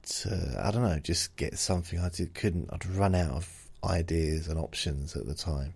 to 0.03 0.61
I 0.63 0.71
don't 0.71 0.83
know, 0.83 0.99
just 0.99 1.37
get 1.37 1.59
something 1.59 1.99
I 1.99 2.09
did, 2.09 2.35
couldn't. 2.35 2.71
I'd 2.73 2.87
run 2.87 3.15
out 3.15 3.33
of 3.33 3.60
ideas 3.85 4.49
and 4.49 4.59
options 4.59 5.17
at 5.17 5.27
the 5.27 5.35
time. 5.35 5.75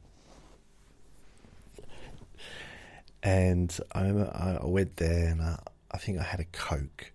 And 3.22 3.76
I 3.92 4.08
I 4.08 4.66
went 4.66 4.96
there 4.96 5.28
and 5.28 5.40
I, 5.40 5.58
I 5.90 5.98
think 5.98 6.18
I 6.18 6.22
had 6.22 6.40
a 6.40 6.44
Coke, 6.44 7.12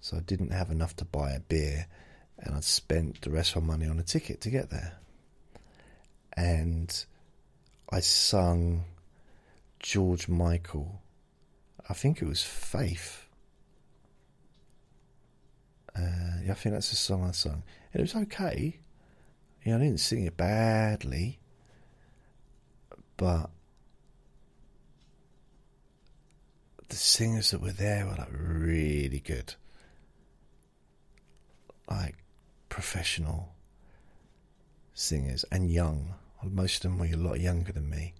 so 0.00 0.16
I 0.16 0.20
didn't 0.20 0.50
have 0.50 0.70
enough 0.70 0.96
to 0.96 1.04
buy 1.04 1.32
a 1.32 1.40
beer, 1.40 1.86
and 2.38 2.54
I'd 2.54 2.64
spent 2.64 3.20
the 3.20 3.30
rest 3.30 3.54
of 3.54 3.62
my 3.62 3.76
money 3.76 3.88
on 3.88 3.98
a 3.98 4.02
ticket 4.02 4.40
to 4.42 4.50
get 4.50 4.70
there. 4.70 4.98
And 6.36 6.92
I 7.90 8.00
sung 8.00 8.84
George 9.78 10.28
Michael 10.28 11.00
I 11.88 11.94
think 11.94 12.20
it 12.20 12.26
was 12.26 12.42
Faith. 12.42 13.28
Uh, 15.94 16.42
yeah, 16.44 16.50
I 16.50 16.54
think 16.54 16.74
that's 16.74 16.90
the 16.90 16.96
song 16.96 17.24
I 17.24 17.30
sung. 17.30 17.62
And 17.92 18.00
it 18.00 18.02
was 18.02 18.14
okay. 18.14 18.78
You 19.66 19.72
know, 19.72 19.78
I 19.78 19.80
didn't 19.80 19.98
sing 19.98 20.24
it 20.26 20.36
badly, 20.36 21.40
but 23.16 23.50
the 26.88 26.94
singers 26.94 27.50
that 27.50 27.60
were 27.60 27.72
there 27.72 28.06
were 28.06 28.14
like 28.14 28.28
really 28.30 29.18
good, 29.18 29.56
like 31.90 32.14
professional 32.68 33.56
singers 34.94 35.44
and 35.50 35.68
young. 35.68 36.14
Most 36.44 36.84
of 36.84 36.92
them 36.92 37.00
were 37.00 37.06
a 37.06 37.16
lot 37.16 37.40
younger 37.40 37.72
than 37.72 37.90
me 37.90 38.14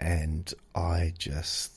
and 0.00 0.52
I 0.74 1.14
just 1.16 1.72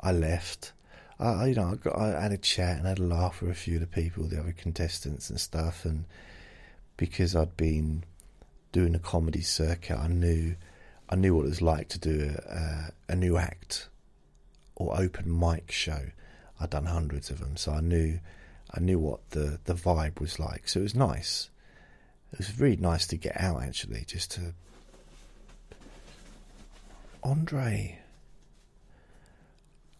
I 0.00 0.12
left. 0.12 0.72
I 1.18 1.46
you 1.46 1.54
know 1.54 1.72
I, 1.72 1.74
got, 1.76 1.98
I 1.98 2.20
had 2.22 2.32
a 2.32 2.38
chat 2.38 2.78
and 2.78 2.86
had 2.86 2.98
a 2.98 3.04
laugh 3.04 3.40
with 3.40 3.50
a 3.50 3.54
few 3.54 3.74
of 3.76 3.80
the 3.80 3.86
people, 3.86 4.24
the 4.24 4.40
other 4.40 4.54
contestants 4.56 5.30
and 5.30 5.40
stuff, 5.40 5.84
and 5.84 6.04
because 6.96 7.34
I'd 7.34 7.56
been 7.56 8.04
doing 8.72 8.94
a 8.94 8.98
comedy 8.98 9.40
circuit, 9.40 9.98
I 9.98 10.08
knew 10.08 10.56
I 11.08 11.16
knew 11.16 11.34
what 11.34 11.46
it 11.46 11.50
was 11.50 11.62
like 11.62 11.88
to 11.90 11.98
do 11.98 12.34
a, 12.46 12.90
a 13.08 13.16
new 13.16 13.36
act 13.36 13.88
or 14.74 14.98
open 14.98 15.38
mic 15.38 15.70
show. 15.70 16.10
I'd 16.60 16.70
done 16.70 16.86
hundreds 16.86 17.30
of 17.30 17.40
them, 17.40 17.56
so 17.56 17.72
I 17.72 17.80
knew 17.80 18.18
I 18.72 18.80
knew 18.80 18.98
what 18.98 19.30
the 19.30 19.58
the 19.64 19.74
vibe 19.74 20.20
was 20.20 20.38
like. 20.38 20.68
So 20.68 20.80
it 20.80 20.84
was 20.84 20.94
nice. 20.94 21.50
It 22.32 22.38
was 22.38 22.60
really 22.60 22.76
nice 22.76 23.06
to 23.08 23.16
get 23.16 23.40
out 23.40 23.62
actually, 23.62 24.04
just 24.06 24.32
to 24.32 24.52
Andre. 27.22 28.00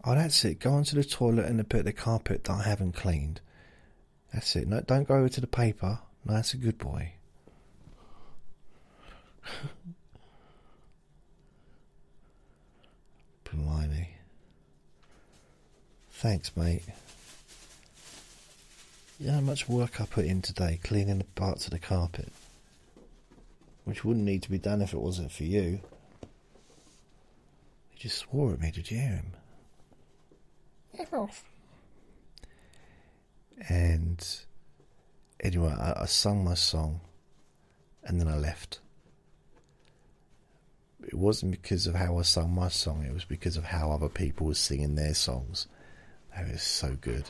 Oh, 0.09 0.15
that's 0.15 0.45
it. 0.45 0.61
Go 0.61 0.71
onto 0.71 0.95
the 0.95 1.03
toilet 1.03 1.47
and 1.47 1.69
put 1.69 1.85
the 1.85 1.93
carpet 1.93 2.45
that 2.45 2.53
I 2.53 2.63
haven't 2.63 2.93
cleaned. 2.93 3.41
That's 4.33 4.55
it. 4.55 4.69
No, 4.69 4.81
don't 4.81 5.09
go 5.09 5.17
over 5.17 5.29
to 5.29 5.41
the 5.41 5.49
paper. 5.49 5.99
No, 6.25 6.35
that's 6.35 6.55
a 6.55 6.59
good 6.59 6.79
boy. 6.79 7.15
Blimey. 13.45 14.11
Thanks, 16.13 16.57
mate. 16.57 16.85
You 19.19 19.27
know 19.27 19.33
how 19.35 19.41
much 19.41 19.69
work 19.69 20.01
I 20.01 20.05
put 20.05 20.27
in 20.27 20.41
today 20.41 20.79
cleaning 20.85 21.19
the 21.19 21.25
parts 21.25 21.65
of 21.67 21.73
the 21.73 21.81
carpet? 21.81 22.33
Which 23.85 24.05
wouldn't 24.05 24.25
need 24.25 24.45
to 24.45 24.51
be 24.53 24.59
done 24.59 24.83
if 24.83 24.93
it 24.93 25.01
wasn't 25.01 25.33
for 25.33 25.43
you. 25.43 25.81
He 27.91 27.99
just 27.99 28.19
swore 28.19 28.53
at 28.53 28.61
me. 28.61 28.71
Did 28.71 28.89
you 28.91 28.99
hear 28.99 29.09
him? 29.09 29.33
Off. 31.13 31.45
And 33.69 34.27
anyway, 35.41 35.75
I, 35.79 36.03
I 36.03 36.07
sung 36.07 36.45
my 36.45 36.55
song 36.55 37.01
and 38.05 38.21
then 38.21 38.29
I 38.29 38.37
left. 38.37 38.81
It 41.07 41.15
wasn't 41.15 41.53
because 41.53 41.87
of 41.87 41.95
how 41.95 42.19
I 42.19 42.23
sung 42.23 42.55
my 42.55 42.69
song, 42.69 43.05
it 43.05 43.15
was 43.15 43.25
because 43.25 43.57
of 43.57 43.65
how 43.65 43.91
other 43.93 44.09
people 44.09 44.47
were 44.47 44.55
singing 44.55 44.95
their 44.95 45.15
songs. 45.15 45.67
That 46.35 46.51
was 46.51 46.63
so 46.63 46.97
good. 47.01 47.25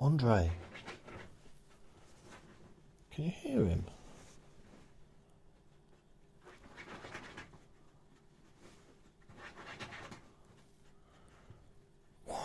Andre, 0.00 0.50
can 3.10 3.24
you 3.24 3.30
hear 3.30 3.64
him? 3.64 3.84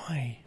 Why? 0.05 0.37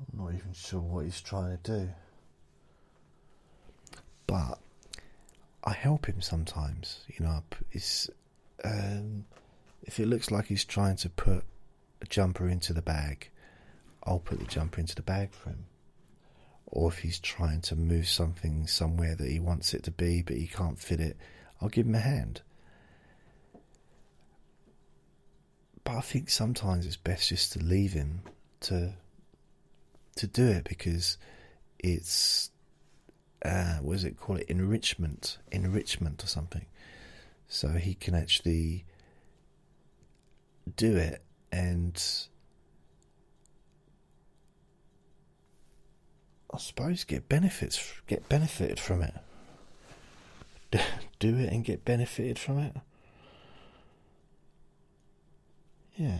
I'm 0.00 0.18
not 0.18 0.34
even 0.34 0.52
sure 0.52 0.80
what 0.80 1.04
he's 1.04 1.20
trying 1.20 1.56
to 1.56 1.62
do. 1.62 1.88
But 4.26 4.58
I 5.62 5.72
help 5.72 6.06
him 6.06 6.20
sometimes, 6.20 7.04
you 7.06 7.24
know. 7.24 7.44
It's, 7.70 8.10
um, 8.64 9.26
if 9.84 10.00
it 10.00 10.06
looks 10.06 10.32
like 10.32 10.46
he's 10.46 10.64
trying 10.64 10.96
to 10.96 11.08
put 11.08 11.44
a 12.00 12.06
jumper 12.06 12.48
into 12.48 12.72
the 12.72 12.82
bag, 12.82 13.30
I'll 14.02 14.18
put 14.18 14.40
the 14.40 14.46
jumper 14.46 14.80
into 14.80 14.96
the 14.96 15.02
bag 15.02 15.32
for 15.32 15.50
him 15.50 15.66
or 16.72 16.90
if 16.90 16.98
he's 16.98 17.18
trying 17.18 17.60
to 17.60 17.76
move 17.76 18.08
something 18.08 18.66
somewhere 18.66 19.14
that 19.14 19.30
he 19.30 19.38
wants 19.38 19.74
it 19.74 19.82
to 19.84 19.90
be 19.90 20.22
but 20.22 20.36
he 20.36 20.46
can't 20.46 20.78
fit 20.78 21.00
it, 21.00 21.16
I'll 21.60 21.68
give 21.68 21.86
him 21.86 21.94
a 21.94 22.00
hand. 22.00 22.40
But 25.84 25.96
I 25.96 26.00
think 26.00 26.30
sometimes 26.30 26.86
it's 26.86 26.96
best 26.96 27.28
just 27.28 27.52
to 27.52 27.58
leave 27.58 27.92
him 27.92 28.22
to 28.60 28.94
to 30.16 30.26
do 30.26 30.46
it 30.46 30.64
because 30.64 31.18
it's 31.78 32.50
uh, 33.44 33.76
what 33.76 33.94
does 33.94 34.04
it 34.04 34.18
call 34.18 34.36
it 34.36 34.46
enrichment 34.48 35.38
enrichment 35.50 36.22
or 36.22 36.26
something 36.26 36.66
so 37.48 37.68
he 37.70 37.94
can 37.94 38.14
actually 38.14 38.84
do 40.76 40.96
it 40.96 41.22
and 41.50 42.28
I 46.52 46.58
suppose 46.58 47.04
get 47.04 47.28
benefits, 47.28 47.92
get 48.06 48.28
benefited 48.28 48.78
from 48.78 49.02
it. 49.02 49.14
Do 51.18 51.36
it 51.36 51.52
and 51.52 51.64
get 51.64 51.84
benefited 51.84 52.38
from 52.38 52.58
it. 52.58 52.76
Yeah. 55.96 56.18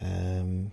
Um, 0.00 0.72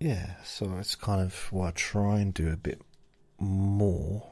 yeah, 0.00 0.34
so 0.44 0.76
it's 0.78 0.94
kind 0.94 1.20
of 1.20 1.34
what 1.52 1.66
I 1.68 1.70
try 1.72 2.18
and 2.20 2.32
do 2.32 2.50
a 2.50 2.56
bit 2.56 2.80
more. 3.38 4.26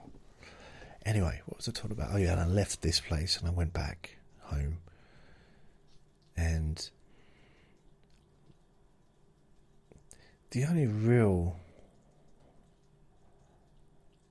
Anyway, 1.05 1.43
what 1.47 1.59
was 1.59 1.69
I 1.69 1.73
talking 1.73 1.93
about? 1.93 2.11
Oh, 2.13 2.17
yeah, 2.17 2.33
and 2.33 2.41
I 2.41 2.47
left 2.47 2.83
this 2.83 3.01
place 3.01 3.39
and 3.39 3.47
I 3.47 3.51
went 3.51 3.73
back 3.73 4.17
home. 4.41 4.79
And 6.37 6.91
the 10.51 10.65
only 10.65 10.87
real. 10.87 11.57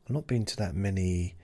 I've 0.05 0.13
not 0.13 0.27
been 0.27 0.45
to 0.45 0.57
that 0.57 0.75
many 0.75 1.35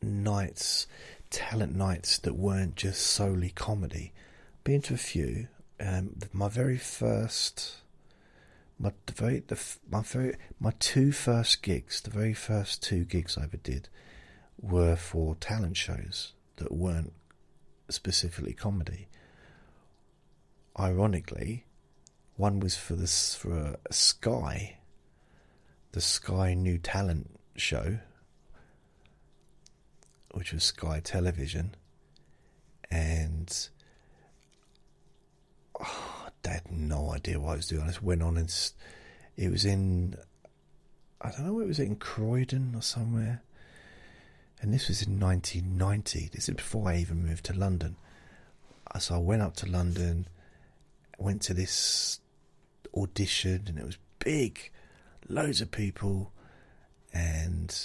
nights, 0.00 0.86
talent 1.30 1.74
nights 1.74 2.18
that 2.18 2.34
weren't 2.34 2.76
just 2.76 3.00
solely 3.00 3.50
comedy. 3.50 4.12
Been 4.64 4.82
to 4.82 4.94
a 4.94 4.98
few. 4.98 5.48
Um, 5.80 6.16
my 6.32 6.48
very 6.48 6.78
first, 6.78 7.76
my 8.78 8.92
the 9.06 9.12
very 9.12 9.40
the 9.40 9.58
my 9.90 10.02
very 10.02 10.36
my 10.60 10.72
two 10.78 11.12
first 11.12 11.62
gigs, 11.62 12.00
the 12.00 12.10
very 12.10 12.34
first 12.34 12.82
two 12.82 13.04
gigs 13.04 13.36
I 13.36 13.44
ever 13.44 13.56
did, 13.56 13.88
were 14.60 14.96
for 14.96 15.34
talent 15.36 15.76
shows 15.76 16.32
that 16.62 16.72
weren't 16.72 17.12
specifically 17.88 18.52
comedy. 18.52 19.08
Ironically, 20.78 21.64
one 22.36 22.60
was 22.60 22.76
for 22.76 22.94
this 22.94 23.34
for 23.34 23.76
Sky, 23.90 24.78
the 25.92 26.00
Sky 26.00 26.54
New 26.54 26.78
Talent 26.78 27.38
show, 27.56 27.98
which 30.32 30.52
was 30.52 30.64
Sky 30.64 31.00
Television, 31.00 31.74
and 32.90 33.68
ah, 35.80 36.26
oh, 36.26 36.30
I 36.44 36.48
had 36.48 36.70
no 36.70 37.12
idea 37.12 37.38
what 37.38 37.52
I 37.52 37.56
was 37.56 37.68
doing. 37.68 37.82
I 37.82 37.88
just 37.88 38.02
went 38.02 38.22
on 38.22 38.36
and 38.36 38.52
it 39.36 39.50
was 39.50 39.64
in, 39.64 40.16
I 41.20 41.30
don't 41.30 41.46
know, 41.46 41.60
it 41.60 41.68
was 41.68 41.78
in 41.78 41.96
Croydon 41.96 42.74
or 42.74 42.82
somewhere. 42.82 43.42
And 44.62 44.72
this 44.72 44.86
was 44.86 45.02
in 45.02 45.18
1990. 45.18 46.30
This 46.32 46.48
is 46.48 46.54
before 46.54 46.88
I 46.88 46.98
even 46.98 47.26
moved 47.26 47.44
to 47.46 47.52
London. 47.52 47.96
Uh, 48.94 49.00
so 49.00 49.16
I 49.16 49.18
went 49.18 49.42
up 49.42 49.56
to 49.56 49.66
London, 49.66 50.28
went 51.18 51.42
to 51.42 51.54
this 51.54 52.20
audition, 52.96 53.64
and 53.66 53.76
it 53.76 53.84
was 53.84 53.98
big, 54.20 54.70
loads 55.28 55.60
of 55.60 55.72
people, 55.72 56.30
and 57.12 57.76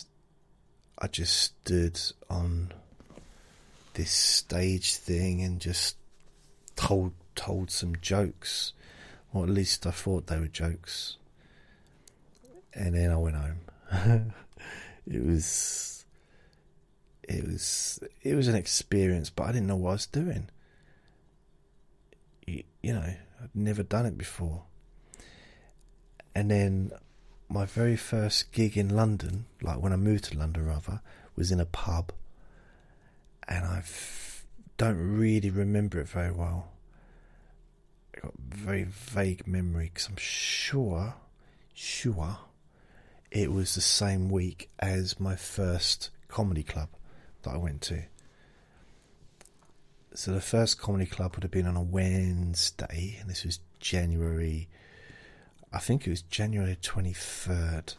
I 1.00 1.08
just 1.08 1.36
stood 1.36 2.00
on 2.30 2.72
this 3.96 4.12
stage 4.12 4.96
thing 4.96 5.42
and 5.42 5.60
just 5.60 5.98
told 6.76 7.14
told 7.34 7.72
some 7.72 7.96
jokes, 8.02 8.74
or 9.34 9.44
at 9.46 9.50
least 9.50 9.88
I 9.88 9.92
thought 9.92 10.28
they 10.28 10.40
were 10.40 10.48
jokes. 10.48 11.18
And 12.74 12.94
then 12.94 13.12
I 13.12 13.18
went 13.18 13.36
home. 13.36 14.34
it 15.08 15.26
was 15.26 15.97
it 17.28 17.46
was 17.46 18.00
it 18.22 18.36
was 18.36 18.48
an 18.48 18.56
experience, 18.56 19.30
but 19.30 19.44
I 19.44 19.52
didn't 19.52 19.68
know 19.68 19.76
what 19.76 19.90
I 19.90 19.94
was 19.94 20.06
doing. 20.06 20.50
You, 22.46 22.64
you 22.82 22.94
know, 22.94 23.02
I'd 23.02 23.50
never 23.54 23.84
done 23.84 24.06
it 24.06 24.18
before. 24.18 24.64
And 26.34 26.50
then 26.50 26.92
my 27.50 27.66
very 27.66 27.98
first 27.98 28.52
gig 28.52 28.78
in 28.78 28.90
London, 28.90 29.46
like 29.62 29.82
when 29.82 29.92
I 29.92 29.98
moved 29.98 30.26
to 30.26 30.38
London 30.38 30.66
rather, 30.66 31.02
was 31.36 31.52
in 31.52 31.60
a 31.60 31.66
pub, 31.66 32.12
and 33.48 33.66
I 33.66 33.84
don't 34.78 35.18
really 35.18 35.50
remember 35.50 36.00
it 36.00 36.08
very 36.08 36.32
well. 36.32 36.70
I 38.16 38.20
got 38.22 38.34
very 38.38 38.84
vague 38.84 39.46
memory 39.46 39.92
because 39.94 40.08
I'm 40.08 40.18
sure, 40.18 41.16
sure, 41.74 42.38
it 43.32 43.52
was 43.52 43.76
the 43.76 43.82
same 43.82 44.30
week 44.30 44.70
as 44.80 45.20
my 45.20 45.36
first 45.36 46.10
comedy 46.30 46.64
club 46.64 46.90
that 47.48 47.56
I 47.56 47.58
went 47.58 47.82
to. 47.84 48.04
So 50.14 50.32
the 50.32 50.42
first 50.42 50.80
comedy 50.80 51.06
club 51.06 51.36
would 51.36 51.44
have 51.44 51.52
been 51.52 51.68
on 51.68 51.76
a 51.76 51.82
Wednesday, 51.82 53.18
and 53.20 53.30
this 53.30 53.44
was 53.44 53.60
January 53.80 54.68
I 55.72 55.80
think 55.80 56.08
it 56.08 56.10
was 56.10 56.22
January 56.22 56.78
23rd, 56.82 57.96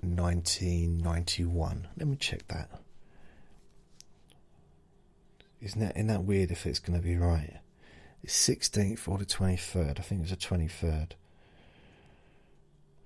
1991. 0.00 1.88
Let 1.98 2.08
me 2.08 2.16
check 2.16 2.48
that. 2.48 2.70
Isn't 5.60 5.80
that, 5.80 5.96
isn't 5.96 6.06
that 6.06 6.24
weird 6.24 6.50
if 6.50 6.66
it's 6.66 6.78
going 6.78 6.98
to 6.98 7.04
be 7.04 7.16
right? 7.16 7.58
It's 8.22 8.48
16th 8.48 9.06
or 9.06 9.18
the 9.18 9.26
23rd. 9.26 10.00
I 10.00 10.02
think 10.02 10.22
it's 10.22 10.30
the 10.30 10.36
23rd. 10.36 11.12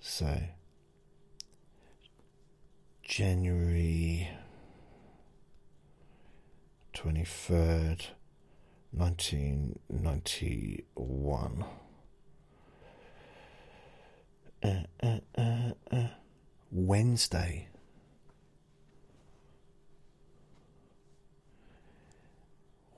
So, 0.01 0.39
January 3.03 4.31
23rd, 6.97 8.07
1991. 8.93 11.65
Uh, 14.63 14.69
uh, 15.03 15.19
uh, 15.37 15.73
uh, 15.93 16.07
Wednesday. 16.73 17.69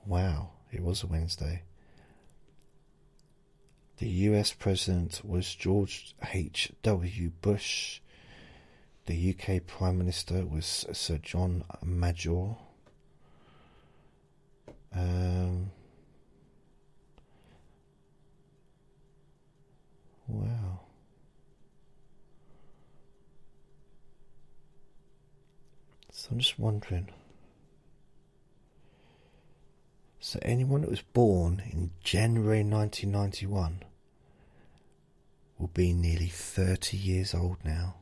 Wow, 0.05 0.51
it 0.71 0.81
was 0.81 1.03
a 1.03 1.07
Wednesday. 1.07 1.63
The 3.97 4.07
US 4.07 4.53
president 4.53 5.19
was 5.25 5.53
George 5.53 6.15
H.W. 6.33 7.31
Bush. 7.41 7.99
The 9.07 9.35
UK 9.35 9.67
Prime 9.67 9.97
Minister 9.97 10.45
was 10.45 10.85
Sir 10.93 11.17
John 11.17 11.65
Major. 11.83 12.55
Um, 14.95 15.71
wow. 20.27 20.79
So 26.11 26.29
I'm 26.31 26.39
just 26.39 26.59
wondering. 26.59 27.09
So 30.19 30.37
anyone 30.41 30.81
that 30.81 30.89
was 30.89 31.01
born 31.01 31.63
in 31.71 31.91
January 32.03 32.63
1991 32.63 33.83
will 35.57 35.67
be 35.67 35.93
nearly 35.93 36.27
30 36.27 36.97
years 36.97 37.33
old 37.33 37.57
now. 37.63 37.95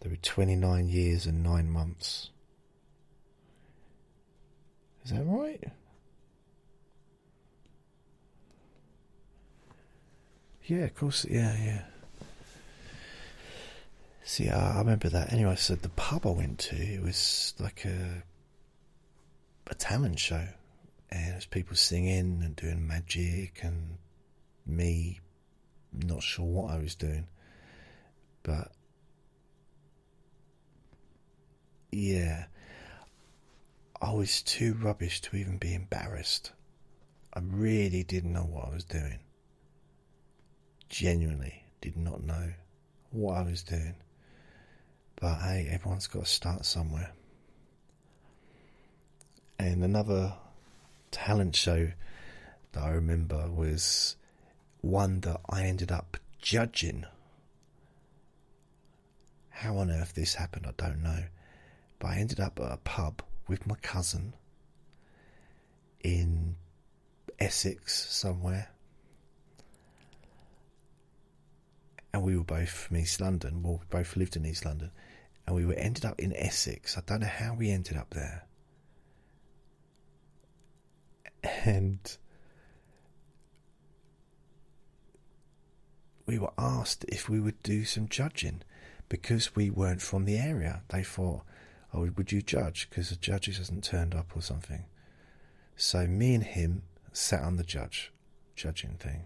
There 0.00 0.12
are 0.12 0.16
29 0.16 0.88
years 0.88 1.26
and 1.26 1.42
9 1.42 1.70
months. 1.70 2.30
Is 5.04 5.10
that 5.10 5.24
right? 5.24 5.62
Yeah, 10.64 10.84
of 10.84 10.94
course. 10.94 11.26
Yeah, 11.28 11.54
yeah. 11.62 11.82
See, 14.24 14.48
I 14.48 14.78
remember 14.78 15.10
that. 15.10 15.32
Anyway, 15.32 15.56
so 15.56 15.74
the 15.74 15.90
pub 15.90 16.26
I 16.26 16.30
went 16.30 16.58
to, 16.60 16.76
it 16.76 17.02
was 17.02 17.54
like 17.58 17.84
a 17.84 18.22
a 19.66 19.74
talent 19.74 20.18
show, 20.18 20.46
and 21.10 21.32
there's 21.32 21.46
people 21.46 21.76
singing 21.76 22.42
and 22.42 22.56
doing 22.56 22.86
magic, 22.86 23.60
and 23.62 23.98
me, 24.66 25.20
not 25.92 26.22
sure 26.22 26.44
what 26.46 26.74
I 26.74 26.78
was 26.78 26.94
doing, 26.94 27.26
but 28.42 28.72
yeah, 31.92 32.46
Oh, 34.04 34.10
I 34.10 34.12
was 34.12 34.42
too 34.42 34.74
rubbish 34.74 35.22
to 35.22 35.36
even 35.36 35.56
be 35.56 35.72
embarrassed. 35.74 36.52
I 37.32 37.40
really 37.42 38.02
didn't 38.02 38.34
know 38.34 38.42
what 38.42 38.66
I 38.68 38.74
was 38.74 38.84
doing. 38.84 39.20
Genuinely 40.90 41.64
did 41.80 41.96
not 41.96 42.22
know 42.22 42.52
what 43.10 43.38
I 43.38 43.42
was 43.42 43.62
doing. 43.62 43.94
But 45.16 45.36
hey, 45.36 45.68
everyone's 45.70 46.06
got 46.06 46.26
to 46.26 46.30
start 46.30 46.66
somewhere. 46.66 47.12
And 49.58 49.82
another 49.82 50.34
talent 51.10 51.56
show 51.56 51.90
that 52.72 52.82
I 52.82 52.90
remember 52.90 53.48
was 53.50 54.16
one 54.82 55.20
that 55.20 55.40
I 55.48 55.62
ended 55.62 55.90
up 55.90 56.18
judging. 56.42 57.06
How 59.48 59.78
on 59.78 59.90
earth 59.90 60.12
this 60.14 60.34
happened, 60.34 60.66
I 60.66 60.72
don't 60.76 61.02
know. 61.02 61.24
But 61.98 62.08
I 62.08 62.16
ended 62.18 62.40
up 62.40 62.60
at 62.60 62.70
a 62.70 62.76
pub 62.76 63.22
with 63.46 63.66
my 63.66 63.76
cousin 63.76 64.34
in 66.02 66.56
Essex 67.38 68.06
somewhere. 68.10 68.70
And 72.12 72.22
we 72.22 72.36
were 72.36 72.44
both 72.44 72.70
from 72.70 72.96
East 72.96 73.20
London. 73.20 73.62
Well, 73.62 73.80
we 73.80 73.86
both 73.90 74.16
lived 74.16 74.36
in 74.36 74.46
East 74.46 74.64
London. 74.64 74.92
And 75.46 75.56
we 75.56 75.66
were 75.66 75.74
ended 75.74 76.04
up 76.04 76.20
in 76.20 76.32
Essex. 76.36 76.96
I 76.96 77.02
don't 77.04 77.20
know 77.20 77.26
how 77.26 77.54
we 77.54 77.70
ended 77.70 77.96
up 77.96 78.10
there. 78.10 78.46
And 81.64 82.16
we 86.26 86.38
were 86.38 86.52
asked 86.56 87.04
if 87.08 87.28
we 87.28 87.40
would 87.40 87.62
do 87.62 87.84
some 87.84 88.08
judging 88.08 88.62
because 89.08 89.54
we 89.54 89.68
weren't 89.68 90.00
from 90.00 90.24
the 90.24 90.38
area. 90.38 90.82
They 90.88 91.02
thought, 91.02 91.42
oh, 91.94 92.10
would 92.16 92.32
you 92.32 92.42
judge? 92.42 92.88
Because 92.90 93.10
the 93.10 93.16
judges 93.16 93.58
hasn't 93.58 93.84
turned 93.84 94.14
up 94.14 94.36
or 94.36 94.42
something. 94.42 94.84
So 95.76 96.06
me 96.06 96.34
and 96.34 96.44
him 96.44 96.82
sat 97.12 97.42
on 97.42 97.56
the 97.56 97.64
judge, 97.64 98.12
judging 98.56 98.96
thing. 98.98 99.24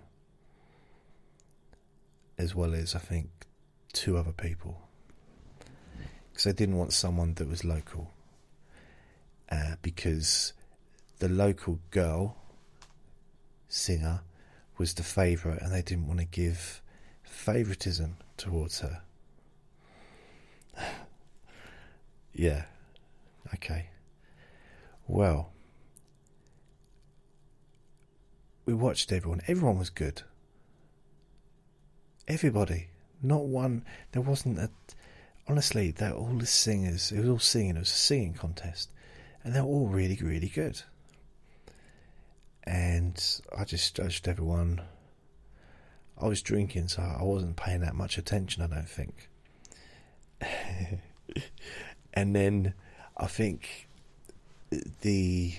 As 2.36 2.54
well 2.54 2.74
as, 2.74 2.94
I 2.94 2.98
think, 2.98 3.30
two 3.92 4.16
other 4.16 4.32
people. 4.32 4.82
Because 6.30 6.46
I 6.46 6.52
didn't 6.52 6.76
want 6.76 6.92
someone 6.92 7.34
that 7.34 7.48
was 7.48 7.64
local. 7.64 8.12
Uh, 9.50 9.76
because 9.82 10.52
the 11.18 11.28
local 11.28 11.80
girl 11.90 12.36
singer 13.68 14.20
was 14.76 14.94
the 14.94 15.02
favourite 15.02 15.60
and 15.62 15.72
they 15.72 15.82
didn't 15.82 16.06
want 16.06 16.20
to 16.20 16.26
give 16.26 16.82
favouritism 17.24 18.16
towards 18.36 18.80
her. 18.80 19.00
Yeah. 22.39 22.64
Okay. 23.55 23.86
Well, 25.09 25.51
we 28.64 28.74
watched 28.74 29.11
everyone. 29.12 29.41
Everyone 29.49 29.78
was 29.78 29.91
good. 29.91 30.22
Everybody. 32.28 32.89
Not 33.22 33.47
one. 33.47 33.84
There 34.12 34.22
wasn't 34.22 34.59
a. 34.59 34.70
Honestly, 35.49 35.91
they're 35.91 36.12
all 36.12 36.34
the 36.39 36.47
singers. 36.47 37.11
It 37.11 37.20
was 37.20 37.28
all 37.28 37.39
singing. 37.41 37.76
It 37.76 37.80
was 37.80 37.91
a 37.91 37.95
singing 37.95 38.34
contest. 38.34 38.91
And 39.43 39.55
they're 39.55 39.62
all 39.62 39.89
really, 39.89 40.18
really 40.22 40.49
good. 40.49 40.82
And 42.62 43.20
I 43.57 43.64
just 43.64 43.97
judged 43.97 44.28
everyone 44.28 44.82
I 46.20 46.26
was 46.26 46.43
drinking, 46.43 46.89
so 46.89 47.03
I 47.03 47.22
wasn't 47.22 47.57
paying 47.57 47.80
that 47.80 47.95
much 47.95 48.18
attention, 48.18 48.62
I 48.62 48.66
don't 48.66 48.89
think. 48.89 49.28
and 52.18 52.34
then 52.34 52.74
I 53.16 53.26
think 53.26 53.88
the 55.02 55.54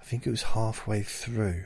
I 0.00 0.04
think 0.04 0.26
it 0.26 0.30
was 0.30 0.42
halfway 0.42 1.02
through 1.02 1.64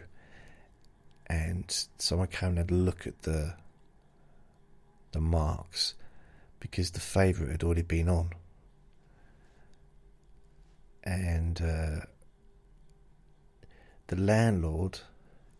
and 1.28 1.86
someone 1.98 2.26
came 2.26 2.50
and 2.50 2.58
had 2.58 2.70
a 2.72 2.74
look 2.74 3.06
at 3.06 3.22
the 3.22 3.54
the 5.12 5.20
marks 5.20 5.94
because 6.58 6.90
the 6.90 7.00
favourite 7.00 7.52
had 7.52 7.62
already 7.62 7.82
been 7.82 8.08
on. 8.08 8.30
And 11.04 11.62
uh, 11.62 12.00
the 14.08 14.16
landlord 14.16 14.98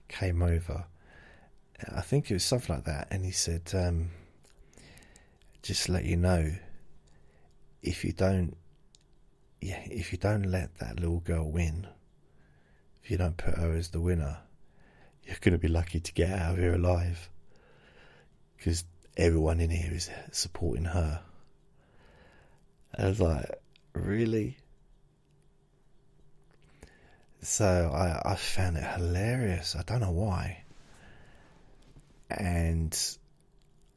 came 0.09 0.43
over 0.43 0.87
I 1.97 2.01
think 2.01 2.29
it 2.29 2.35
was 2.35 2.43
something 2.43 2.75
like 2.75 2.87
that, 2.87 3.07
and 3.13 3.25
he 3.25 3.31
said, 3.31 3.71
um, 3.73 4.11
"Just 5.63 5.89
let 5.89 6.05
you 6.05 6.17
know, 6.17 6.57
if 7.83 8.05
you 8.05 8.13
don't, 8.13 8.57
yeah, 9.61 9.81
if 9.87 10.13
you 10.13 10.19
don't 10.19 10.45
let 10.45 10.79
that 10.79 11.01
little 11.01 11.21
girl 11.21 11.51
win, 11.51 11.87
if 13.03 13.11
you 13.11 13.17
don't 13.17 13.37
put 13.37 13.55
her 13.55 13.75
as 13.75 13.91
the 13.91 14.01
winner, 14.01 14.39
you're 15.25 15.37
going 15.41 15.53
to 15.53 15.59
be 15.59 15.69
lucky 15.69 16.01
to 16.01 16.13
get 16.13 16.31
out 16.31 16.53
of 16.53 16.59
here 16.59 16.75
alive, 16.75 17.29
because 18.57 18.85
everyone 19.17 19.61
in 19.61 19.71
here 19.71 19.93
is 19.93 20.11
supporting 20.33 20.87
her." 20.87 21.21
And 22.95 23.07
I 23.07 23.09
was 23.09 23.21
like, 23.21 23.61
"Really?" 23.93 24.57
So 27.41 27.93
I, 27.95 28.33
I 28.33 28.35
found 28.35 28.77
it 28.77 28.85
hilarious. 28.85 29.77
I 29.77 29.83
don't 29.83 30.01
know 30.01 30.11
why. 30.11 30.65
And 32.31 32.93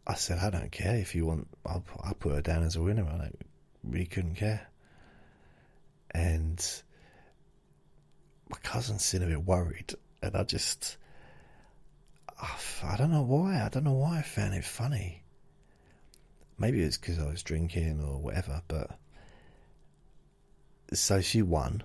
I 0.05 0.13
said, 0.13 0.37
I 0.37 0.49
don't 0.51 0.71
care 0.71 0.95
if 0.95 1.15
you 1.15 1.25
want. 1.25 1.47
I'll, 1.65 1.83
I'll 2.03 2.13
put 2.13 2.33
her 2.33 2.41
down 2.41 2.63
as 2.63 2.75
a 2.75 2.81
winner. 2.81 3.03
I 3.03 3.17
don't, 3.17 3.39
really 3.83 4.05
couldn't 4.05 4.35
care. 4.35 4.67
And 6.11 6.63
my 8.49 8.57
cousin's 8.63 9.03
seemed 9.03 9.23
a 9.23 9.27
bit 9.27 9.45
worried, 9.45 9.95
and 10.21 10.35
I 10.35 10.43
just, 10.43 10.97
I 12.83 12.97
don't 12.97 13.11
know 13.11 13.21
why. 13.21 13.63
I 13.63 13.69
don't 13.69 13.85
know 13.85 13.93
why 13.93 14.19
I 14.19 14.21
found 14.21 14.53
it 14.53 14.65
funny. 14.65 15.23
Maybe 16.59 16.81
it's 16.81 16.97
because 16.97 17.17
I 17.17 17.27
was 17.27 17.43
drinking 17.43 18.01
or 18.01 18.19
whatever, 18.19 18.61
but 18.67 18.91
so 20.93 21.21
she 21.21 21.41
won. 21.41 21.83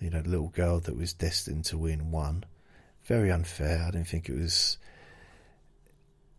You 0.00 0.10
know, 0.10 0.22
the 0.22 0.30
little 0.30 0.48
girl 0.48 0.80
that 0.80 0.96
was 0.96 1.12
destined 1.12 1.66
to 1.66 1.78
win 1.78 2.10
won. 2.10 2.44
Very 3.04 3.30
unfair. 3.30 3.84
I 3.86 3.90
didn't 3.90 4.08
think 4.08 4.28
it 4.28 4.36
was 4.36 4.78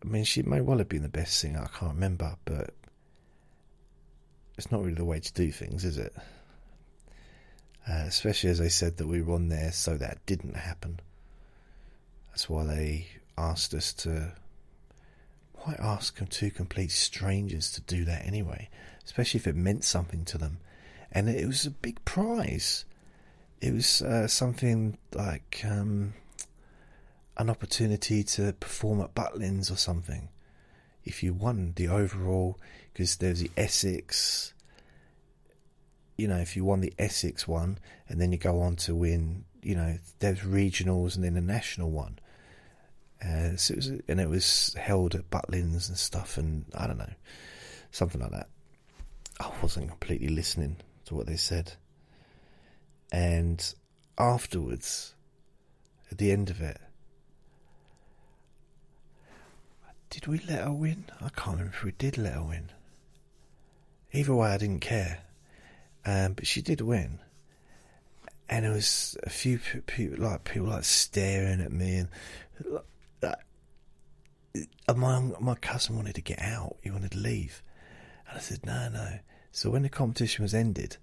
I 0.04 0.08
mean, 0.08 0.24
she 0.24 0.42
may 0.44 0.62
well 0.62 0.78
have 0.78 0.90
been 0.90 1.02
the 1.02 1.10
best 1.10 1.38
singer, 1.38 1.62
I 1.62 1.78
can't 1.78 1.94
remember, 1.94 2.36
but 2.46 2.74
it's 4.60 4.72
not 4.72 4.82
really 4.82 4.94
the 4.94 5.06
way 5.06 5.20
to 5.20 5.34
do 5.34 5.52
things, 5.52 5.84
is 5.84 5.98
it? 5.98 6.14
Uh, 7.90 8.04
especially 8.06 8.52
as 8.52 8.60
they 8.60 8.70
said 8.70 8.98
that 8.98 9.08
we 9.08 9.22
were 9.22 9.34
on 9.34 9.50
there 9.50 9.72
so 9.72 9.98
that 9.98 10.24
didn't 10.26 10.56
happen. 10.56 11.00
That's 12.30 12.48
why 12.48 12.66
they 12.66 13.08
asked 13.38 13.74
us 13.74 13.94
to. 13.94 14.34
Why 15.64 15.76
ask 15.80 16.20
two 16.30 16.52
complete 16.52 16.92
strangers 16.92 17.72
to 17.72 17.82
do 17.82 18.06
that 18.06 18.26
anyway? 18.26 18.70
Especially 19.04 19.40
if 19.40 19.48
it 19.48 19.56
meant 19.56 19.84
something 19.84 20.24
to 20.26 20.38
them. 20.38 20.60
And 21.12 21.28
it 21.28 21.48
was 21.48 21.66
a 21.66 21.72
big 21.72 22.06
prize. 22.06 22.86
It 23.60 23.74
was 23.74 24.02
uh, 24.02 24.28
something 24.28 24.98
like. 25.14 25.64
Um, 25.66 26.14
an 27.40 27.50
opportunity 27.50 28.22
to 28.22 28.52
perform 28.60 29.00
at 29.00 29.16
Butlins 29.16 29.72
or 29.72 29.78
something. 29.78 30.28
If 31.06 31.24
you 31.24 31.34
won 31.34 31.72
the 31.78 31.88
overall, 31.88 32.60
because 32.92 33.18
there's 33.18 33.40
the 33.40 33.52
Essex, 33.56 34.54
you 36.18 36.28
know, 36.28 36.38
if 36.38 36.56
you 36.56 36.66
won 36.66 36.82
the 36.82 36.94
Essex 36.98 37.48
one 37.48 37.78
and 38.08 38.20
then 38.20 38.32
you 38.32 38.38
go 38.38 38.62
on 38.62 38.76
to 38.78 38.96
win, 38.96 39.46
you 39.62 39.76
know, 39.76 39.98
there's 40.20 40.40
regionals 40.40 41.16
and 41.16 41.24
then 41.24 41.38
a 41.38 41.42
national 41.42 41.92
one. 41.92 42.20
Uh, 43.24 43.56
so 43.56 43.74
it 43.74 43.78
was, 43.78 43.88
and 44.08 44.20
it 44.20 44.30
was 44.30 44.74
held 44.80 45.14
at 45.14 45.30
Butlins 45.30 45.90
and 45.90 45.98
stuff, 45.98 46.38
and 46.38 46.66
I 46.74 46.88
don't 46.88 46.98
know, 46.98 47.14
something 47.92 48.22
like 48.22 48.32
that. 48.32 48.48
I 49.40 49.52
wasn't 49.62 49.90
completely 49.90 50.30
listening 50.30 50.78
to 51.06 51.16
what 51.16 51.28
they 51.28 51.36
said. 51.36 51.74
And 53.12 53.74
afterwards, 54.18 55.14
at 56.12 56.18
the 56.18 56.32
end 56.32 56.50
of 56.50 56.62
it, 56.62 56.80
Did 60.10 60.26
we 60.26 60.40
let 60.40 60.64
her 60.64 60.72
win? 60.72 61.06
I 61.22 61.30
can't 61.30 61.58
remember 61.58 61.74
if 61.74 61.84
we 61.84 61.92
did 61.92 62.18
let 62.18 62.34
her 62.34 62.44
win. 62.44 62.72
Either 64.12 64.34
way, 64.34 64.50
I 64.50 64.58
didn't 64.58 64.80
care. 64.80 65.20
Um, 66.06 66.34
but 66.34 66.48
she 66.48 66.62
did 66.62 66.82
win. 66.82 67.20
And 68.50 68.66
there 68.66 68.72
was 68.72 69.18
a 69.24 69.30
few 69.30 69.60
people, 69.60 70.24
like 70.24 70.44
people, 70.44 70.70
like 70.70 70.84
staring 70.84 71.62
at 71.62 71.72
me, 71.72 71.98
and 71.98 72.10
like, 73.22 73.36
my 74.96 75.20
my 75.40 75.56
cousin 75.56 75.96
wanted 75.96 76.16
to 76.16 76.22
get 76.22 76.42
out. 76.42 76.78
He 76.82 76.90
wanted 76.90 77.12
to 77.12 77.20
leave, 77.20 77.62
and 78.28 78.38
I 78.38 78.42
said, 78.42 78.66
"No, 78.66 78.90
no." 78.90 79.20
So 79.52 79.70
when 79.70 79.84
the 79.84 79.90
competition 79.90 80.42
was 80.42 80.56
ended, 80.56 80.98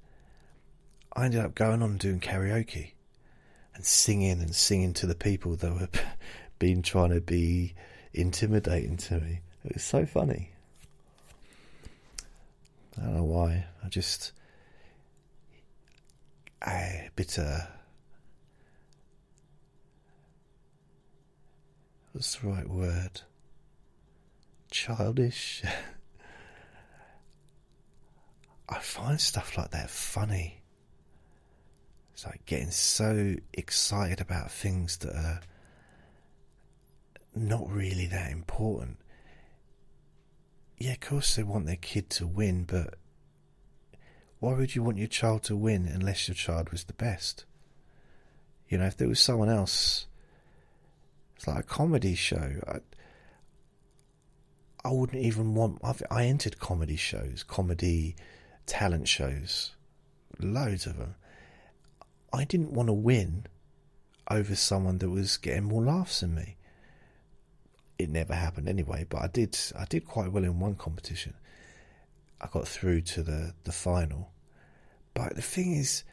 I 1.12 1.26
ended 1.26 1.40
up 1.40 1.54
going 1.54 1.82
on 1.82 1.90
and 1.90 1.98
doing 2.00 2.18
karaoke, 2.18 2.92
and 3.76 3.84
singing 3.84 4.40
and 4.42 4.54
singing 4.54 4.92
to 4.94 5.06
the 5.06 5.14
people 5.14 5.54
that 5.56 5.72
were 5.72 5.88
being 6.58 6.82
trying 6.82 7.10
to 7.10 7.20
be 7.20 7.74
intimidating 8.12 8.96
to 8.96 9.20
me. 9.20 9.40
It 9.64 9.74
was 9.74 9.84
so 9.84 10.04
funny. 10.04 10.50
I 12.98 13.04
don't 13.04 13.16
know 13.16 13.24
why. 13.24 13.66
I 13.84 13.88
just 13.88 14.32
I. 16.62 17.10
Bitter. 17.16 17.68
what's 22.16 22.36
the 22.36 22.48
right 22.48 22.68
word? 22.68 23.20
Childish. 24.70 25.62
I 28.68 28.78
find 28.78 29.20
stuff 29.20 29.58
like 29.58 29.70
that 29.72 29.90
funny. 29.90 30.62
It's 32.14 32.24
like 32.24 32.46
getting 32.46 32.70
so 32.70 33.34
excited 33.52 34.22
about 34.22 34.50
things 34.50 34.96
that 34.98 35.14
are 35.14 35.40
not 37.34 37.70
really 37.70 38.06
that 38.06 38.32
important. 38.32 38.96
Yeah, 40.78 40.92
of 40.92 41.00
course 41.00 41.34
they 41.34 41.42
want 41.42 41.66
their 41.66 41.76
kid 41.76 42.10
to 42.10 42.26
win, 42.26 42.64
but 42.64 42.94
why 44.40 44.54
would 44.54 44.74
you 44.74 44.82
want 44.82 44.98
your 44.98 45.06
child 45.08 45.42
to 45.44 45.56
win 45.56 45.86
unless 45.86 46.28
your 46.28 46.34
child 46.34 46.70
was 46.70 46.84
the 46.84 46.92
best? 46.92 47.44
You 48.68 48.78
know, 48.78 48.86
if 48.86 48.96
there 48.96 49.08
was 49.08 49.20
someone 49.20 49.48
else, 49.48 50.06
it's 51.36 51.46
like 51.46 51.60
a 51.60 51.62
comedy 51.62 52.14
show. 52.14 52.60
I, 52.68 52.78
I 54.86 54.92
wouldn't 54.92 55.22
even 55.22 55.54
want. 55.54 55.80
I've, 55.82 56.02
I 56.10 56.24
entered 56.26 56.58
comedy 56.58 56.96
shows, 56.96 57.42
comedy 57.46 58.16
talent 58.66 59.08
shows, 59.08 59.72
loads 60.38 60.86
of 60.86 60.98
them. 60.98 61.14
I 62.32 62.44
didn't 62.44 62.72
want 62.72 62.88
to 62.88 62.92
win 62.92 63.46
over 64.30 64.54
someone 64.54 64.98
that 64.98 65.08
was 65.08 65.36
getting 65.38 65.64
more 65.64 65.82
laughs 65.82 66.20
than 66.20 66.34
me. 66.34 66.56
It 67.98 68.10
never 68.10 68.34
happened 68.34 68.68
anyway, 68.68 69.06
but 69.08 69.22
I 69.22 69.28
did. 69.28 69.58
I 69.78 69.84
did 69.86 70.06
quite 70.06 70.32
well 70.32 70.44
in 70.44 70.60
one 70.60 70.74
competition. 70.74 71.34
I 72.40 72.48
got 72.48 72.68
through 72.68 73.02
to 73.02 73.22
the 73.22 73.54
the 73.64 73.72
final, 73.72 74.30
but 75.14 75.34
the 75.34 75.42
thing 75.42 75.72
is, 75.74 76.04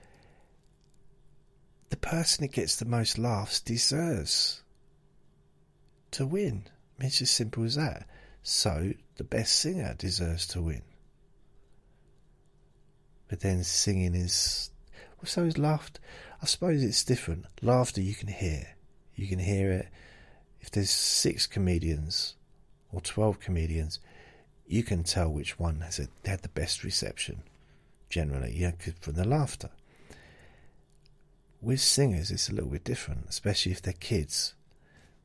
the 1.89 1.97
person 1.97 2.43
that 2.43 2.53
gets 2.53 2.77
the 2.77 2.85
most 2.85 3.17
laughs 3.17 3.59
deserves 3.59 4.63
to 6.11 6.25
win. 6.25 6.63
It's 6.99 7.21
as 7.21 7.31
simple 7.31 7.65
as 7.65 7.75
that. 7.75 8.07
So 8.43 8.93
the 9.17 9.23
best 9.23 9.55
singer 9.55 9.95
deserves 9.97 10.47
to 10.47 10.61
win. 10.61 10.83
But 13.27 13.41
then 13.41 13.63
singing 13.63 14.15
is 14.15 14.69
well, 15.17 15.25
so 15.25 15.43
is 15.43 15.57
laughter. 15.57 16.01
I 16.41 16.45
suppose 16.45 16.83
it's 16.83 17.03
different. 17.03 17.45
Laughter 17.61 18.01
you 18.01 18.15
can 18.15 18.27
hear. 18.27 18.75
You 19.15 19.27
can 19.27 19.39
hear 19.39 19.71
it. 19.71 19.87
If 20.63 20.71
there's 20.71 20.89
six 20.89 21.45
comedians 21.45 22.35
or 22.91 23.01
twelve 23.01 23.41
comedians, 23.41 23.99
you 24.65 24.81
can 24.81 25.03
tell 25.03 25.29
which 25.29 25.59
one 25.59 25.81
has 25.81 25.99
a, 25.99 26.07
had 26.27 26.41
the 26.41 26.47
best 26.47 26.85
reception. 26.85 27.43
Generally, 28.09 28.55
yeah, 28.57 28.71
from 29.01 29.15
the 29.15 29.27
laughter. 29.27 29.69
With 31.61 31.81
singers, 31.81 32.31
it's 32.31 32.49
a 32.49 32.53
little 32.53 32.69
bit 32.69 32.85
different, 32.85 33.25
especially 33.27 33.73
if 33.73 33.81
they're 33.81 33.93
kids. 33.93 34.53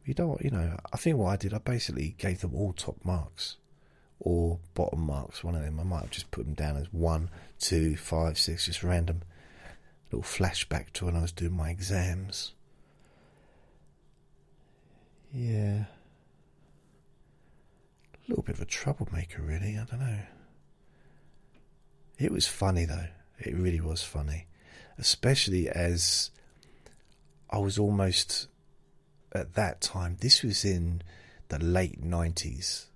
You 0.05 0.13
don't, 0.13 0.43
you 0.43 0.51
know. 0.51 0.77
I 0.93 0.97
think 0.97 1.17
what 1.17 1.31
I 1.31 1.37
did, 1.37 1.55
I 1.55 1.59
basically 1.59 2.17
gave 2.19 2.41
them 2.41 2.55
all 2.55 2.73
top 2.73 2.97
marks 3.05 3.59
or 4.19 4.59
bottom 4.75 5.01
marks. 5.01 5.45
One 5.45 5.55
of 5.55 5.63
them, 5.63 5.79
I 5.79 5.85
might 5.85 6.01
have 6.01 6.11
just 6.11 6.33
put 6.33 6.47
them 6.47 6.55
down 6.55 6.77
as 6.77 6.93
one, 6.93 7.31
two, 7.61 7.97
five, 7.97 8.39
six, 8.39 8.67
just 8.67 8.83
random. 8.83 9.23
Little 10.11 10.25
flashback 10.25 10.91
to 10.95 11.05
when 11.05 11.17
I 11.17 11.23
was 11.23 11.33
doing 11.33 11.57
my 11.57 11.71
exams. 11.71 12.55
Yeah. 15.33 15.85
A 18.15 18.29
little 18.29 18.43
bit 18.43 18.57
of 18.57 18.63
a 18.63 18.67
troublemaker, 18.67 19.43
really. 19.43 19.79
I 19.79 19.85
don't 19.85 20.01
know. 20.01 20.21
It 22.19 22.33
was 22.33 22.47
funny, 22.47 22.85
though. 22.85 23.07
It 23.39 23.55
really 23.55 23.81
was 23.81 24.03
funny 24.03 24.47
especially 24.99 25.69
as 25.69 26.31
I 27.51 27.59
was 27.59 27.79
almost 27.79 28.49
at 29.33 29.55
that 29.55 29.81
time. 29.81 30.17
This 30.21 30.43
was 30.43 30.65
in 30.65 31.03
the 31.49 31.59
late 31.59 32.03
nineties, 32.03 32.87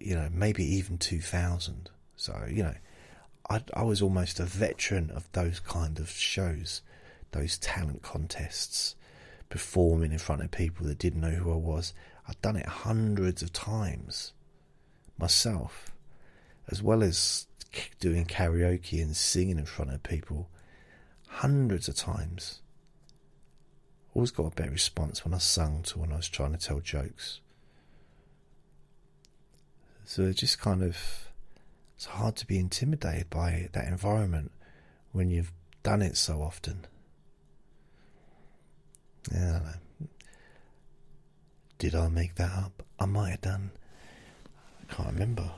you 0.00 0.14
know, 0.14 0.28
maybe 0.32 0.64
even 0.64 0.96
two 0.96 1.20
thousand. 1.20 1.90
So 2.16 2.46
you 2.48 2.62
know, 2.62 2.74
I, 3.50 3.62
I 3.74 3.82
was 3.82 4.00
almost 4.00 4.40
a 4.40 4.44
veteran 4.44 5.10
of 5.10 5.30
those 5.32 5.60
kind 5.60 5.98
of 5.98 6.10
shows, 6.10 6.80
those 7.32 7.58
talent 7.58 8.02
contests, 8.02 8.94
performing 9.48 10.12
in 10.12 10.18
front 10.18 10.42
of 10.42 10.50
people 10.50 10.86
that 10.86 10.98
didn't 10.98 11.20
know 11.20 11.30
who 11.30 11.52
I 11.52 11.56
was. 11.56 11.94
I'd 12.28 12.40
done 12.42 12.56
it 12.56 12.66
hundreds 12.66 13.42
of 13.42 13.52
times 13.52 14.32
myself, 15.18 15.90
as 16.70 16.82
well 16.82 17.02
as 17.02 17.46
doing 18.00 18.24
karaoke 18.24 19.02
and 19.02 19.16
singing 19.16 19.58
in 19.58 19.64
front 19.64 19.92
of 19.92 20.02
people 20.02 20.48
hundreds 21.28 21.88
of 21.88 21.96
times. 21.96 22.60
Always 24.14 24.30
got 24.30 24.52
a 24.52 24.54
better 24.54 24.70
response 24.70 25.24
when 25.24 25.34
I 25.34 25.38
sung 25.38 25.82
to 25.84 25.98
when 25.98 26.12
I 26.12 26.16
was 26.16 26.28
trying 26.28 26.52
to 26.52 26.58
tell 26.58 26.80
jokes. 26.80 27.40
So 30.04 30.22
it 30.22 30.36
just 30.36 30.58
kind 30.58 30.82
of 30.82 31.28
it's 31.94 32.06
hard 32.06 32.36
to 32.36 32.46
be 32.46 32.58
intimidated 32.58 33.28
by 33.28 33.68
that 33.72 33.86
environment 33.86 34.52
when 35.12 35.30
you've 35.30 35.52
done 35.82 36.00
it 36.00 36.16
so 36.16 36.42
often. 36.42 36.86
Yeah, 39.32 39.60
I 39.64 40.06
Did 41.78 41.94
I 41.94 42.08
make 42.08 42.34
that 42.36 42.50
up? 42.52 42.82
I 42.98 43.06
might 43.06 43.30
have 43.30 43.40
done. 43.42 43.70
I 44.82 44.92
can't 44.92 45.12
remember. 45.12 45.50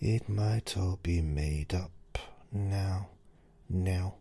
It 0.00 0.28
might 0.28 0.76
all 0.76 0.98
be 1.02 1.20
made 1.20 1.74
up 1.74 2.18
now, 2.52 3.08
now. 3.68 4.14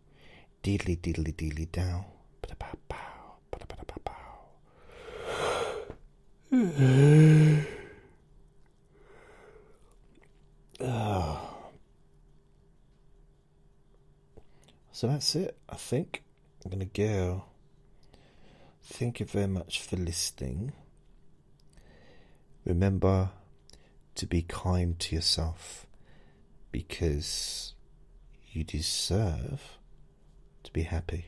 Deedly 0.63 0.97
deedly 0.99 1.33
deedly 1.33 1.71
down. 1.71 2.05
So 14.99 15.07
that's 15.07 15.33
it, 15.35 15.55
I 15.69 15.77
think. 15.77 16.23
I'm 16.65 16.71
going 16.71 16.81
to 16.81 16.85
go. 16.85 17.45
Thank 18.91 19.19
you 19.19 19.25
very 19.27 19.47
much 19.47 19.81
for 19.81 19.95
listening. 19.97 20.73
Remember, 22.65 23.29
to 24.15 24.25
be 24.25 24.41
kind 24.41 24.99
to 24.99 25.15
yourself 25.15 25.85
because 26.71 27.73
you 28.51 28.63
deserve 28.63 29.77
to 30.63 30.73
be 30.73 30.81
happy. 30.81 31.27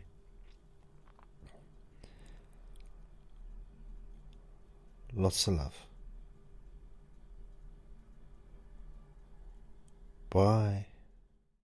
Lots 5.15 5.47
of 5.47 5.53
love. 5.53 5.77
Bye. 10.29 10.87